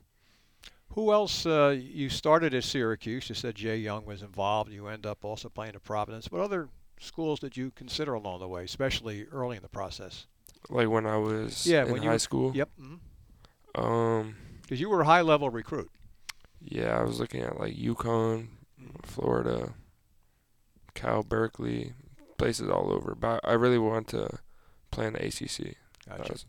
Who 0.89 1.11
else? 1.13 1.45
Uh, 1.45 1.77
you 1.79 2.09
started 2.09 2.53
at 2.53 2.63
Syracuse. 2.63 3.29
You 3.29 3.35
said 3.35 3.55
Jay 3.55 3.77
Young 3.77 4.05
was 4.05 4.21
involved. 4.23 4.71
You 4.71 4.87
end 4.87 5.05
up 5.05 5.23
also 5.23 5.47
playing 5.49 5.75
at 5.75 5.83
Providence. 5.83 6.31
What 6.31 6.41
other 6.41 6.69
schools 6.99 7.39
did 7.39 7.55
you 7.55 7.71
consider 7.71 8.13
along 8.15 8.39
the 8.39 8.47
way, 8.47 8.63
especially 8.63 9.25
early 9.31 9.55
in 9.57 9.63
the 9.63 9.69
process? 9.69 10.25
like 10.69 10.89
when 10.89 11.05
I 11.05 11.15
was 11.17 11.65
Yeah, 11.67 11.85
in 11.85 11.91
when 11.93 12.03
you- 12.03 12.09
high 12.09 12.17
school. 12.17 12.51
Yep. 12.55 12.69
Because 13.73 14.21
Um, 14.21 14.35
you 14.69 14.89
were 14.89 15.01
a 15.01 15.05
high-level 15.05 15.49
recruit. 15.51 15.89
yeah, 16.59 16.99
I 16.99 17.03
was 17.03 17.19
looking 17.21 17.41
at 17.41 17.57
like 17.59 17.75
UConn, 17.75 18.47
Florida, 19.03 19.75
Cal, 20.93 21.23
Berkeley, 21.23 21.93
places 22.37 22.69
all 22.69 22.91
over. 22.91 23.15
But 23.15 23.41
I 23.43 23.53
really 23.53 23.77
want 23.79 24.07
to 24.09 24.39
play 24.91 25.07
in 25.07 25.13
the 25.13 25.25
ACC. 25.25 25.75
Gotcha. 26.07 26.31
was- 26.33 26.45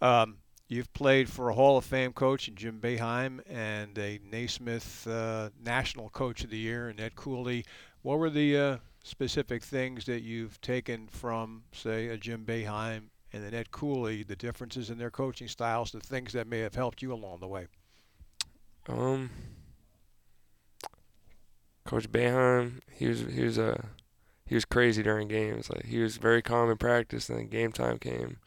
Um, 0.00 0.38
you've 0.68 0.92
played 0.92 1.28
for 1.28 1.48
a 1.50 1.54
Hall 1.54 1.76
of 1.76 1.84
Fame 1.84 2.12
coach 2.12 2.48
in 2.48 2.54
Jim 2.54 2.80
Boeheim 2.80 3.40
and 3.48 3.98
a 3.98 4.18
Naismith 4.24 5.06
uh, 5.06 5.50
National 5.62 6.08
Coach 6.10 6.42
of 6.44 6.50
the 6.50 6.58
Year 6.58 6.88
in 6.88 6.98
Ed 7.00 7.16
Cooley. 7.16 7.64
What 8.02 8.18
were 8.18 8.30
the 8.30 8.56
uh, 8.56 8.76
specific 9.02 9.62
things 9.62 10.06
that 10.06 10.22
you've 10.22 10.60
taken 10.62 11.08
from, 11.08 11.64
say, 11.72 12.08
a 12.08 12.16
Jim 12.16 12.44
Boeheim 12.46 13.10
and 13.32 13.44
an 13.44 13.52
Ed 13.54 13.70
Cooley, 13.70 14.22
the 14.22 14.36
differences 14.36 14.88
in 14.90 14.96
their 14.98 15.10
coaching 15.10 15.48
styles, 15.48 15.92
the 15.92 16.00
things 16.00 16.32
that 16.32 16.46
may 16.46 16.60
have 16.60 16.74
helped 16.74 17.02
you 17.02 17.12
along 17.12 17.40
the 17.40 17.46
way? 17.48 17.66
Um, 18.88 19.30
Coach 21.84 22.10
Boeheim, 22.10 22.80
he 22.92 23.06
was 23.08 23.20
he 23.20 23.42
was 23.44 23.58
uh, 23.58 23.82
he 24.50 24.56
was 24.56 24.64
crazy 24.64 25.04
during 25.04 25.28
games. 25.28 25.70
Like 25.70 25.86
he 25.86 26.00
was 26.00 26.16
very 26.16 26.42
calm 26.42 26.68
in 26.68 26.76
practice, 26.76 27.28
and 27.28 27.38
then 27.38 27.46
game 27.46 27.70
time 27.70 28.00
came, 28.00 28.38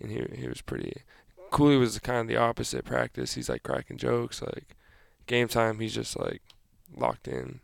and 0.00 0.12
he 0.12 0.24
he 0.40 0.46
was 0.46 0.62
pretty. 0.62 1.02
Cooley 1.50 1.76
was 1.76 1.98
kind 1.98 2.20
of 2.20 2.28
the 2.28 2.36
opposite. 2.36 2.84
Practice, 2.84 3.34
he's 3.34 3.48
like 3.48 3.64
cracking 3.64 3.98
jokes. 3.98 4.40
Like 4.40 4.76
game 5.26 5.48
time, 5.48 5.80
he's 5.80 5.96
just 5.96 6.16
like 6.16 6.42
locked 6.96 7.26
in, 7.26 7.58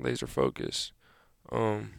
laser 0.00 0.26
focused. 0.26 0.90
Um, 1.52 1.92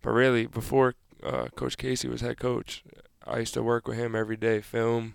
but 0.00 0.12
really, 0.12 0.46
before 0.46 0.94
uh, 1.20 1.48
Coach 1.56 1.76
Casey 1.76 2.06
was 2.06 2.20
head 2.20 2.38
coach, 2.38 2.84
I 3.26 3.40
used 3.40 3.54
to 3.54 3.64
work 3.64 3.88
with 3.88 3.98
him 3.98 4.14
every 4.14 4.36
day, 4.36 4.60
film. 4.60 5.14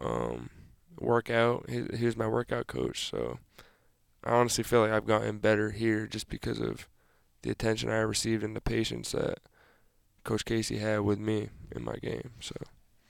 Um, 0.00 0.50
workout. 0.98 1.70
He, 1.70 1.84
he 1.96 2.06
was 2.06 2.16
my 2.16 2.26
workout 2.26 2.66
coach. 2.66 3.08
So 3.08 3.38
I 4.24 4.32
honestly 4.32 4.64
feel 4.64 4.80
like 4.80 4.90
I've 4.90 5.06
gotten 5.06 5.38
better 5.38 5.70
here 5.70 6.08
just 6.08 6.28
because 6.28 6.58
of 6.58 6.88
the 7.42 7.50
attention 7.50 7.90
I 7.90 7.98
received 8.00 8.42
and 8.42 8.54
the 8.56 8.60
patience 8.60 9.12
that 9.12 9.38
Coach 10.24 10.44
Casey 10.44 10.78
had 10.78 11.00
with 11.00 11.18
me 11.18 11.48
in 11.74 11.84
my 11.84 11.96
game. 11.96 12.30
So 12.40 12.54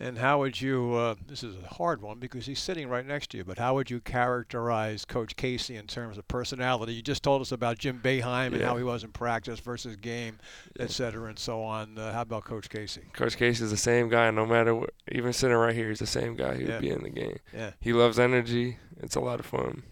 And 0.00 0.18
how 0.18 0.38
would 0.40 0.60
you, 0.60 0.94
uh, 0.94 1.14
this 1.28 1.44
is 1.44 1.54
a 1.62 1.74
hard 1.74 2.00
one 2.02 2.18
because 2.18 2.46
he's 2.46 2.58
sitting 2.58 2.88
right 2.88 3.06
next 3.06 3.30
to 3.30 3.36
you, 3.36 3.44
but 3.44 3.58
how 3.58 3.74
would 3.74 3.90
you 3.90 4.00
characterize 4.00 5.04
Coach 5.04 5.36
Casey 5.36 5.76
in 5.76 5.86
terms 5.86 6.16
of 6.18 6.26
personality? 6.26 6.94
You 6.94 7.02
just 7.02 7.22
told 7.22 7.40
us 7.42 7.52
about 7.52 7.78
Jim 7.78 8.00
Boeheim 8.02 8.52
and 8.54 8.62
how 8.62 8.76
he 8.78 8.82
was 8.82 9.04
in 9.04 9.12
practice 9.12 9.60
versus 9.60 9.94
game, 9.96 10.38
Yeah. 10.76 10.84
et 10.84 10.90
cetera, 10.90 11.28
and 11.28 11.38
so 11.38 11.62
on. 11.62 11.98
Uh, 11.98 12.12
how 12.14 12.22
about 12.22 12.44
Coach 12.44 12.68
Casey? 12.70 13.02
Coach 13.12 13.36
Casey 13.36 13.62
is 13.64 13.70
the 13.70 13.76
same 13.76 14.08
guy 14.08 14.30
no 14.30 14.46
matter 14.46 14.74
what. 14.74 14.90
Even 15.12 15.32
sitting 15.32 15.56
right 15.56 15.74
here, 15.74 15.90
he's 15.90 15.98
the 16.00 16.06
same 16.06 16.34
guy. 16.34 16.56
He 16.56 16.64
Yeah. 16.64 16.72
would 16.72 16.80
be 16.80 16.90
in 16.90 17.02
the 17.02 17.10
game. 17.10 17.38
Yeah. 17.54 17.72
He 17.80 17.92
loves 17.92 18.18
energy. 18.18 18.78
It's 18.96 19.14
a 19.16 19.20
lot 19.20 19.38
of 19.38 19.46
fun. 19.46 19.82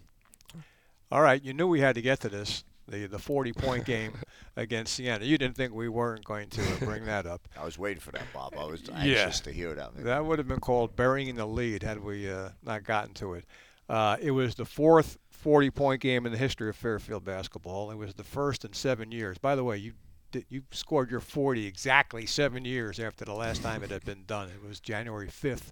All 1.13 1.21
right, 1.23 1.43
you 1.43 1.53
knew 1.53 1.67
we 1.69 1.81
had 1.81 1.97
to 1.97 2.03
get 2.03 2.21
to 2.21 2.29
this, 2.29 2.65
the, 2.91 3.07
the 3.07 3.19
40 3.19 3.53
point 3.53 3.85
game 3.85 4.13
against 4.57 4.95
Siena. 4.95 5.25
You 5.25 5.39
didn't 5.39 5.57
think 5.57 5.73
we 5.73 5.89
weren't 5.89 6.25
going 6.25 6.49
to 6.51 6.63
uh, 6.63 6.77
bring 6.81 7.05
that 7.07 7.27
up. 7.27 7.47
I 7.61 7.65
was 7.65 7.79
waiting 7.79 8.01
for 8.01 8.11
that, 8.13 8.25
Bob. 8.35 8.55
I 8.59 8.65
was 8.65 8.83
Yeah. 8.89 8.95
anxious 8.97 9.41
to 9.41 9.53
hear 9.53 9.75
that. 9.75 9.95
That 10.05 10.25
would 10.25 10.39
have 10.39 10.49
been 10.49 10.61
called 10.61 10.97
burying 10.97 11.37
the 11.37 11.47
lead 11.47 11.83
had 11.83 12.03
we 12.03 12.31
uh, 12.31 12.51
not 12.65 12.85
gotten 12.85 13.15
to 13.15 13.35
it. 13.35 13.45
Uh, 13.89 14.17
it 14.21 14.31
was 14.33 14.55
the 14.55 14.65
fourth 14.65 15.19
40 15.31 15.71
point 15.71 16.01
game 16.01 16.27
in 16.27 16.33
the 16.33 16.39
history 16.39 16.69
of 16.69 16.77
Fairfield 16.77 17.25
basketball. 17.25 17.91
It 17.91 17.97
was 17.97 18.15
the 18.15 18.25
first 18.25 18.65
in 18.65 18.73
seven 18.73 19.11
years. 19.11 19.39
By 19.39 19.55
the 19.57 19.65
way, 19.65 19.79
you 19.79 19.93
did, 20.33 20.45
you 20.49 20.63
scored 20.71 21.11
your 21.11 21.19
40 21.21 21.67
exactly 21.67 22.25
seven 22.27 22.65
years 22.65 23.01
after 23.01 23.25
the 23.25 23.35
last 23.35 23.63
time 23.63 23.83
it 23.83 23.91
had 23.91 24.05
been 24.05 24.23
done. 24.27 24.49
It 24.49 24.63
was 24.67 24.79
January 24.79 25.27
5th, 25.29 25.71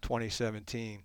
2017. 0.00 1.00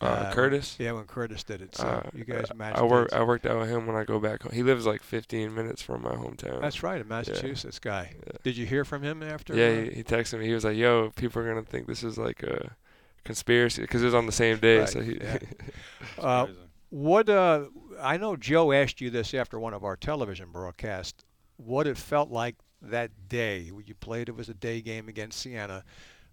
Uh, 0.00 0.04
Uh, 0.04 0.32
Curtis. 0.32 0.76
Yeah, 0.78 0.92
when 0.92 1.04
Curtis 1.04 1.42
did 1.42 1.60
it. 1.60 1.74
So 1.74 1.86
Uh, 1.86 2.10
you 2.14 2.24
guys 2.24 2.46
matched 2.54 2.78
I 2.78 2.82
work. 2.82 3.12
I 3.12 3.22
worked 3.22 3.46
out 3.46 3.58
with 3.58 3.68
him 3.68 3.86
when 3.86 3.96
I 3.96 4.04
go 4.04 4.20
back 4.20 4.42
home. 4.42 4.52
He 4.52 4.62
lives 4.62 4.86
like 4.86 5.02
15 5.02 5.54
minutes 5.54 5.82
from 5.82 6.02
my 6.02 6.12
hometown. 6.12 6.60
That's 6.60 6.82
right, 6.82 7.00
a 7.00 7.04
Massachusetts 7.04 7.78
guy. 7.78 8.14
Yeah. 8.14 8.32
Did 8.42 8.56
you 8.56 8.66
hear 8.66 8.84
from 8.84 9.02
him 9.02 9.22
after? 9.22 9.54
Yeah, 9.54 9.66
uh, 9.66 9.90
he, 9.90 9.96
he 9.96 10.04
texted 10.04 10.38
me. 10.38 10.46
He 10.46 10.54
was 10.54 10.64
like, 10.64 10.76
"Yo, 10.76 11.10
people 11.16 11.42
are 11.42 11.48
gonna 11.48 11.64
think 11.64 11.86
this 11.86 12.04
is 12.04 12.16
like 12.16 12.42
a 12.42 12.76
conspiracy 13.24 13.82
because 13.82 14.02
it 14.02 14.06
was 14.06 14.14
on 14.14 14.26
the 14.26 14.32
same 14.32 14.58
day." 14.58 14.78
Right, 14.80 14.88
So 14.88 15.00
he, 15.00 15.18
yeah. 15.20 15.38
Uh. 16.18 16.46
What 16.90 17.28
uh, 17.28 17.66
I 18.00 18.16
know 18.16 18.34
Joe 18.34 18.72
asked 18.72 19.02
you 19.02 19.10
this 19.10 19.34
after 19.34 19.60
one 19.60 19.74
of 19.74 19.84
our 19.84 19.94
television 19.94 20.50
broadcasts. 20.50 21.22
What 21.58 21.86
it 21.86 21.98
felt 21.98 22.30
like 22.30 22.56
that 22.82 23.10
day 23.28 23.68
when 23.70 23.84
you 23.86 23.94
played. 23.94 24.28
It 24.28 24.36
was 24.36 24.48
a 24.48 24.54
day 24.54 24.80
game 24.80 25.08
against 25.08 25.40
Siena. 25.40 25.84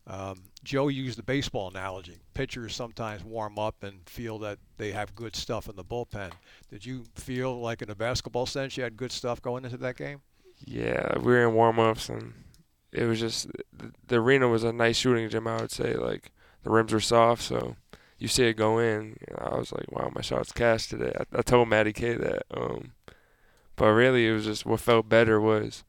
Um, 0.07 0.43
Joe 0.63 0.87
used 0.87 1.17
the 1.17 1.23
baseball 1.23 1.69
analogy. 1.69 2.19
Pitchers 2.33 2.75
sometimes 2.75 3.23
warm 3.23 3.57
up 3.57 3.83
and 3.83 4.07
feel 4.07 4.37
that 4.39 4.59
they 4.77 4.91
have 4.91 5.15
good 5.15 5.35
stuff 5.35 5.67
in 5.67 5.75
the 5.75 5.83
bullpen. 5.83 6.31
Did 6.69 6.85
you 6.85 7.05
feel 7.15 7.59
like, 7.59 7.81
in 7.81 7.89
a 7.89 7.95
basketball 7.95 8.45
sense, 8.45 8.77
you 8.77 8.83
had 8.83 8.97
good 8.97 9.11
stuff 9.11 9.41
going 9.41 9.65
into 9.65 9.77
that 9.77 9.97
game? 9.97 10.21
yeah, 10.63 11.17
we 11.17 11.25
were 11.25 11.47
in 11.47 11.53
warm-ups 11.53 12.09
and 12.09 12.33
it 12.91 13.05
was 13.05 13.19
just 13.19 13.47
the, 14.07 14.15
arena 14.15 14.47
was 14.47 14.63
a 14.63 14.71
nice 14.71 14.97
shooting 14.97 15.29
gym. 15.29 15.47
I 15.47 15.61
would 15.61 15.71
say 15.71 15.95
like 15.95 16.31
the 16.63 16.69
rims 16.69 16.93
were 16.93 16.99
soft, 16.99 17.41
so 17.41 17.75
you 18.17 18.27
see 18.27 18.45
it 18.45 18.53
go 18.53 18.79
in. 18.79 19.17
You 19.27 19.35
know, 19.35 19.51
I 19.51 19.57
was 19.57 19.73
like, 19.73 19.91
"Wow, 19.91 20.11
my 20.15 20.21
shot's 20.21 20.53
cashed 20.53 20.91
today." 20.91 21.11
I, 21.19 21.39
I 21.39 21.41
told 21.41 21.67
Matty 21.67 21.91
K 21.91 22.13
that. 22.13 22.43
Um, 22.51 22.93
but 23.75 23.91
really, 23.91 24.27
it 24.27 24.31
was 24.31 24.45
just 24.45 24.65
what 24.65 24.79
felt 24.79 25.09
better 25.09 25.41
was 25.41 25.83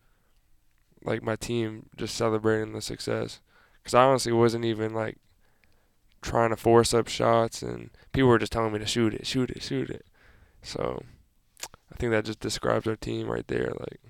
like 1.05 1.23
my 1.23 1.37
team 1.37 1.89
just 1.97 2.17
celebrating 2.17 2.73
the 2.73 2.83
success. 2.83 3.41
Because 3.87 3.95
I 3.95 4.03
honestly 4.03 4.33
wasn't 4.33 4.65
even 4.65 4.93
like 4.93 5.17
trying 6.21 6.51
to 6.51 6.57
force 6.57 6.93
up 6.93 7.07
shots, 7.07 7.63
and 7.63 7.91
people 8.11 8.29
were 8.29 8.41
just 8.41 8.51
telling 8.51 8.73
me 8.73 8.81
to 8.81 8.87
shoot 8.87 9.15
it, 9.15 9.29
shoot 9.29 9.49
it, 9.49 9.63
shoot 9.63 9.89
it. 9.91 10.05
So 10.61 11.05
I 11.63 11.95
think 11.95 12.11
that 12.11 12.25
just 12.25 12.41
describes 12.41 12.89
our 12.89 12.97
team 12.97 13.29
right 13.29 13.47
there. 13.47 13.73
Like, 13.79 14.01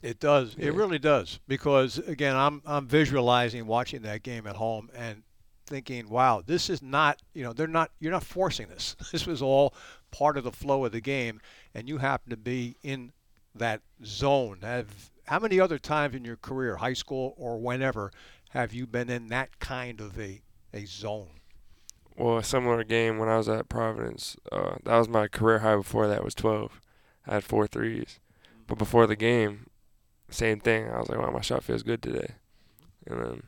It 0.00 0.18
does. 0.18 0.54
It 0.58 0.72
really 0.72 0.98
does. 0.98 1.40
Because 1.46 1.98
again, 1.98 2.34
I'm 2.34 2.62
I'm 2.64 2.86
visualizing 2.86 3.66
watching 3.66 4.00
that 4.00 4.22
game 4.22 4.46
at 4.46 4.56
home 4.56 4.88
and 4.96 5.24
thinking, 5.66 6.08
wow, 6.08 6.42
this 6.44 6.70
is 6.70 6.80
not 6.80 7.20
you 7.34 7.44
know 7.44 7.52
they're 7.52 7.66
not 7.66 7.90
you're 8.00 8.12
not 8.12 8.24
forcing 8.24 8.68
this. 8.68 8.96
This 9.12 9.26
was 9.26 9.42
all 9.42 9.74
part 10.10 10.38
of 10.38 10.44
the 10.44 10.52
flow 10.52 10.86
of 10.86 10.92
the 10.92 11.02
game, 11.02 11.42
and 11.74 11.86
you 11.86 11.98
happen 11.98 12.30
to 12.30 12.38
be 12.38 12.76
in 12.82 13.12
that 13.54 13.82
zone. 14.02 14.60
Have 14.62 15.10
how 15.26 15.38
many 15.38 15.60
other 15.60 15.78
times 15.78 16.14
in 16.14 16.24
your 16.24 16.36
career, 16.36 16.76
high 16.76 16.94
school 16.94 17.34
or 17.36 17.58
whenever, 17.58 18.10
have 18.52 18.72
you 18.72 18.86
been 18.86 19.10
in 19.10 19.28
that 19.28 19.58
kind 19.58 20.00
of 20.00 20.18
a 20.18 20.42
a 20.74 20.84
zone? 20.86 21.40
well, 22.16 22.38
a 22.38 22.44
similar 22.44 22.84
game 22.84 23.18
when 23.18 23.28
I 23.28 23.36
was 23.36 23.48
at 23.48 23.68
Providence. 23.68 24.36
Uh, 24.50 24.76
that 24.84 24.98
was 24.98 25.08
my 25.08 25.28
career 25.28 25.60
high. 25.60 25.76
Before 25.76 26.06
that 26.08 26.24
was 26.24 26.34
12. 26.34 26.80
I 27.26 27.34
had 27.34 27.44
four 27.44 27.66
threes, 27.66 28.20
but 28.66 28.78
before 28.78 29.06
the 29.06 29.16
game, 29.16 29.68
same 30.28 30.60
thing. 30.60 30.88
I 30.88 30.98
was 30.98 31.08
like, 31.08 31.18
wow, 31.18 31.30
my 31.30 31.40
shot 31.40 31.62
feels 31.62 31.82
good 31.82 32.02
today, 32.02 32.34
and 33.06 33.20
then. 33.20 33.42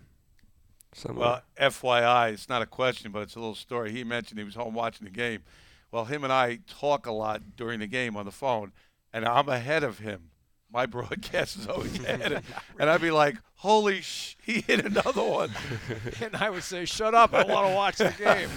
Similar. 0.97 1.21
Well, 1.21 1.43
FYI, 1.61 2.33
it's 2.33 2.49
not 2.49 2.63
a 2.63 2.67
question, 2.67 3.11
but 3.11 3.23
it's 3.23 3.35
a 3.35 3.41
little 3.41 3.57
story. 3.57 3.91
He 3.91 4.05
mentioned 4.05 4.39
he 4.39 4.45
was 4.45 4.55
home 4.55 4.75
watching 4.75 5.05
the 5.05 5.11
game. 5.11 5.43
Well, 5.91 6.05
him 6.05 6.23
and 6.23 6.33
I 6.33 6.61
talk 6.69 7.07
a 7.07 7.11
lot 7.11 7.57
during 7.57 7.81
the 7.81 7.89
game 7.89 8.17
on 8.17 8.27
the 8.27 8.31
phone, 8.31 8.71
and 9.13 9.25
I'm 9.25 9.49
ahead 9.49 9.83
of 9.83 9.99
him. 9.99 10.31
My 10.75 10.87
broadcast 10.87 11.57
is 11.57 11.69
always 11.69 11.97
ahead, 12.05 12.43
and 12.81 12.91
I'd 12.91 13.01
be 13.01 13.13
like, 13.13 13.37
"Holy 13.55 14.01
sh! 14.01 14.37
He 14.43 14.61
hit 14.61 14.85
another 14.85 15.23
one." 15.23 15.53
and 16.21 16.35
I 16.35 16.51
would 16.51 16.65
say, 16.65 16.85
"Shut 16.85 17.15
up! 17.15 17.33
I 17.33 17.45
want 17.45 17.69
to 17.69 17.75
watch 17.75 17.99
the 17.99 18.13
game." 18.19 18.51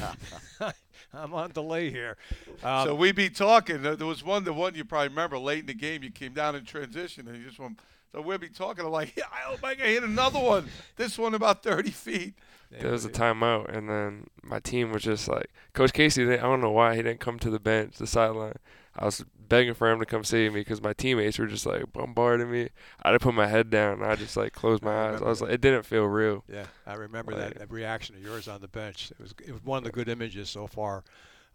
I'm 1.14 1.34
on 1.36 1.52
delay 1.52 1.92
here. 1.92 2.18
Um, 2.64 2.88
so 2.88 2.96
we'd 2.96 3.16
be 3.16 3.30
talking. 3.30 3.84
There 3.84 3.96
there 3.96 4.08
was 4.08 4.24
one, 4.24 4.46
the 4.46 4.52
one 4.52 4.74
you 4.74 4.84
probably 4.84 5.10
remember 5.10 5.38
late 5.38 5.60
in 5.60 5.66
the 5.68 5.76
game. 5.76 6.02
You 6.02 6.10
came 6.10 6.34
down 6.34 6.56
in 6.56 6.66
transition 6.66 7.28
and 7.28 7.38
you 7.38 7.46
just 7.46 7.60
went. 7.60 7.80
So 8.12 8.22
we'd 8.22 8.42
be 8.42 8.50
talking. 8.50 8.84
I'm 8.84 8.92
like, 8.92 9.16
yeah, 9.16 9.26
I 9.32 9.50
hope 9.50 9.64
I 9.64 9.76
can 9.76 9.86
hit 9.86 10.02
another 10.02 10.40
one. 10.40 10.70
This 10.96 11.20
one 11.20 11.36
about 11.36 11.62
30 11.62 11.92
feet. 11.92 12.34
There 12.72 12.92
was 12.92 13.06
a 13.06 13.10
timeout, 13.10 13.74
and 13.74 13.90
then 13.90 14.28
my 14.44 14.60
team 14.60 14.92
was 14.92 15.04
just 15.04 15.28
like, 15.28 15.52
Coach 15.74 15.94
Casey. 15.94 16.24
I 16.34 16.38
don't 16.38 16.62
know 16.62 16.72
why 16.72 16.96
he 16.96 17.04
didn't 17.04 17.20
come 17.20 17.38
to 17.40 17.50
the 17.50 17.60
bench, 17.60 17.98
the 17.98 18.08
sideline. 18.08 18.56
I 18.96 19.06
was 19.06 19.24
begging 19.48 19.74
for 19.74 19.90
him 19.90 20.00
to 20.00 20.06
come 20.06 20.24
save 20.24 20.54
me 20.54 20.62
because 20.62 20.82
my 20.82 20.94
teammates 20.94 21.40
were 21.40 21.48
just 21.48 21.66
like 21.66 21.92
bombarding 21.94 22.52
me. 22.52 22.70
I 23.02 23.10
had 23.10 23.14
to 23.14 23.20
put 23.20 23.34
my 23.34 23.48
head 23.48 23.70
down. 23.70 24.02
And 24.02 24.06
I 24.06 24.16
just 24.16 24.38
like 24.38 24.54
closed 24.54 24.84
my 24.84 25.10
eyes. 25.10 25.22
I 25.22 25.26
was 25.26 25.42
like, 25.42 25.52
it 25.52 25.62
didn't 25.62 25.84
feel 25.84 26.06
real. 26.06 26.44
Yeah, 26.52 26.66
I 26.86 26.94
remember 26.94 27.36
that, 27.36 27.58
that 27.58 27.72
reaction 27.72 28.16
of 28.16 28.24
yours 28.24 28.48
on 28.48 28.62
the 28.62 28.68
bench. 28.68 29.12
It 29.12 29.20
was 29.20 29.34
it 29.46 29.52
was 29.52 29.64
one 29.64 29.80
of 29.80 29.84
the 29.84 29.92
good 29.92 30.10
images 30.10 30.50
so 30.50 30.68
far 30.68 31.04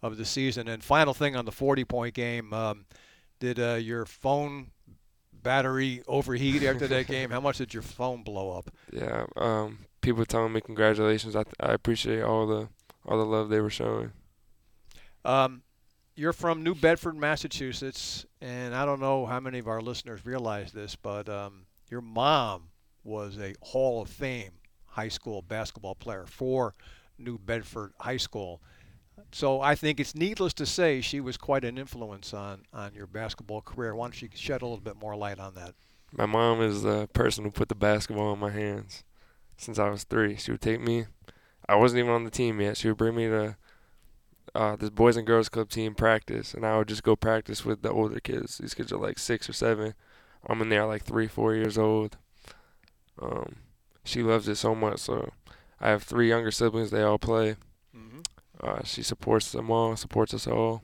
of 0.03 0.17
the 0.17 0.25
season. 0.25 0.69
And 0.69 0.83
final 0.83 1.15
thing 1.15 1.37
on 1.37 1.45
the 1.45 1.53
40 1.53 1.85
point 1.85 2.15
game, 2.15 2.53
um, 2.53 2.87
did 3.39 3.59
uh, 3.59 3.75
your 3.75 4.05
phone 4.05 4.71
battery 5.33 6.03
overheat 6.07 6.63
after 6.63 6.87
that 6.89 7.07
game? 7.07 7.31
How 7.31 7.41
much 7.41 7.59
did 7.59 7.75
your 7.75 7.83
phone 7.83 8.23
blow 8.23 8.57
up? 8.57 8.71
Yeah. 8.93 9.27
Um, 9.37 9.79
people 10.01 10.25
telling 10.25 10.53
me 10.53 10.61
congratulations. 10.61 11.35
I 11.37 11.45
I 11.61 11.73
appreciate 11.73 12.23
all 12.23 12.47
the 12.47 12.69
all 13.07 13.19
the 13.19 13.27
love 13.27 13.49
they 13.49 13.61
were 13.61 13.71
showing. 13.71 14.13
Um, 15.25 15.63
you're 16.15 16.33
from 16.33 16.63
New 16.63 16.75
Bedford, 16.75 17.17
Massachusetts, 17.17 18.27
and 18.41 18.75
I 18.75 18.85
don't 18.85 19.01
know 19.01 19.27
how 19.27 19.41
many 19.41 19.59
of 19.59 19.69
our 19.69 19.81
listeners 19.81 20.25
realize 20.27 20.73
this, 20.73 20.97
but 20.97 21.29
um, 21.29 21.67
your 21.91 22.01
mom 22.01 22.69
was 23.05 23.39
a 23.39 23.55
Hall 23.61 24.03
of 24.03 24.09
Fame 24.09 24.53
high 24.87 25.09
school 25.09 25.41
basketball 25.43 25.95
player 25.95 26.27
for 26.27 26.75
New 27.19 27.39
Bedford 27.39 27.93
High 27.99 28.19
School. 28.19 28.61
So 29.33 29.61
I 29.61 29.75
think 29.75 29.99
it's 29.99 30.15
needless 30.15 30.53
to 30.55 30.67
say 30.67 31.01
she 31.01 31.21
was 31.21 31.39
quite 31.39 31.65
an 31.65 31.79
influence 31.79 32.35
on, 32.35 32.63
on 32.73 32.93
your 32.95 33.07
basketball 33.07 33.63
career. 33.63 33.95
Why 33.95 34.07
don't 34.07 34.21
you 34.21 34.29
shed 34.35 34.61
a 34.61 34.67
little 34.67 34.81
bit 34.81 34.97
more 34.97 35.17
light 35.17 35.39
on 35.39 35.55
that? 35.55 35.75
My 36.13 36.27
mom 36.27 36.61
is 36.61 36.83
the 36.83 37.09
person 37.15 37.45
who 37.45 37.51
put 37.51 37.71
the 37.71 37.75
basketball 37.75 38.35
in 38.35 38.39
my 38.39 38.51
hands 38.51 39.03
since 39.57 39.79
I 39.79 39.89
was 39.89 40.05
three. 40.05 40.37
She 40.37 40.51
would 40.51 40.61
take 40.61 40.81
me. 40.81 41.07
I 41.67 41.77
wasn't 41.77 42.01
even 42.01 42.11
on 42.11 42.25
the 42.25 42.31
team 42.31 42.61
yet. 42.61 42.77
She 42.77 42.89
would 42.89 42.99
bring 42.99 43.15
me 43.15 43.29
to 43.29 43.57
uh, 44.55 44.77
this 44.77 44.91
boys 44.91 45.17
and 45.17 45.27
girls 45.27 45.49
club 45.49 45.71
team 45.71 45.95
practice, 45.95 46.55
and 46.55 46.67
I 46.67 46.77
would 46.77 46.89
just 46.89 47.03
go 47.03 47.17
practice 47.17 47.65
with 47.65 47.83
the 47.83 47.91
older 47.91 48.21
kids. 48.21 48.59
These 48.59 48.75
kids 48.75 48.93
are 48.93 48.99
like 48.99 49.19
six 49.19 49.49
or 49.49 49.53
seven. 49.53 49.95
I'm 50.47 50.61
in 50.61 50.69
there 50.69 50.87
like 50.87 51.05
three, 51.05 51.29
four 51.29 51.55
years 51.55 51.79
old. 51.79 52.19
Um, 53.21 53.57
she 54.05 54.23
loves 54.23 54.49
it 54.49 54.57
so 54.57 54.75
much. 54.75 54.99
So 54.99 55.31
I 55.81 55.89
have 55.89 56.03
three 56.03 56.29
younger 56.29 56.51
siblings. 56.51 56.91
They 56.91 57.03
all 57.03 57.19
play. 57.19 57.57
Mm-hmm. 57.97 58.21
Uh, 58.61 58.83
she 58.85 59.03
supports 59.03 59.53
them 59.53 59.71
all, 59.71 59.97
supports 59.97 60.35
us 60.35 60.47
all, 60.47 60.83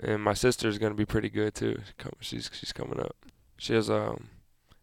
and 0.00 0.22
my 0.22 0.34
sister's 0.34 0.78
gonna 0.78 0.94
be 0.94 1.06
pretty 1.06 1.28
good 1.28 1.54
too. 1.54 1.80
She's 2.20 2.50
she's 2.52 2.72
coming 2.72 3.00
up. 3.00 3.16
She 3.56 3.74
has 3.74 3.90
um 3.90 4.28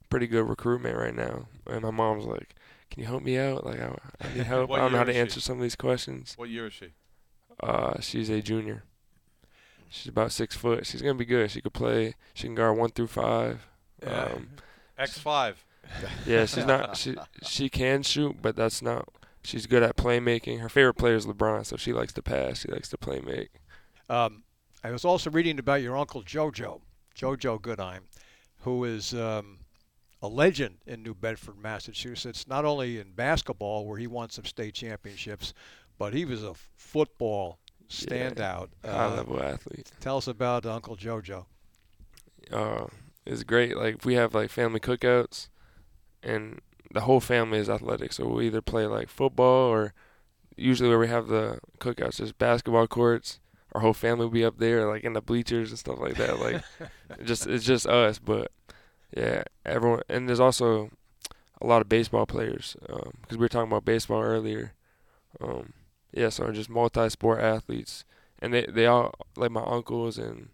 pretty 0.09 0.27
good 0.27 0.47
recruitment 0.47 0.97
right 0.97 1.15
now, 1.15 1.47
and 1.67 1.81
my 1.81 1.91
mom's 1.91 2.25
like, 2.25 2.55
"Can 2.89 3.01
you 3.01 3.07
help 3.07 3.23
me 3.23 3.37
out? 3.37 3.65
Like 3.65 3.79
I, 3.79 3.95
I 4.21 4.33
need 4.33 4.43
help. 4.45 4.71
I 4.71 4.77
don't 4.77 4.91
know 4.91 4.97
how 4.99 5.03
to 5.03 5.13
she? 5.13 5.19
answer 5.19 5.39
some 5.41 5.57
of 5.57 5.61
these 5.61 5.75
questions." 5.75 6.33
What 6.37 6.49
year 6.49 6.67
is 6.67 6.73
she? 6.73 6.93
Uh, 7.61 7.99
she's 7.99 8.29
a 8.29 8.41
junior. 8.41 8.83
She's 9.89 10.07
about 10.07 10.31
six 10.31 10.55
foot. 10.55 10.85
She's 10.85 11.01
gonna 11.01 11.15
be 11.15 11.25
good. 11.25 11.49
She 11.49 11.61
could 11.61 11.73
play. 11.73 12.15
She 12.33 12.43
can 12.47 12.55
guard 12.55 12.77
one 12.77 12.91
through 12.91 13.07
five. 13.07 13.67
Um, 14.05 14.49
X5. 14.99 15.55
yeah, 16.25 16.45
she's 16.45 16.65
not. 16.65 16.97
She 16.97 17.15
she 17.43 17.69
can 17.69 18.03
shoot, 18.03 18.37
but 18.41 18.55
that's 18.55 18.81
not. 18.81 19.09
She's 19.43 19.65
good 19.65 19.83
at 19.83 19.95
playmaking. 19.95 20.59
Her 20.59 20.69
favorite 20.69 20.95
player 20.95 21.15
is 21.15 21.25
LeBron, 21.25 21.65
so 21.65 21.77
she 21.77 21.93
likes 21.93 22.13
to 22.13 22.21
pass. 22.21 22.59
She 22.59 22.67
likes 22.67 22.89
to 22.89 22.97
play 22.97 23.21
make. 23.21 23.49
Um, 24.09 24.43
I 24.83 24.91
was 24.91 25.05
also 25.05 25.29
reading 25.31 25.59
about 25.59 25.81
your 25.81 25.97
uncle 25.97 26.23
Jojo, 26.23 26.81
Jojo 27.15 27.61
Goodine, 27.61 28.01
who 28.61 28.83
is 28.83 29.13
um, 29.13 29.59
a 30.21 30.27
legend 30.27 30.77
in 30.85 31.03
New 31.03 31.15
Bedford, 31.15 31.57
Massachusetts. 31.57 32.47
Not 32.47 32.65
only 32.65 32.99
in 32.99 33.11
basketball, 33.11 33.85
where 33.85 33.97
he 33.97 34.07
won 34.07 34.29
some 34.29 34.45
state 34.45 34.73
championships, 34.73 35.53
but 35.99 36.13
he 36.15 36.25
was 36.25 36.43
a 36.43 36.55
football 36.75 37.59
Yeah, 37.89 38.31
standout. 38.31 38.69
High 38.83 39.05
Uh, 39.05 39.15
level 39.17 39.43
athlete. 39.43 39.91
tell 39.99 40.17
us 40.17 40.27
about 40.27 40.65
Uncle 40.65 40.97
Jojo. 40.97 41.45
uh, 42.51 42.87
it's 43.25 43.43
great. 43.43 43.77
Like 43.77 44.05
we 44.05 44.15
have 44.15 44.33
like 44.33 44.49
family 44.49 44.79
cookouts, 44.79 45.49
and 46.23 46.61
the 46.93 47.01
whole 47.01 47.19
family 47.21 47.59
is 47.59 47.69
athletic. 47.69 48.13
So 48.13 48.27
we 48.27 48.47
either 48.47 48.61
play 48.61 48.87
like 48.87 49.09
football 49.09 49.67
or 49.69 49.93
usually 50.57 50.89
where 50.89 50.99
we 50.99 51.07
have 51.09 51.27
the 51.27 51.59
cookouts, 51.79 52.17
just 52.17 52.37
basketball 52.37 52.87
courts. 52.87 53.39
Our 53.73 53.81
whole 53.81 53.93
family 53.93 54.25
will 54.25 54.31
be 54.31 54.45
up 54.45 54.57
there, 54.59 54.87
like 54.87 55.03
in 55.03 55.13
the 55.13 55.21
bleachers 55.21 55.69
and 55.71 55.79
stuff 55.79 55.99
like 55.99 56.15
that. 56.15 56.39
Like 56.39 56.63
just 57.25 57.47
it's 57.47 57.65
just 57.65 57.87
us, 57.87 58.19
but 58.19 58.51
yeah, 59.15 59.43
everyone. 59.65 60.01
And 60.09 60.27
there's 60.27 60.39
also 60.39 60.91
a 61.61 61.67
lot 61.67 61.81
of 61.81 61.89
baseball 61.89 62.25
players 62.25 62.75
because 62.81 63.13
we 63.31 63.37
were 63.37 63.49
talking 63.49 63.71
about 63.71 63.85
baseball 63.85 64.21
earlier. 64.21 64.73
Um, 65.41 65.73
yeah, 66.11 66.29
so 66.29 66.51
just 66.51 66.69
multi-sport 66.69 67.39
athletes, 67.39 68.03
and 68.39 68.53
they 68.53 68.65
they 68.65 68.85
all 68.85 69.13
like 69.35 69.51
my 69.51 69.63
uncles 69.63 70.17
and 70.17 70.49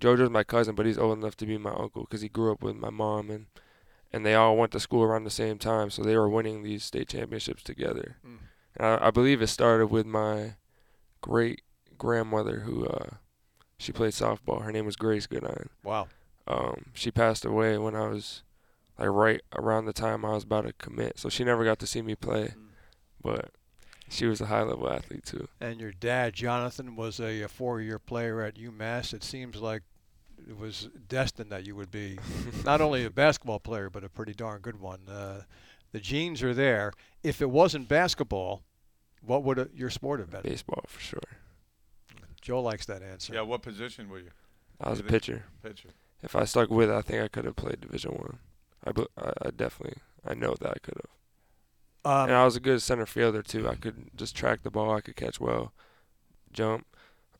Jojo's 0.00 0.30
my 0.30 0.44
cousin, 0.44 0.74
but 0.74 0.86
he's 0.86 0.98
old 0.98 1.18
enough 1.18 1.36
to 1.38 1.46
be 1.46 1.58
my 1.58 1.72
uncle 1.72 2.02
because 2.02 2.20
he 2.20 2.28
grew 2.28 2.52
up 2.52 2.62
with 2.62 2.76
my 2.76 2.90
mom 2.90 3.30
and 3.30 3.46
and 4.12 4.24
they 4.24 4.34
all 4.34 4.56
went 4.56 4.72
to 4.72 4.80
school 4.80 5.02
around 5.02 5.24
the 5.24 5.30
same 5.30 5.58
time, 5.58 5.90
so 5.90 6.02
they 6.02 6.16
were 6.16 6.28
winning 6.28 6.62
these 6.62 6.84
state 6.84 7.08
championships 7.08 7.62
together. 7.62 8.16
Mm. 8.26 8.38
And 8.76 8.86
I, 8.86 9.08
I 9.08 9.10
believe 9.10 9.42
it 9.42 9.48
started 9.48 9.88
with 9.88 10.06
my 10.06 10.54
great 11.20 11.62
grandmother 11.98 12.60
who 12.60 12.86
uh, 12.86 13.16
she 13.78 13.92
played 13.92 14.12
softball. 14.12 14.62
Her 14.62 14.72
name 14.72 14.86
was 14.86 14.96
Grace 14.96 15.26
Goodine. 15.26 15.68
Wow. 15.82 16.08
Um, 16.46 16.86
she 16.94 17.10
passed 17.10 17.44
away 17.44 17.76
when 17.76 17.94
I 17.94 18.08
was 18.08 18.42
like 18.98 19.08
right 19.08 19.42
around 19.54 19.84
the 19.84 19.92
time 19.92 20.24
I 20.24 20.32
was 20.32 20.44
about 20.44 20.64
to 20.64 20.72
commit, 20.72 21.18
so 21.18 21.28
she 21.28 21.44
never 21.44 21.64
got 21.64 21.78
to 21.80 21.86
see 21.86 22.00
me 22.00 22.14
play, 22.14 22.54
but 23.22 23.50
she 24.08 24.26
was 24.26 24.40
a 24.40 24.46
high 24.46 24.62
level 24.62 24.90
athlete 24.90 25.24
too. 25.24 25.48
And 25.60 25.80
your 25.80 25.92
dad, 25.92 26.34
Jonathan, 26.34 26.96
was 26.96 27.20
a, 27.20 27.42
a 27.42 27.48
four-year 27.48 27.98
player 27.98 28.42
at 28.42 28.54
UMass. 28.56 29.12
It 29.14 29.22
seems 29.24 29.56
like 29.56 29.82
it 30.48 30.56
was 30.56 30.88
destined 31.08 31.50
that 31.50 31.66
you 31.66 31.74
would 31.76 31.90
be 31.90 32.18
not 32.64 32.80
only 32.80 33.04
a 33.04 33.10
basketball 33.10 33.58
player, 33.60 33.90
but 33.90 34.04
a 34.04 34.08
pretty 34.08 34.32
darn 34.34 34.60
good 34.60 34.80
one. 34.80 35.00
Uh, 35.08 35.42
the 35.92 36.00
genes 36.00 36.42
are 36.42 36.54
there. 36.54 36.92
If 37.22 37.40
it 37.42 37.50
wasn't 37.50 37.88
basketball, 37.88 38.62
what 39.22 39.42
would 39.44 39.58
it, 39.58 39.70
your 39.74 39.90
sport 39.90 40.20
have 40.20 40.30
been? 40.30 40.42
Baseball 40.42 40.84
for 40.86 41.00
sure. 41.00 41.20
Joe 42.40 42.62
likes 42.62 42.86
that 42.86 43.02
answer. 43.02 43.34
Yeah, 43.34 43.42
what 43.42 43.62
position 43.62 44.08
were 44.08 44.20
you? 44.20 44.30
I 44.80 44.90
was 44.90 45.00
a 45.00 45.02
You 45.02 45.08
think- 45.08 45.22
pitcher. 45.22 45.44
Pitcher. 45.62 45.88
If 46.22 46.34
I 46.34 46.44
stuck 46.44 46.70
with 46.70 46.88
it, 46.90 46.94
I 46.94 47.02
think 47.02 47.22
I 47.22 47.28
could 47.28 47.44
have 47.44 47.56
played 47.56 47.80
Division 47.80 48.12
One. 48.12 48.38
I. 48.84 48.92
be- 48.92 49.06
I, 49.16 49.32
I 49.46 49.50
definitely, 49.50 49.98
I 50.26 50.34
know 50.34 50.54
that 50.60 50.70
I 50.70 50.78
could 50.82 50.94
have. 50.96 51.10
Um, 52.04 52.28
and 52.28 52.32
I 52.32 52.44
was 52.44 52.56
a 52.56 52.60
good 52.60 52.80
center 52.82 53.06
fielder 53.06 53.42
too. 53.42 53.68
I 53.68 53.74
could 53.74 54.10
just 54.16 54.36
track 54.36 54.62
the 54.62 54.70
ball. 54.70 54.94
I 54.94 55.00
could 55.00 55.16
catch 55.16 55.40
well, 55.40 55.72
jump. 56.52 56.86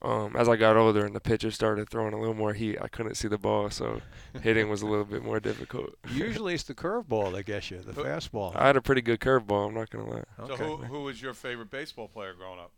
Um, 0.00 0.36
as 0.36 0.48
I 0.48 0.54
got 0.54 0.76
older 0.76 1.04
and 1.04 1.14
the 1.16 1.20
pitcher 1.20 1.50
started 1.50 1.88
throwing 1.90 2.12
a 2.14 2.18
little 2.20 2.34
more 2.34 2.52
heat, 2.52 2.78
I 2.80 2.86
couldn't 2.86 3.16
see 3.16 3.26
the 3.26 3.36
ball, 3.38 3.68
so 3.68 4.00
hitting 4.42 4.68
was 4.68 4.80
a 4.80 4.86
little 4.86 5.04
bit 5.04 5.24
more 5.24 5.40
difficult. 5.40 5.94
usually 6.12 6.54
it's 6.54 6.62
the 6.62 6.74
curveball 6.74 7.32
that 7.32 7.46
gets 7.46 7.70
you, 7.72 7.78
the 7.80 7.92
Who- 7.94 8.04
fastball. 8.04 8.54
I 8.54 8.68
had 8.68 8.76
a 8.76 8.80
pretty 8.80 9.00
good 9.02 9.18
curveball. 9.18 9.66
I'm 9.68 9.74
not 9.74 9.90
gonna 9.90 10.09
lie. 10.09 10.22
So 10.36 10.52
Okay. 10.52 10.64
who 10.64 10.76
who 10.76 11.02
was 11.02 11.20
your 11.20 11.34
favorite 11.34 11.70
baseball 11.70 12.06
player 12.06 12.32
growing 12.34 12.61
up? 12.61 12.70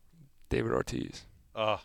David 0.49 0.72
Ortiz. 0.72 1.26
Uh, 1.55 1.76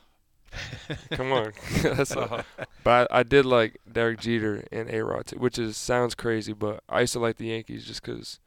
Come 1.12 1.34
on, 1.34 1.52
that's 1.82 2.12
a, 2.12 2.20
uh, 2.22 2.44
But 2.86 3.12
I, 3.12 3.20
I 3.20 3.24
did 3.24 3.46
like 3.46 3.78
Derek 3.92 4.22
Jeter 4.22 4.64
and 4.72 4.90
A 4.90 5.04
Rod 5.04 5.32
which 5.32 5.60
is 5.60 5.76
sounds 5.76 6.16
crazy, 6.16 6.54
but 6.54 6.82
I 6.88 7.02
used 7.02 7.14
to 7.14 7.20
like 7.20 7.36
the 7.38 7.48
Yankees 7.48 7.86
just 7.86 8.02
'cause 8.04 8.40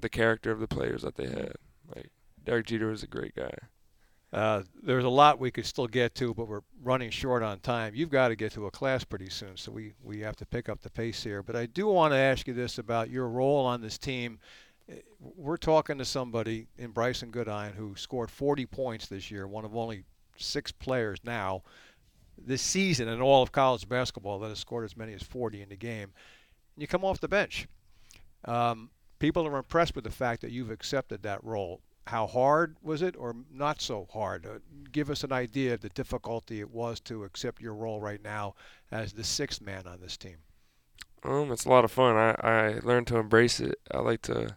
the 0.00 0.08
character 0.08 0.50
of 0.50 0.60
the 0.60 0.68
players 0.68 1.02
that 1.02 1.16
they 1.16 1.26
had. 1.26 1.54
Like 1.94 2.10
Derek 2.44 2.66
Jeter 2.66 2.88
was 2.88 3.02
a 3.02 3.08
great 3.08 3.34
guy. 3.34 3.52
Uh, 4.30 4.62
there's 4.82 5.04
a 5.04 5.08
lot 5.08 5.38
we 5.38 5.50
could 5.50 5.64
still 5.64 5.86
get 5.86 6.14
to, 6.14 6.34
but 6.34 6.46
we're 6.46 6.60
running 6.82 7.08
short 7.08 7.42
on 7.42 7.58
time. 7.60 7.94
You've 7.94 8.10
got 8.10 8.28
to 8.28 8.36
get 8.36 8.52
to 8.52 8.66
a 8.66 8.70
class 8.70 9.02
pretty 9.02 9.30
soon, 9.30 9.56
so 9.56 9.72
we, 9.72 9.94
we 10.02 10.20
have 10.20 10.36
to 10.36 10.46
pick 10.46 10.68
up 10.68 10.82
the 10.82 10.90
pace 10.90 11.24
here. 11.24 11.42
But 11.42 11.56
I 11.56 11.64
do 11.64 11.86
want 11.86 12.12
to 12.12 12.18
ask 12.18 12.46
you 12.46 12.52
this 12.52 12.76
about 12.76 13.08
your 13.08 13.28
role 13.28 13.64
on 13.64 13.80
this 13.80 13.96
team. 13.96 14.38
Uh, 14.90 14.96
We're 15.18 15.56
talking 15.56 15.96
to 15.96 16.04
somebody 16.04 16.66
in 16.76 16.92
Brycen 16.92 17.30
Goodine 17.30 17.72
who 17.72 17.96
scored 17.96 18.30
40 18.30 18.66
points 18.66 19.06
this 19.06 19.30
year, 19.30 19.48
one 19.48 19.64
of 19.64 19.74
only 19.74 20.04
six 20.36 20.72
players 20.72 21.18
now 21.24 21.62
this 22.46 22.62
season 22.62 23.08
in 23.08 23.20
all 23.20 23.42
of 23.42 23.52
college 23.52 23.88
basketball 23.88 24.38
that 24.40 24.48
has 24.48 24.58
scored 24.58 24.84
as 24.84 24.96
many 24.96 25.12
as 25.14 25.22
40 25.22 25.62
in 25.62 25.68
the 25.68 25.76
game. 25.76 26.12
You 26.76 26.86
come 26.86 27.04
off 27.04 27.20
the 27.20 27.28
bench. 27.28 27.66
Um, 28.44 28.90
people 29.18 29.46
are 29.46 29.56
impressed 29.56 29.94
with 29.94 30.04
the 30.04 30.10
fact 30.10 30.42
that 30.42 30.50
you've 30.50 30.70
accepted 30.70 31.22
that 31.22 31.42
role. 31.44 31.80
How 32.06 32.26
hard 32.26 32.76
was 32.82 33.02
it, 33.02 33.16
or 33.16 33.36
not 33.52 33.82
so 33.82 34.06
hard? 34.10 34.46
Uh, 34.46 34.58
give 34.92 35.10
us 35.10 35.24
an 35.24 35.32
idea 35.32 35.74
of 35.74 35.82
the 35.82 35.90
difficulty 35.90 36.60
it 36.60 36.70
was 36.70 37.00
to 37.00 37.24
accept 37.24 37.60
your 37.60 37.74
role 37.74 38.00
right 38.00 38.22
now 38.22 38.54
as 38.90 39.12
the 39.12 39.24
sixth 39.24 39.60
man 39.60 39.86
on 39.86 40.00
this 40.00 40.16
team. 40.16 40.36
Um, 41.22 41.52
it's 41.52 41.66
a 41.66 41.68
lot 41.68 41.84
of 41.84 41.92
fun. 41.92 42.16
I, 42.16 42.30
I 42.40 42.78
learned 42.82 43.08
to 43.08 43.18
embrace 43.18 43.60
it. 43.60 43.78
I 43.92 43.98
like 43.98 44.22
to 44.22 44.56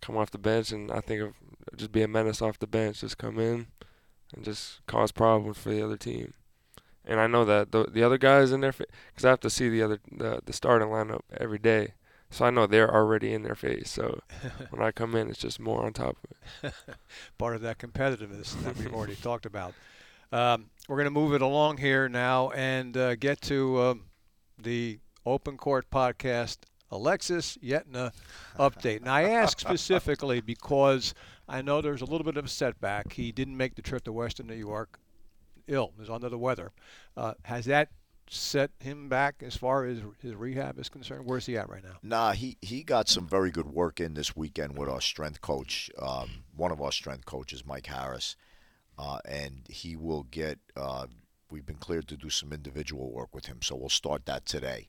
come 0.00 0.16
off 0.16 0.30
the 0.30 0.38
bench, 0.38 0.72
and 0.72 0.90
I 0.90 1.00
think 1.00 1.22
of 1.22 1.34
just 1.76 1.92
be 1.92 2.02
a 2.02 2.08
menace 2.08 2.42
off 2.42 2.58
the 2.58 2.66
bench. 2.66 3.00
Just 3.00 3.18
come 3.18 3.38
in, 3.38 3.66
and 4.34 4.44
just 4.44 4.84
cause 4.86 5.12
problems 5.12 5.58
for 5.58 5.70
the 5.70 5.84
other 5.84 5.96
team. 5.96 6.34
And 7.04 7.20
I 7.20 7.26
know 7.26 7.44
that 7.44 7.72
the 7.72 7.84
the 7.84 8.02
other 8.02 8.18
guys 8.18 8.52
in 8.52 8.60
there 8.60 8.72
because 8.72 9.24
I 9.24 9.30
have 9.30 9.40
to 9.40 9.50
see 9.50 9.68
the 9.68 9.82
other 9.82 10.00
the, 10.10 10.40
the 10.44 10.52
starting 10.52 10.88
lineup 10.88 11.22
every 11.36 11.58
day, 11.58 11.94
so 12.30 12.44
I 12.44 12.50
know 12.50 12.66
they're 12.66 12.92
already 12.92 13.32
in 13.32 13.42
their 13.42 13.54
face. 13.54 13.90
So 13.90 14.20
when 14.70 14.82
I 14.82 14.92
come 14.92 15.14
in, 15.16 15.28
it's 15.28 15.38
just 15.38 15.58
more 15.58 15.84
on 15.84 15.92
top 15.92 16.16
of 16.24 16.30
it. 16.70 16.74
Part 17.38 17.56
of 17.56 17.62
that 17.62 17.78
competitiveness 17.78 18.60
that 18.62 18.76
we've 18.76 18.94
already 18.94 19.16
talked 19.22 19.46
about. 19.46 19.74
Um, 20.32 20.70
we're 20.88 20.96
going 20.96 21.06
to 21.06 21.10
move 21.10 21.34
it 21.34 21.42
along 21.42 21.78
here 21.78 22.08
now 22.08 22.50
and 22.50 22.96
uh, 22.96 23.16
get 23.16 23.40
to 23.42 23.80
um, 23.80 24.04
the 24.58 25.00
Open 25.26 25.56
Court 25.56 25.90
podcast 25.90 26.58
Alexis 26.92 27.58
Yetna 27.62 28.12
update. 28.58 29.02
Now, 29.02 29.14
I 29.14 29.22
ask 29.22 29.58
specifically 29.58 30.40
because 30.40 31.14
I 31.48 31.62
know 31.62 31.80
there's 31.80 32.02
a 32.02 32.04
little 32.04 32.24
bit 32.24 32.36
of 32.36 32.44
a 32.44 32.48
setback. 32.48 33.12
He 33.12 33.32
didn't 33.32 33.56
make 33.56 33.74
the 33.74 33.82
trip 33.82 34.04
to 34.04 34.12
Western 34.12 34.46
New 34.46 34.54
York. 34.54 34.98
Ill, 35.66 35.92
is 36.00 36.10
under 36.10 36.28
the 36.28 36.38
weather. 36.38 36.72
Uh, 37.16 37.34
has 37.42 37.64
that 37.66 37.90
set 38.32 38.70
him 38.78 39.08
back 39.08 39.42
as 39.44 39.56
far 39.56 39.84
as 39.84 39.98
his 40.22 40.34
rehab 40.34 40.78
is 40.78 40.88
concerned? 40.88 41.26
Where's 41.26 41.46
he 41.46 41.58
at 41.58 41.68
right 41.68 41.82
now? 41.82 41.96
Nah, 42.02 42.32
he, 42.32 42.56
he 42.62 42.84
got 42.84 43.08
some 43.08 43.26
very 43.26 43.50
good 43.50 43.66
work 43.66 43.98
in 43.98 44.14
this 44.14 44.36
weekend 44.36 44.78
with 44.78 44.88
our 44.88 45.00
strength 45.00 45.40
coach, 45.40 45.90
um, 45.98 46.44
one 46.54 46.70
of 46.70 46.80
our 46.80 46.92
strength 46.92 47.26
coaches, 47.26 47.66
Mike 47.66 47.86
Harris, 47.86 48.36
uh, 48.98 49.18
and 49.24 49.66
he 49.68 49.96
will 49.96 50.22
get. 50.22 50.60
Uh, 50.76 51.06
we've 51.50 51.66
been 51.66 51.76
cleared 51.76 52.06
to 52.06 52.16
do 52.16 52.30
some 52.30 52.52
individual 52.52 53.10
work 53.10 53.34
with 53.34 53.46
him, 53.46 53.58
so 53.62 53.74
we'll 53.74 53.88
start 53.88 54.26
that 54.26 54.46
today. 54.46 54.88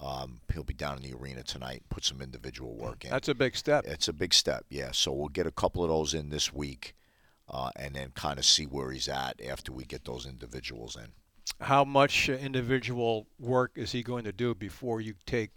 Um, 0.00 0.40
he'll 0.50 0.64
be 0.64 0.72
down 0.72 0.96
in 0.96 1.02
the 1.02 1.14
arena 1.14 1.42
tonight, 1.42 1.82
put 1.90 2.06
some 2.06 2.22
individual 2.22 2.74
work 2.74 3.04
in. 3.04 3.10
That's 3.10 3.28
a 3.28 3.34
big 3.34 3.54
step. 3.54 3.84
It's 3.86 4.08
a 4.08 4.14
big 4.14 4.32
step, 4.32 4.64
yeah. 4.70 4.92
So 4.92 5.12
we'll 5.12 5.28
get 5.28 5.46
a 5.46 5.50
couple 5.50 5.84
of 5.84 5.90
those 5.90 6.14
in 6.14 6.30
this 6.30 6.50
week, 6.50 6.94
uh, 7.50 7.70
and 7.76 7.94
then 7.94 8.12
kind 8.14 8.38
of 8.38 8.46
see 8.46 8.64
where 8.64 8.90
he's 8.90 9.08
at 9.08 9.38
after 9.46 9.70
we 9.70 9.84
get 9.84 10.06
those 10.06 10.24
individuals 10.24 10.96
in. 10.96 11.12
How 11.60 11.84
much 11.84 12.28
individual 12.28 13.26
work 13.38 13.72
is 13.76 13.92
he 13.92 14.02
going 14.02 14.24
to 14.24 14.32
do 14.32 14.54
before 14.54 15.00
you 15.00 15.14
take 15.26 15.50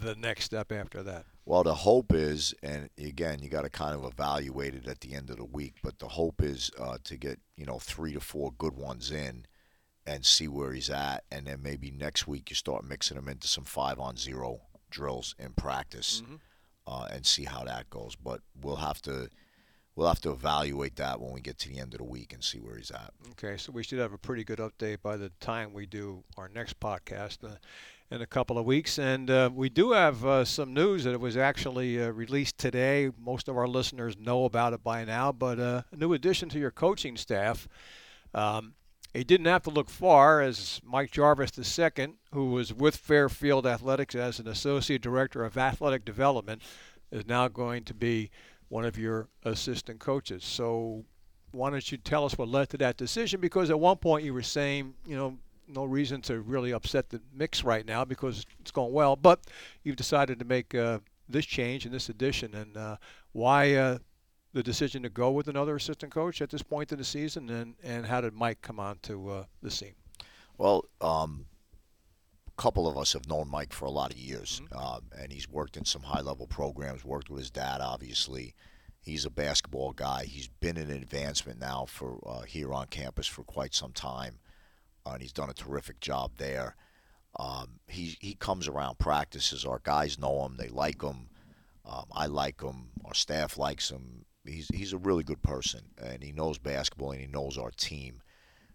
the 0.00 0.14
next 0.14 0.44
step 0.44 0.70
after 0.70 1.02
that? 1.02 1.24
Well, 1.46 1.62
the 1.62 1.74
hope 1.74 2.12
is, 2.12 2.54
and 2.62 2.88
again, 2.98 3.40
you 3.42 3.50
got 3.50 3.62
to 3.62 3.70
kind 3.70 3.94
of 3.94 4.04
evaluate 4.04 4.74
it 4.74 4.88
at 4.88 5.00
the 5.00 5.14
end 5.14 5.28
of 5.28 5.36
the 5.36 5.44
week, 5.44 5.74
but 5.82 5.98
the 5.98 6.08
hope 6.08 6.42
is 6.42 6.70
uh, 6.78 6.96
to 7.04 7.16
get 7.16 7.38
you 7.56 7.66
know 7.66 7.78
three 7.78 8.14
to 8.14 8.20
four 8.20 8.52
good 8.56 8.74
ones 8.74 9.10
in 9.10 9.46
and 10.06 10.24
see 10.24 10.48
where 10.48 10.72
he's 10.72 10.90
at, 10.90 11.24
and 11.30 11.46
then 11.46 11.62
maybe 11.62 11.90
next 11.90 12.26
week 12.26 12.50
you 12.50 12.56
start 12.56 12.84
mixing 12.84 13.16
him 13.16 13.28
into 13.28 13.48
some 13.48 13.64
five 13.64 13.98
on 13.98 14.16
zero 14.16 14.60
drills 14.90 15.34
in 15.38 15.52
practice, 15.52 16.22
mm-hmm. 16.24 16.36
uh, 16.86 17.08
and 17.10 17.26
see 17.26 17.44
how 17.44 17.64
that 17.64 17.90
goes. 17.90 18.16
But 18.16 18.40
we'll 18.62 18.76
have 18.76 19.02
to 19.02 19.28
we'll 19.96 20.08
have 20.08 20.20
to 20.20 20.30
evaluate 20.30 20.96
that 20.96 21.20
when 21.20 21.32
we 21.32 21.40
get 21.40 21.58
to 21.58 21.68
the 21.68 21.78
end 21.78 21.94
of 21.94 21.98
the 21.98 22.04
week 22.04 22.32
and 22.32 22.42
see 22.42 22.58
where 22.58 22.76
he's 22.76 22.90
at. 22.90 23.12
Okay, 23.32 23.56
so 23.56 23.72
we 23.72 23.82
should 23.82 23.98
have 23.98 24.12
a 24.12 24.18
pretty 24.18 24.44
good 24.44 24.58
update 24.58 25.02
by 25.02 25.16
the 25.16 25.30
time 25.40 25.72
we 25.72 25.86
do 25.86 26.24
our 26.36 26.48
next 26.48 26.80
podcast. 26.80 27.44
Uh, 27.44 27.56
in 28.10 28.22
a 28.22 28.26
couple 28.26 28.58
of 28.58 28.64
weeks. 28.64 28.98
And 28.98 29.30
uh, 29.30 29.50
we 29.52 29.68
do 29.68 29.92
have 29.92 30.24
uh, 30.24 30.44
some 30.44 30.72
news 30.72 31.04
that 31.04 31.12
it 31.12 31.20
was 31.20 31.36
actually 31.36 32.02
uh, 32.02 32.10
released 32.10 32.58
today. 32.58 33.10
Most 33.18 33.48
of 33.48 33.56
our 33.56 33.66
listeners 33.66 34.16
know 34.16 34.44
about 34.44 34.72
it 34.72 34.82
by 34.82 35.04
now, 35.04 35.32
but 35.32 35.58
uh, 35.58 35.82
a 35.90 35.96
new 35.96 36.12
addition 36.12 36.48
to 36.50 36.58
your 36.58 36.70
coaching 36.70 37.16
staff. 37.16 37.68
Um, 38.32 38.74
he 39.12 39.24
didn't 39.24 39.46
have 39.46 39.62
to 39.62 39.70
look 39.70 39.88
far 39.88 40.40
as 40.40 40.80
Mike 40.84 41.12
Jarvis 41.12 41.52
II, 41.56 42.14
who 42.32 42.50
was 42.50 42.74
with 42.74 42.96
Fairfield 42.96 43.66
Athletics 43.66 44.14
as 44.14 44.40
an 44.40 44.48
associate 44.48 45.02
director 45.02 45.44
of 45.44 45.56
athletic 45.56 46.04
development, 46.04 46.62
is 47.12 47.26
now 47.26 47.46
going 47.46 47.84
to 47.84 47.94
be 47.94 48.30
one 48.68 48.84
of 48.84 48.98
your 48.98 49.28
assistant 49.44 50.00
coaches. 50.00 50.44
So, 50.44 51.04
why 51.52 51.70
don't 51.70 51.92
you 51.92 51.98
tell 51.98 52.24
us 52.24 52.36
what 52.36 52.48
led 52.48 52.68
to 52.70 52.76
that 52.78 52.96
decision? 52.96 53.40
Because 53.40 53.70
at 53.70 53.78
one 53.78 53.96
point 53.96 54.24
you 54.24 54.34
were 54.34 54.42
saying, 54.42 54.94
you 55.06 55.16
know, 55.16 55.38
no 55.68 55.84
reason 55.84 56.20
to 56.22 56.40
really 56.40 56.72
upset 56.72 57.10
the 57.10 57.20
mix 57.32 57.64
right 57.64 57.86
now 57.86 58.04
because 58.04 58.44
it's 58.60 58.70
going 58.70 58.92
well, 58.92 59.16
but 59.16 59.40
you've 59.82 59.96
decided 59.96 60.38
to 60.38 60.44
make 60.44 60.74
uh, 60.74 60.98
this 61.28 61.46
change 61.46 61.84
and 61.84 61.94
this 61.94 62.08
addition. 62.08 62.54
And 62.54 62.76
uh, 62.76 62.96
why 63.32 63.74
uh, 63.74 63.98
the 64.52 64.62
decision 64.62 65.02
to 65.02 65.08
go 65.08 65.30
with 65.30 65.48
another 65.48 65.76
assistant 65.76 66.12
coach 66.12 66.42
at 66.42 66.50
this 66.50 66.62
point 66.62 66.92
in 66.92 66.98
the 66.98 67.04
season, 67.04 67.50
and, 67.50 67.74
and 67.82 68.06
how 68.06 68.20
did 68.20 68.34
Mike 68.34 68.60
come 68.62 68.80
on 68.80 68.98
to 69.02 69.28
uh, 69.30 69.44
the 69.62 69.70
scene? 69.70 69.94
Well, 70.58 70.84
um, 71.00 71.46
couple 72.56 72.88
of 72.88 72.96
us 72.96 73.12
have 73.12 73.28
known 73.28 73.48
Mike 73.50 73.72
for 73.72 73.86
a 73.86 73.90
lot 73.90 74.12
of 74.12 74.18
years, 74.18 74.60
mm-hmm. 74.64 74.76
um, 74.76 75.02
and 75.18 75.32
he's 75.32 75.48
worked 75.48 75.76
in 75.76 75.84
some 75.84 76.02
high 76.02 76.20
level 76.20 76.46
programs, 76.46 77.04
worked 77.04 77.30
with 77.30 77.40
his 77.40 77.50
dad, 77.50 77.80
obviously. 77.80 78.54
He's 79.00 79.24
a 79.24 79.30
basketball 79.30 79.92
guy. 79.92 80.24
He's 80.24 80.48
been 80.48 80.76
in 80.76 80.90
advancement 80.90 81.60
now 81.60 81.84
for 81.86 82.18
uh, 82.26 82.42
here 82.42 82.72
on 82.72 82.86
campus 82.86 83.26
for 83.26 83.44
quite 83.44 83.74
some 83.74 83.92
time, 83.92 84.38
uh, 85.06 85.10
and 85.12 85.22
he's 85.22 85.32
done 85.32 85.50
a 85.50 85.54
terrific 85.54 86.00
job 86.00 86.32
there. 86.38 86.76
Um, 87.38 87.80
he 87.86 88.16
he 88.20 88.34
comes 88.34 88.68
around 88.68 88.98
practices. 88.98 89.64
Our 89.64 89.80
guys 89.82 90.18
know 90.18 90.46
him. 90.46 90.56
They 90.56 90.68
like 90.68 91.02
him. 91.02 91.28
Um, 91.84 92.04
I 92.12 92.26
like 92.26 92.62
him. 92.62 92.90
Our 93.04 93.14
staff 93.14 93.58
likes 93.58 93.90
him 93.90 94.24
he's 94.46 94.68
he's 94.72 94.92
a 94.92 94.98
really 94.98 95.22
good 95.22 95.42
person, 95.42 95.80
and 96.02 96.22
he 96.22 96.32
knows 96.32 96.58
basketball 96.58 97.12
and 97.12 97.20
he 97.20 97.26
knows 97.26 97.58
our 97.58 97.70
team. 97.70 98.22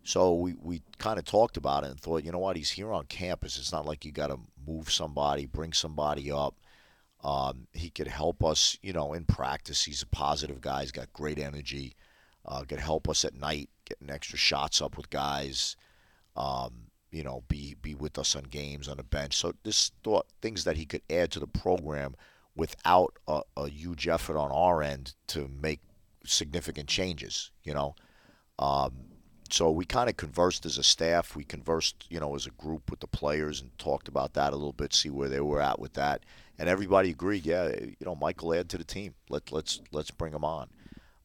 So 0.10 0.34
we, 0.34 0.56
we 0.60 0.82
kind 0.98 1.20
of 1.20 1.26
talked 1.26 1.56
about 1.56 1.84
it 1.84 1.92
and 1.92 2.00
thought, 2.00 2.24
you 2.24 2.32
know 2.32 2.40
what, 2.40 2.56
he's 2.56 2.72
here 2.72 2.92
on 2.92 3.06
campus. 3.06 3.60
It's 3.60 3.72
not 3.72 3.86
like 3.86 4.04
you 4.04 4.12
got 4.12 4.32
to 4.32 4.40
move 4.66 4.92
somebody, 4.92 5.46
bring 5.46 5.72
somebody 5.72 6.32
up. 6.32 6.56
Um, 7.24 7.68
he 7.74 7.92
could 7.92 8.08
help 8.08 8.44
us, 8.44 8.76
you 8.82 8.92
know, 8.92 9.14
in 9.14 9.26
practice. 9.26 9.86
He's 9.86 10.02
a 10.02 10.08
positive 10.08 10.62
guy. 10.62 10.82
He's 10.82 10.92
got 10.92 11.14
great 11.14 11.38
energy. 11.38 11.96
Uh, 12.44 12.64
could 12.64 12.80
help 12.80 13.08
us 13.08 13.24
at 13.24 13.36
night, 13.36 13.70
getting 13.86 14.10
extra 14.10 14.40
shots 14.40 14.82
up 14.82 14.98
with 14.98 15.12
guys. 15.12 15.76
Um, 16.36 16.88
you 17.12 17.24
know, 17.24 17.44
be 17.48 17.76
be 17.80 17.94
with 17.94 18.18
us 18.18 18.36
on 18.36 18.46
games 18.46 18.88
on 18.88 18.98
the 18.98 19.04
bench. 19.04 19.38
So 19.38 19.54
this 19.62 19.92
thought 20.04 20.26
things 20.42 20.64
that 20.64 20.78
he 20.78 20.88
could 20.88 21.04
add 21.12 21.30
to 21.34 21.40
the 21.40 21.46
program 21.46 22.16
without 22.56 23.20
a, 23.28 23.42
a 23.56 23.70
huge 23.70 24.08
effort 24.08 24.40
on 24.40 24.50
our 24.52 24.82
end 24.82 25.14
to 25.28 25.48
make 25.62 25.82
significant 26.26 26.90
changes, 26.90 27.52
you 27.64 27.76
know. 27.76 27.94
Um, 28.58 29.09
so 29.52 29.72
we 29.72 29.86
kind 29.86 30.10
of 30.10 30.18
conversed 30.18 30.66
as 30.66 30.78
a 30.78 30.84
staff. 30.84 31.36
We 31.36 31.44
conversed, 31.44 32.06
you 32.10 32.20
know, 32.20 32.36
as 32.36 32.46
a 32.46 32.52
group 32.52 32.90
with 32.90 33.00
the 33.00 33.08
players 33.08 33.62
and 33.62 33.78
talked 33.78 34.08
about 34.08 34.34
that 34.34 34.54
a 34.54 34.56
little 34.56 34.74
bit, 34.74 34.94
see 34.94 35.10
where 35.10 35.30
they 35.30 35.40
were 35.40 35.62
at 35.62 35.80
with 35.80 35.94
that. 35.94 36.24
And 36.58 36.68
everybody 36.68 37.10
agreed, 37.10 37.46
yeah, 37.46 37.70
you 37.80 37.96
know, 38.06 38.16
Michael 38.16 38.54
add 38.54 38.70
to 38.70 38.78
the 38.78 38.84
team. 38.84 39.16
Let 39.30 39.52
let's 39.52 39.82
let's 39.92 40.12
bring 40.12 40.34
him 40.34 40.44
on. 40.44 40.70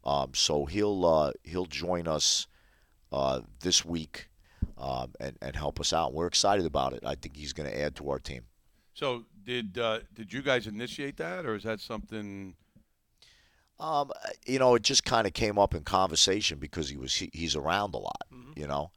Um, 0.04 0.30
so 0.34 0.64
he'll 0.64 1.04
uh, 1.04 1.32
he'll 1.42 1.66
join 1.66 2.06
us 2.06 2.46
uh, 3.12 3.40
this 3.60 3.84
week 3.84 4.28
um, 4.78 5.12
and 5.18 5.36
and 5.42 5.56
help 5.56 5.80
us 5.80 5.92
out. 5.92 6.12
We're 6.12 6.26
excited 6.26 6.66
about 6.66 6.92
it. 6.92 7.02
I 7.04 7.14
think 7.14 7.36
he's 7.36 7.52
going 7.52 7.70
to 7.70 7.80
add 7.80 7.96
to 7.96 8.10
our 8.10 8.18
team. 8.18 8.42
So 8.92 9.24
did 9.44 9.78
uh, 9.78 10.00
did 10.14 10.32
you 10.32 10.42
guys 10.42 10.66
initiate 10.66 11.16
that, 11.16 11.46
or 11.46 11.54
is 11.54 11.64
that 11.64 11.80
something? 11.80 12.54
Um, 13.80 14.12
you 14.46 14.58
know, 14.58 14.74
it 14.76 14.82
just 14.82 15.04
kind 15.04 15.26
of 15.26 15.32
came 15.32 15.58
up 15.58 15.74
in 15.74 15.82
conversation 15.82 16.58
because 16.58 16.88
he 16.88 16.96
was 16.96 17.14
he, 17.14 17.30
he's 17.32 17.56
around 17.56 17.94
a 17.94 17.98
lot. 17.98 18.22
Mm-hmm. 18.32 18.60
You 18.60 18.66
know, 18.68 18.90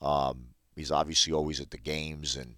um, 0.00 0.46
he's 0.76 0.92
obviously 0.92 1.32
always 1.32 1.60
at 1.60 1.70
the 1.70 1.78
games 1.78 2.36
and 2.36 2.54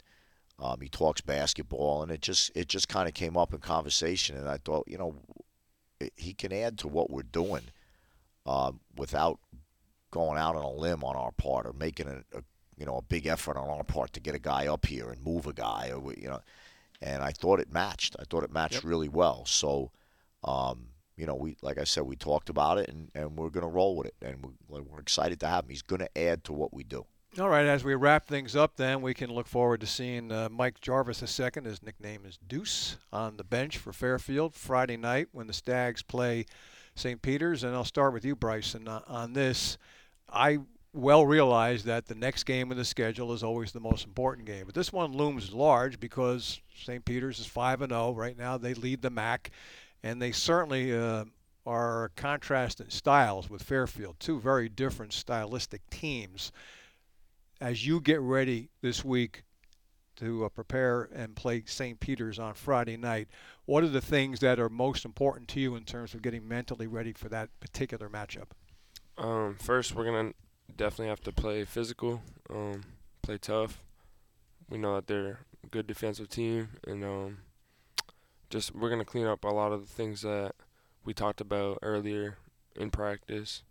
um, 0.59 0.81
he 0.81 0.89
talks 0.89 1.21
basketball, 1.21 2.03
and 2.03 2.13
it 2.13 2.21
just 2.21 2.51
it 2.55 2.69
just 2.69 2.89
kind 2.89 3.09
of 3.09 3.15
came 3.15 3.37
up 3.37 3.53
in 3.53 3.61
conversation, 3.61 4.37
and 4.37 4.49
I 4.49 4.59
thought, 4.59 4.87
you 4.87 4.99
know, 4.99 5.17
it, 5.99 6.13
he 6.17 6.33
can 6.33 6.53
add 6.53 6.79
to 6.79 6.89
what 6.89 7.11
we're 7.11 7.23
doing 7.23 7.63
um, 8.47 8.81
without 8.97 9.41
going 10.11 10.39
out 10.39 10.55
on 10.55 10.63
a 10.63 10.71
limb 10.71 11.03
on 11.03 11.17
our 11.17 11.33
part 11.33 11.67
or 11.67 11.73
making 11.73 12.07
a, 12.07 12.39
a 12.39 12.43
you 12.77 12.87
know 12.87 12.99
a 12.99 13.03
big 13.03 13.27
effort 13.27 13.57
on 13.57 13.69
our 13.69 13.83
part 13.83 14.13
to 14.13 14.21
get 14.21 14.35
a 14.35 14.39
guy 14.39 14.69
up 14.69 14.87
here 14.87 15.11
and 15.11 15.25
move 15.25 15.47
a 15.47 15.53
guy 15.53 15.91
or 15.91 16.13
you 16.15 16.29
know 16.29 16.41
and 17.05 17.23
I 17.23 17.31
thought 17.31 17.61
it 17.61 17.73
matched. 17.73 18.17
I 18.19 18.25
thought 18.25 18.45
it 18.45 18.53
matched 18.53 18.77
yep. 18.77 18.85
really 18.85 19.09
well. 19.09 19.45
So, 19.45 19.91
um, 20.43 20.87
you 21.17 21.27
know, 21.27 21.35
we 21.35 21.57
like 21.63 21.79
I 21.79 21.85
said, 21.85 22.05
we 22.05 22.17
talked 22.17 22.49
about 22.49 22.79
it, 22.79 22.89
and, 22.89 23.11
and 23.15 23.37
we're 23.37 23.51
going 23.51 23.67
to 23.67 23.71
roll 23.71 23.97
with 23.97 24.09
it, 24.09 24.15
and 24.23 24.45
we're, 24.69 24.83
we're 24.83 25.01
excited 25.01 25.41
to 25.41 25.47
have 25.47 25.65
him. 25.65 25.71
He's 25.71 25.83
going 25.83 26.01
to 26.01 26.19
add 26.19 26.45
to 26.45 26.53
what 26.53 26.73
we 26.73 26.85
do. 26.85 27.07
All 27.41 27.49
right, 27.49 27.67
as 27.67 27.83
we 27.83 27.97
wrap 27.97 28.29
things 28.29 28.55
up, 28.55 28.77
then 28.77 29.03
we 29.03 29.13
can 29.13 29.29
look 29.29 29.49
forward 29.49 29.81
to 29.81 29.89
seeing 29.89 30.31
uh, 30.31 30.49
Mike 30.51 30.81
Jarvis 30.81 31.21
II. 31.21 31.51
His 31.65 31.83
nickname 31.83 32.25
is 32.25 32.39
Deuce 32.47 32.97
on 33.13 33.39
the 33.39 33.43
bench 33.43 33.77
for 33.77 33.93
Fairfield 33.93 34.55
Friday 34.55 34.97
night 34.97 35.29
when 35.33 35.49
the 35.49 35.53
Stags 35.53 36.01
play 36.01 36.47
St. 36.95 37.21
Peter's. 37.23 37.65
And 37.65 37.75
I'll 37.75 37.85
start 37.85 38.13
with 38.13 38.25
you, 38.25 38.37
Brycen, 38.37 38.89
uh, 38.89 39.01
on 39.09 39.33
this. 39.33 39.79
I 40.33 40.61
well 40.93 41.27
realize 41.27 41.83
that 41.85 42.07
the 42.07 42.15
next 42.15 42.45
game 42.45 42.71
in 42.71 42.79
the 42.79 42.85
schedule 42.85 43.33
is 43.33 43.43
always 43.43 43.73
the 43.73 43.81
most 43.81 44.07
important 44.07 44.47
game. 44.47 44.67
But 44.67 44.77
this 44.77 44.93
one 44.93 45.13
looms 45.13 45.53
large 45.53 45.99
because 45.99 46.61
St. 46.85 47.05
Peter's 47.05 47.41
is 47.41 47.47
5 47.47 47.83
and 47.83 47.91
0 47.91 48.13
right 48.13 48.39
now. 48.39 48.59
They 48.59 48.75
lead 48.75 49.03
the 49.03 49.11
MAAC, 49.11 49.49
and 50.05 50.21
they 50.21 50.31
certainly 50.31 50.95
uh, 50.95 51.25
are 51.67 52.13
contrasting 52.15 52.91
styles 52.91 53.49
with 53.49 53.63
Fairfield. 53.63 54.21
Two 54.21 54.39
very 54.39 54.69
different 54.69 55.15
stylistic 55.15 55.81
teams. 55.89 56.53
As 57.59 57.87
you 57.87 58.01
get 58.01 58.21
ready 58.21 58.69
this 58.83 59.03
week 59.03 59.45
to 60.17 60.45
uh, 60.45 60.51
prepare 60.51 61.09
and 61.15 61.35
play 61.35 61.63
St. 61.65 61.99
Peter's 61.99 62.39
on 62.39 62.53
Friday 62.53 62.99
night, 62.99 63.29
what 63.65 63.83
are 63.83 63.89
the 63.89 64.03
things 64.03 64.41
that 64.41 64.61
are 64.61 64.69
most 64.69 65.07
important 65.07 65.49
to 65.49 65.61
you 65.61 65.75
in 65.75 65.85
terms 65.85 66.13
of 66.13 66.21
getting 66.21 66.47
mentally 66.47 66.87
ready 66.87 67.15
for 67.15 67.31
that 67.31 67.49
particular 67.59 68.11
matchup? 68.11 68.49
Um, 69.17 69.57
first, 69.59 69.95
we're 69.95 70.05
gonna 70.05 70.35
definitely 70.77 71.09
have 71.09 71.23
to 71.23 71.33
play 71.33 71.65
physical, 71.65 72.21
um, 72.51 72.83
play 73.23 73.39
tough. 73.39 73.83
We 74.69 74.77
know 74.77 74.97
that 74.97 75.07
they're 75.07 75.39
a 75.63 75.67
good 75.69 75.87
defensive 75.87 76.29
team, 76.29 76.69
and 76.87 77.03
um, 77.05 77.39
just 78.51 78.75
we're 78.75 78.91
gonna 78.91 79.05
clean 79.05 79.27
up 79.27 79.45
a 79.45 79.49
lot 79.49 79.73
of 79.73 79.81
the 79.81 79.93
things 79.93 80.23
that 80.23 80.55
we 81.05 81.13
talked 81.13 81.41
about 81.41 81.79
earlier 81.83 82.39
in 82.77 82.91
practice. 82.91 83.63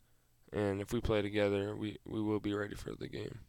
And 0.51 0.82
if 0.82 0.93
we 0.93 1.01
play 1.01 1.21
together, 1.21 1.76
we, 1.76 1.97
we 2.05 2.21
will 2.21 2.39
be 2.39 2.53
ready 2.53 2.76
for 2.76 2.93
the 2.93 3.07
game. 3.07 3.39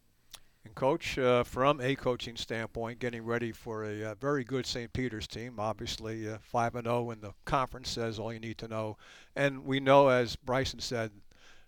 And 0.64 0.74
coach, 0.74 1.18
uh, 1.18 1.44
from 1.44 1.78
a 1.82 1.94
coaching 1.94 2.36
standpoint, 2.36 2.98
getting 2.98 3.22
ready 3.22 3.52
for 3.52 3.84
a 3.84 4.02
uh, 4.02 4.14
very 4.14 4.44
good 4.44 4.64
St. 4.64 4.90
Peter's 4.94 5.26
team. 5.26 5.56
Obviously, 5.58 6.26
uh, 6.26 6.38
five 6.40 6.74
and 6.74 6.86
zero 6.86 7.10
in 7.10 7.20
the 7.20 7.32
conference 7.44 7.90
says 7.90 8.18
all 8.18 8.32
you 8.32 8.40
need 8.40 8.56
to 8.58 8.68
know. 8.68 8.96
And 9.36 9.66
we 9.66 9.78
know, 9.78 10.08
as 10.08 10.36
Brycen 10.36 10.80
said, 10.80 11.10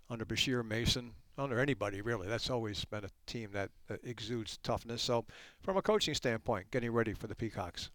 under 0.08 0.24
Bashir 0.24 0.64
Mason, 0.64 1.12
under 1.36 1.60
anybody 1.60 2.00
really, 2.00 2.26
that's 2.26 2.48
always 2.48 2.86
been 2.86 3.04
a 3.04 3.10
team 3.26 3.50
that 3.52 3.70
exudes 4.02 4.58
toughness. 4.62 5.02
So, 5.02 5.26
from 5.60 5.76
a 5.76 5.82
coaching 5.82 6.14
standpoint, 6.14 6.70
getting 6.70 6.92
ready 6.92 7.12
for 7.12 7.26
the 7.26 7.34
Peacocks. 7.34 7.90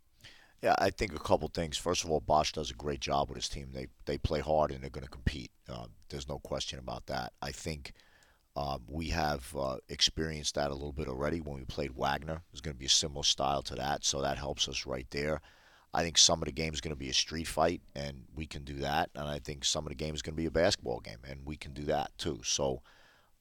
Yeah, 0.61 0.75
I 0.77 0.91
think 0.91 1.15
a 1.15 1.19
couple 1.19 1.47
things. 1.47 1.77
First 1.77 2.03
of 2.03 2.11
all, 2.11 2.19
Bash 2.19 2.51
does 2.53 2.69
a 2.69 2.75
great 2.75 2.99
job 2.99 3.29
with 3.29 3.37
his 3.37 3.49
team. 3.49 3.69
They 3.73 3.87
they 4.05 4.17
play 4.17 4.41
hard 4.41 4.71
and 4.71 4.81
they're 4.81 4.91
going 4.91 5.03
to 5.03 5.09
compete. 5.09 5.51
Uh, 5.67 5.87
there's 6.09 6.29
no 6.29 6.37
question 6.39 6.77
about 6.77 7.07
that. 7.07 7.33
I 7.41 7.51
think 7.51 7.93
um, 8.55 8.83
we 8.87 9.07
have 9.07 9.55
uh, 9.57 9.77
experienced 9.89 10.55
that 10.55 10.69
a 10.69 10.75
little 10.75 10.91
bit 10.91 11.07
already 11.07 11.41
when 11.41 11.57
we 11.57 11.65
played 11.65 11.93
Wagner. 11.95 12.43
It's 12.51 12.61
going 12.61 12.75
to 12.75 12.79
be 12.79 12.85
a 12.85 12.89
similar 12.89 13.23
style 13.23 13.63
to 13.63 13.75
that, 13.75 14.05
so 14.05 14.21
that 14.21 14.37
helps 14.37 14.67
us 14.67 14.85
right 14.85 15.07
there. 15.09 15.41
I 15.93 16.03
think 16.03 16.17
some 16.17 16.41
of 16.41 16.45
the 16.45 16.51
game 16.51 16.73
is 16.73 16.81
going 16.81 16.93
to 16.93 16.99
be 16.99 17.09
a 17.09 17.13
street 17.13 17.47
fight, 17.47 17.81
and 17.95 18.23
we 18.35 18.45
can 18.45 18.63
do 18.63 18.75
that. 18.75 19.09
And 19.15 19.27
I 19.27 19.39
think 19.39 19.65
some 19.65 19.85
of 19.85 19.89
the 19.89 19.95
game 19.95 20.13
is 20.13 20.21
going 20.21 20.35
to 20.35 20.41
be 20.41 20.45
a 20.45 20.51
basketball 20.51 20.99
game, 20.99 21.19
and 21.27 21.39
we 21.45 21.57
can 21.57 21.73
do 21.73 21.83
that 21.85 22.11
too. 22.17 22.41
So 22.43 22.81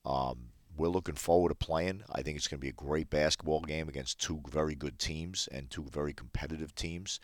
um, 0.05 0.39
we're 0.81 0.89
looking 0.89 1.15
forward 1.15 1.51
to 1.51 1.55
playing. 1.55 2.03
I 2.11 2.23
think 2.23 2.39
it's 2.39 2.49
going 2.49 2.59
to 2.59 2.65
be 2.65 2.71
a 2.71 2.73
great 2.73 3.11
basketball 3.11 3.61
game 3.61 3.89
against 3.89 4.19
two 4.19 4.41
very 4.49 4.75
good 4.75 4.99
teams 4.99 5.47
and 5.53 5.71
two 5.71 5.85
very 5.93 6.15
competitive 6.15 6.75
teams. 6.75 7.21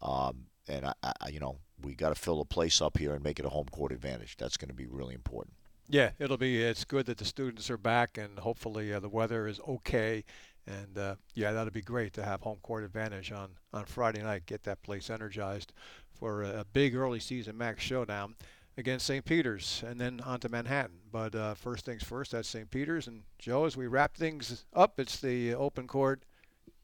Um, 0.00 0.46
and 0.66 0.86
I, 0.86 0.94
I, 1.02 1.28
you 1.28 1.38
know, 1.38 1.58
we 1.82 1.94
got 1.94 2.08
to 2.08 2.14
fill 2.14 2.38
the 2.38 2.46
place 2.46 2.80
up 2.80 2.96
here 2.96 3.12
and 3.12 3.22
make 3.22 3.38
it 3.38 3.44
a 3.44 3.50
home 3.50 3.66
court 3.70 3.92
advantage. 3.92 4.38
That's 4.38 4.56
going 4.56 4.70
to 4.70 4.74
be 4.74 4.86
really 4.86 5.14
important. 5.14 5.54
Yeah, 5.86 6.12
it'll 6.18 6.38
be. 6.38 6.62
It's 6.62 6.86
good 6.86 7.04
that 7.06 7.18
the 7.18 7.26
students 7.26 7.68
are 7.68 7.76
back, 7.76 8.16
and 8.16 8.38
hopefully 8.38 8.90
uh, 8.90 9.00
the 9.00 9.10
weather 9.10 9.46
is 9.46 9.60
okay. 9.68 10.24
And 10.66 10.96
uh, 10.96 11.16
yeah, 11.34 11.52
that'll 11.52 11.70
be 11.70 11.82
great 11.82 12.14
to 12.14 12.24
have 12.24 12.40
home 12.40 12.56
court 12.62 12.84
advantage 12.84 13.30
on 13.32 13.50
on 13.74 13.84
Friday 13.84 14.22
night. 14.22 14.46
Get 14.46 14.62
that 14.62 14.82
place 14.82 15.10
energized 15.10 15.74
for 16.18 16.42
a 16.42 16.64
big 16.72 16.94
early 16.94 17.20
season 17.20 17.58
max 17.58 17.82
showdown 17.82 18.34
against 18.76 19.06
St. 19.06 19.24
Peter's, 19.24 19.82
and 19.86 20.00
then 20.00 20.20
on 20.20 20.40
to 20.40 20.48
Manhattan. 20.48 20.98
But 21.12 21.34
uh, 21.34 21.54
first 21.54 21.84
things 21.84 22.02
first, 22.02 22.32
that's 22.32 22.48
St. 22.48 22.70
Peter's. 22.70 23.06
And 23.06 23.22
Joe, 23.38 23.64
as 23.64 23.76
we 23.76 23.86
wrap 23.86 24.16
things 24.16 24.64
up, 24.74 24.98
it's 24.98 25.20
the 25.20 25.54
open 25.54 25.86
court. 25.86 26.24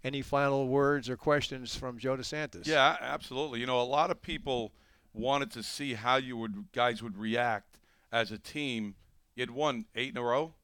Any 0.02 0.22
final 0.22 0.68
words 0.68 1.10
or 1.10 1.16
questions 1.16 1.76
from 1.76 1.98
Joe 1.98 2.16
DeSantis? 2.16 2.66
Yeah, 2.66 2.96
absolutely. 3.00 3.60
You 3.60 3.66
know, 3.66 3.80
a 3.80 3.84
lot 3.84 4.10
of 4.10 4.22
people 4.22 4.72
wanted 5.12 5.50
to 5.50 5.62
see 5.62 5.94
how 5.94 6.16
you 6.16 6.36
would 6.36 6.72
guys 6.72 7.02
would 7.02 7.18
react 7.18 7.78
as 8.12 8.30
a 8.30 8.38
team. 8.38 8.94
You 9.34 9.42
had 9.42 9.50
won 9.50 9.86
eight 9.94 10.10
in 10.10 10.16
a 10.16 10.22
row 10.22 10.54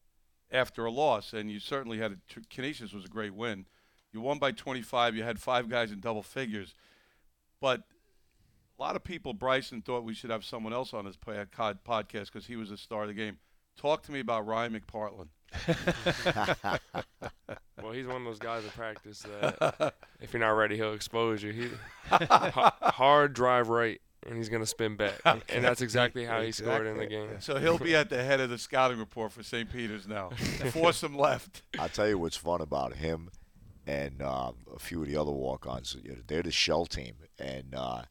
after 0.51 0.85
a 0.85 0.91
loss, 0.91 1.33
and 1.33 1.51
you 1.51 1.59
certainly 1.59 1.99
had 1.99 2.13
a, 2.13 2.39
Canisius 2.49 2.93
was 2.93 3.05
a 3.05 3.09
great 3.09 3.33
win. 3.33 3.65
You 4.13 4.21
won 4.21 4.39
by 4.39 4.51
25. 4.51 5.15
You 5.15 5.23
had 5.23 5.39
five 5.39 5.69
guys 5.69 5.91
in 5.91 5.99
double 5.99 6.23
figures, 6.23 6.73
but 7.59 7.83
a 8.77 8.81
lot 8.81 8.95
of 8.95 9.03
people, 9.03 9.33
Brycen, 9.33 9.83
thought 9.83 10.03
we 10.03 10.13
should 10.13 10.29
have 10.29 10.45
someone 10.45 10.73
else 10.73 10.93
on 10.93 11.05
his 11.05 11.17
podcast 11.17 12.25
because 12.25 12.45
he 12.45 12.55
was 12.55 12.69
the 12.69 12.77
star 12.77 13.03
of 13.03 13.07
the 13.07 13.13
game. 13.13 13.37
Talk 13.75 14.03
to 14.03 14.11
me 14.11 14.19
about 14.19 14.45
Ryan 14.45 14.79
McPartland. 14.79 15.27
well, 17.81 17.93
he's 17.93 18.05
one 18.05 18.17
of 18.17 18.23
those 18.25 18.39
guys 18.39 18.63
in 18.63 18.69
practice 18.71 19.23
that 19.23 19.93
if 20.19 20.33
you're 20.33 20.41
not 20.41 20.49
ready, 20.49 20.75
he'll 20.75 20.93
expose 20.93 21.41
you. 21.41 21.51
He 21.51 21.69
hard 22.09 23.33
drive 23.33 23.69
right 23.69 24.01
and 24.25 24.37
he's 24.37 24.49
going 24.49 24.61
to 24.61 24.67
spin 24.67 24.95
back. 24.95 25.13
Okay. 25.25 25.55
And 25.55 25.63
that's 25.63 25.81
exactly 25.81 26.25
how 26.25 26.41
he 26.41 26.47
exactly. 26.47 26.73
scored 26.73 26.87
in 26.87 26.97
the 26.97 27.05
game. 27.05 27.29
So 27.39 27.59
he'll 27.59 27.77
be 27.77 27.95
at 27.95 28.09
the 28.09 28.23
head 28.23 28.39
of 28.39 28.49
the 28.49 28.57
scouting 28.57 28.99
report 28.99 29.31
for 29.31 29.43
St. 29.43 29.71
Peter's 29.71 30.07
now. 30.07 30.29
Force 30.71 31.03
him 31.03 31.17
left. 31.17 31.63
I'll 31.79 31.89
tell 31.89 32.07
you 32.07 32.17
what's 32.17 32.37
fun 32.37 32.61
about 32.61 32.95
him 32.95 33.29
and 33.85 34.21
uh, 34.21 34.51
a 34.75 34.79
few 34.79 35.01
of 35.01 35.07
the 35.07 35.15
other 35.15 35.31
walk-ons. 35.31 35.95
They're 36.27 36.43
the 36.43 36.51
shell 36.51 36.85
team, 36.85 37.15
and 37.39 37.73
uh, 37.73 38.01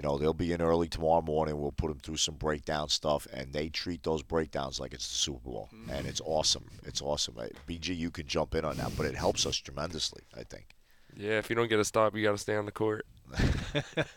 you 0.00 0.08
know 0.08 0.16
they'll 0.16 0.32
be 0.32 0.54
in 0.54 0.62
early 0.62 0.88
tomorrow 0.88 1.20
morning. 1.20 1.60
We'll 1.60 1.72
put 1.72 1.88
them 1.88 1.98
through 1.98 2.16
some 2.16 2.36
breakdown 2.36 2.88
stuff, 2.88 3.26
and 3.34 3.52
they 3.52 3.68
treat 3.68 4.02
those 4.02 4.22
breakdowns 4.22 4.80
like 4.80 4.94
it's 4.94 5.06
the 5.06 5.14
Super 5.14 5.50
Bowl, 5.50 5.68
mm. 5.74 5.92
and 5.92 6.06
it's 6.06 6.22
awesome. 6.24 6.64
It's 6.84 7.02
awesome. 7.02 7.34
BG, 7.68 7.94
you 7.98 8.10
can 8.10 8.26
jump 8.26 8.54
in 8.54 8.64
on 8.64 8.78
that, 8.78 8.92
but 8.96 9.04
it 9.04 9.14
helps 9.14 9.44
us 9.44 9.56
tremendously. 9.58 10.22
I 10.34 10.44
think. 10.44 10.74
Yeah, 11.14 11.36
if 11.36 11.50
you 11.50 11.56
don't 11.56 11.68
get 11.68 11.80
a 11.80 11.84
stop, 11.84 12.16
you 12.16 12.22
got 12.22 12.32
to 12.32 12.38
stay 12.38 12.56
on 12.56 12.64
the 12.64 12.72
court. 12.72 13.04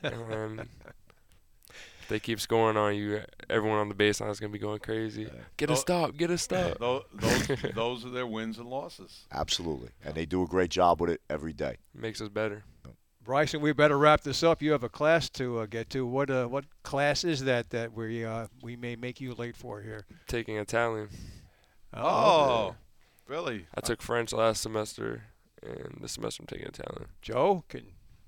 and 0.03 0.69
they 2.07 2.21
keep 2.21 2.39
scoring 2.39 2.77
on 2.77 2.95
you, 2.95 3.19
everyone 3.49 3.79
on 3.79 3.89
the 3.89 3.95
baseline 3.95 4.31
is 4.31 4.39
going 4.39 4.53
to 4.53 4.57
be 4.57 4.63
going 4.63 4.79
crazy. 4.79 5.27
Get 5.57 5.69
a 5.69 5.75
stop, 5.75 6.15
get 6.15 6.31
a 6.31 6.37
stop. 6.37 6.77
Those, 6.79 7.03
those, 7.75 8.05
are 8.05 8.09
their 8.09 8.27
wins 8.27 8.57
and 8.57 8.69
losses. 8.69 9.25
Absolutely. 9.33 9.89
And 10.05 10.15
they 10.15 10.25
do 10.25 10.43
a 10.43 10.47
great 10.47 10.69
job 10.69 11.01
with 11.01 11.09
it 11.09 11.21
every 11.29 11.51
day. 11.51 11.77
Makes 11.93 12.21
us 12.21 12.29
better. 12.29 12.63
Brycen, 13.23 13.61
we 13.61 13.71
better 13.73 13.97
wrap 13.97 14.21
this 14.21 14.43
up. 14.43 14.61
You 14.61 14.71
have 14.73 14.83
a 14.83 14.89
class 14.89 15.29
to 15.31 15.59
uh, 15.59 15.65
get 15.65 15.89
to. 15.91 16.05
What 16.05 16.29
uh, 16.29 16.47
what 16.47 16.65
class 16.83 17.23
is 17.23 17.45
that 17.45 17.69
that 17.69 17.93
we 17.93 18.25
uh, 18.25 18.47
we 18.61 18.75
may 18.75 18.95
make 18.95 19.21
you 19.21 19.33
late 19.33 19.55
for 19.55 19.81
here? 19.81 20.05
Taking 20.27 20.57
Italian. 20.57 21.09
Oh, 21.93 22.01
oh 22.03 22.75
really? 23.27 23.67
I 23.75 23.81
took 23.81 24.01
French 24.01 24.33
last 24.33 24.61
semester, 24.61 25.23
and 25.61 25.99
this 26.01 26.13
semester 26.13 26.43
I'm 26.43 26.47
taking 26.47 26.67
Italian. 26.67 27.07
Joe, 27.21 27.63
can 27.69 27.83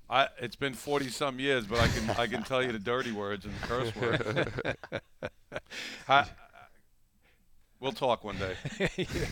I, 0.08 0.28
it's 0.40 0.56
been 0.56 0.74
forty 0.74 1.08
some 1.08 1.38
years, 1.38 1.66
but 1.66 1.78
I 1.80 1.88
can 1.88 2.10
I 2.10 2.26
can 2.26 2.42
tell 2.42 2.62
you 2.62 2.72
the 2.72 2.78
dirty 2.78 3.12
words 3.12 3.44
and 3.44 3.54
the 3.54 3.66
curse 3.66 3.94
words. 3.96 4.50
I, 6.08 6.26
we'll 7.80 7.92
talk 7.92 8.24
one 8.24 8.36
day. 8.38 8.56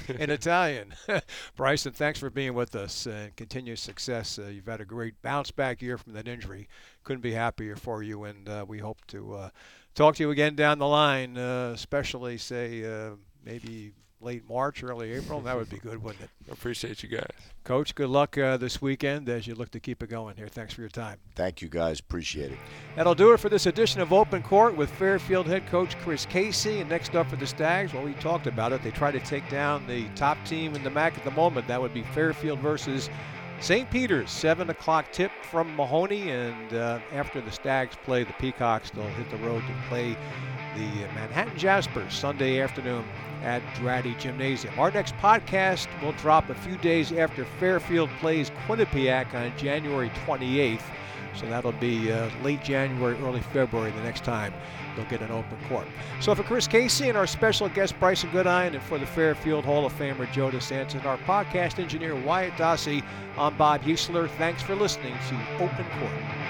In 0.18 0.30
Italian. 0.30 0.94
Brycen, 1.56 1.94
thanks 1.94 2.18
for 2.18 2.30
being 2.30 2.54
with 2.54 2.74
us 2.74 3.06
and 3.06 3.34
continued 3.36 3.78
success. 3.78 4.38
Uh, 4.38 4.46
you've 4.46 4.66
had 4.66 4.80
a 4.80 4.84
great 4.84 5.20
bounce 5.22 5.50
back 5.50 5.82
year 5.82 5.98
from 5.98 6.12
that 6.14 6.28
injury. 6.28 6.68
Couldn't 7.02 7.22
be 7.22 7.32
happier 7.32 7.76
for 7.76 8.02
you, 8.02 8.24
and 8.24 8.48
uh, 8.48 8.64
we 8.66 8.78
hope 8.78 9.04
to 9.08 9.34
uh, 9.34 9.48
talk 9.94 10.16
to 10.16 10.22
you 10.22 10.30
again 10.30 10.54
down 10.54 10.78
the 10.78 10.86
line, 10.86 11.36
uh, 11.36 11.72
especially, 11.74 12.38
say, 12.38 12.84
uh, 12.84 13.10
maybe 13.44 13.92
late 14.24 14.48
March, 14.48 14.82
early 14.82 15.12
April. 15.12 15.40
That 15.40 15.56
would 15.56 15.68
be 15.68 15.78
good, 15.78 16.02
wouldn't 16.02 16.24
it? 16.24 16.30
Appreciate 16.52 17.02
you 17.02 17.08
guys. 17.08 17.26
Coach, 17.62 17.94
good 17.94 18.08
luck 18.08 18.36
uh, 18.36 18.56
this 18.56 18.82
weekend 18.82 19.28
as 19.28 19.46
you 19.46 19.54
look 19.54 19.70
to 19.70 19.80
keep 19.80 20.02
it 20.02 20.10
going 20.10 20.36
here. 20.36 20.48
Thanks 20.48 20.74
for 20.74 20.80
your 20.80 20.90
time. 20.90 21.18
Thank 21.34 21.62
you, 21.62 21.68
guys. 21.68 22.00
Appreciate 22.00 22.52
it. 22.52 22.58
That'll 22.96 23.14
do 23.14 23.32
it 23.32 23.40
for 23.40 23.48
this 23.48 23.66
edition 23.66 24.00
of 24.00 24.12
Open 24.12 24.42
Court 24.42 24.76
with 24.76 24.90
Fairfield 24.90 25.46
head 25.46 25.66
coach 25.68 25.96
Chris 25.98 26.26
Casey. 26.26 26.80
And 26.80 26.90
next 26.90 27.14
up 27.14 27.28
for 27.28 27.36
the 27.36 27.46
Stags, 27.46 27.92
well, 27.92 28.04
we 28.04 28.14
talked 28.14 28.46
about 28.46 28.72
it. 28.72 28.82
They 28.82 28.90
try 28.90 29.10
to 29.10 29.20
take 29.20 29.48
down 29.48 29.86
the 29.86 30.06
top 30.16 30.36
team 30.44 30.74
in 30.74 30.82
the 30.82 30.90
MAAC 30.90 31.16
at 31.16 31.24
the 31.24 31.30
moment. 31.30 31.68
That 31.68 31.80
would 31.80 31.94
be 31.94 32.02
Fairfield 32.02 32.58
versus 32.58 33.08
St. 33.64 33.90
Peter's, 33.90 34.30
7 34.30 34.68
o'clock 34.68 35.10
tip 35.10 35.32
from 35.50 35.74
Mahoney. 35.74 36.28
And 36.28 36.74
uh, 36.74 36.98
after 37.14 37.40
the 37.40 37.50
Stags 37.50 37.96
play 38.04 38.22
the 38.22 38.34
Peacocks, 38.34 38.90
they'll 38.90 39.08
hit 39.08 39.30
the 39.30 39.38
road 39.38 39.62
to 39.66 39.74
play 39.88 40.14
the 40.74 40.86
Manhattan 41.14 41.56
Jaspers 41.56 42.12
Sunday 42.12 42.60
afternoon 42.60 43.06
at 43.42 43.62
Draddy 43.76 44.18
Gymnasium. 44.18 44.78
Our 44.78 44.90
next 44.90 45.16
podcast 45.16 45.88
will 46.02 46.12
drop 46.12 46.50
a 46.50 46.54
few 46.54 46.76
days 46.76 47.10
after 47.12 47.46
Fairfield 47.58 48.10
plays 48.20 48.50
Quinnipiac 48.66 49.32
on 49.32 49.56
January 49.56 50.10
28th. 50.26 50.82
So 51.34 51.46
that'll 51.46 51.72
be 51.72 52.12
uh, 52.12 52.28
late 52.42 52.62
January, 52.62 53.16
early 53.22 53.40
February 53.40 53.92
the 53.92 54.02
next 54.02 54.24
time 54.24 54.52
they'll 54.96 55.04
get 55.06 55.20
an 55.20 55.30
open 55.30 55.56
court. 55.68 55.86
So 56.20 56.34
for 56.34 56.42
Chris 56.42 56.66
Casey 56.66 57.08
and 57.08 57.18
our 57.18 57.26
special 57.26 57.68
guest 57.68 57.98
Brycen 58.00 58.30
Goodine, 58.32 58.74
and 58.74 58.82
for 58.82 58.98
the 58.98 59.06
Fairfield 59.06 59.64
Hall 59.64 59.86
of 59.86 59.92
Famer 59.94 60.30
Joe 60.32 60.50
DeSantis 60.50 60.94
and 60.94 61.06
our 61.06 61.18
podcast 61.18 61.78
engineer 61.78 62.14
Wyatt 62.14 62.54
Dossie, 62.54 63.02
I'm 63.36 63.56
Bob 63.56 63.82
Heussler. 63.82 64.28
Thanks 64.30 64.62
for 64.62 64.74
listening 64.74 65.14
to 65.28 65.54
Open 65.56 65.84
Court. 65.98 66.43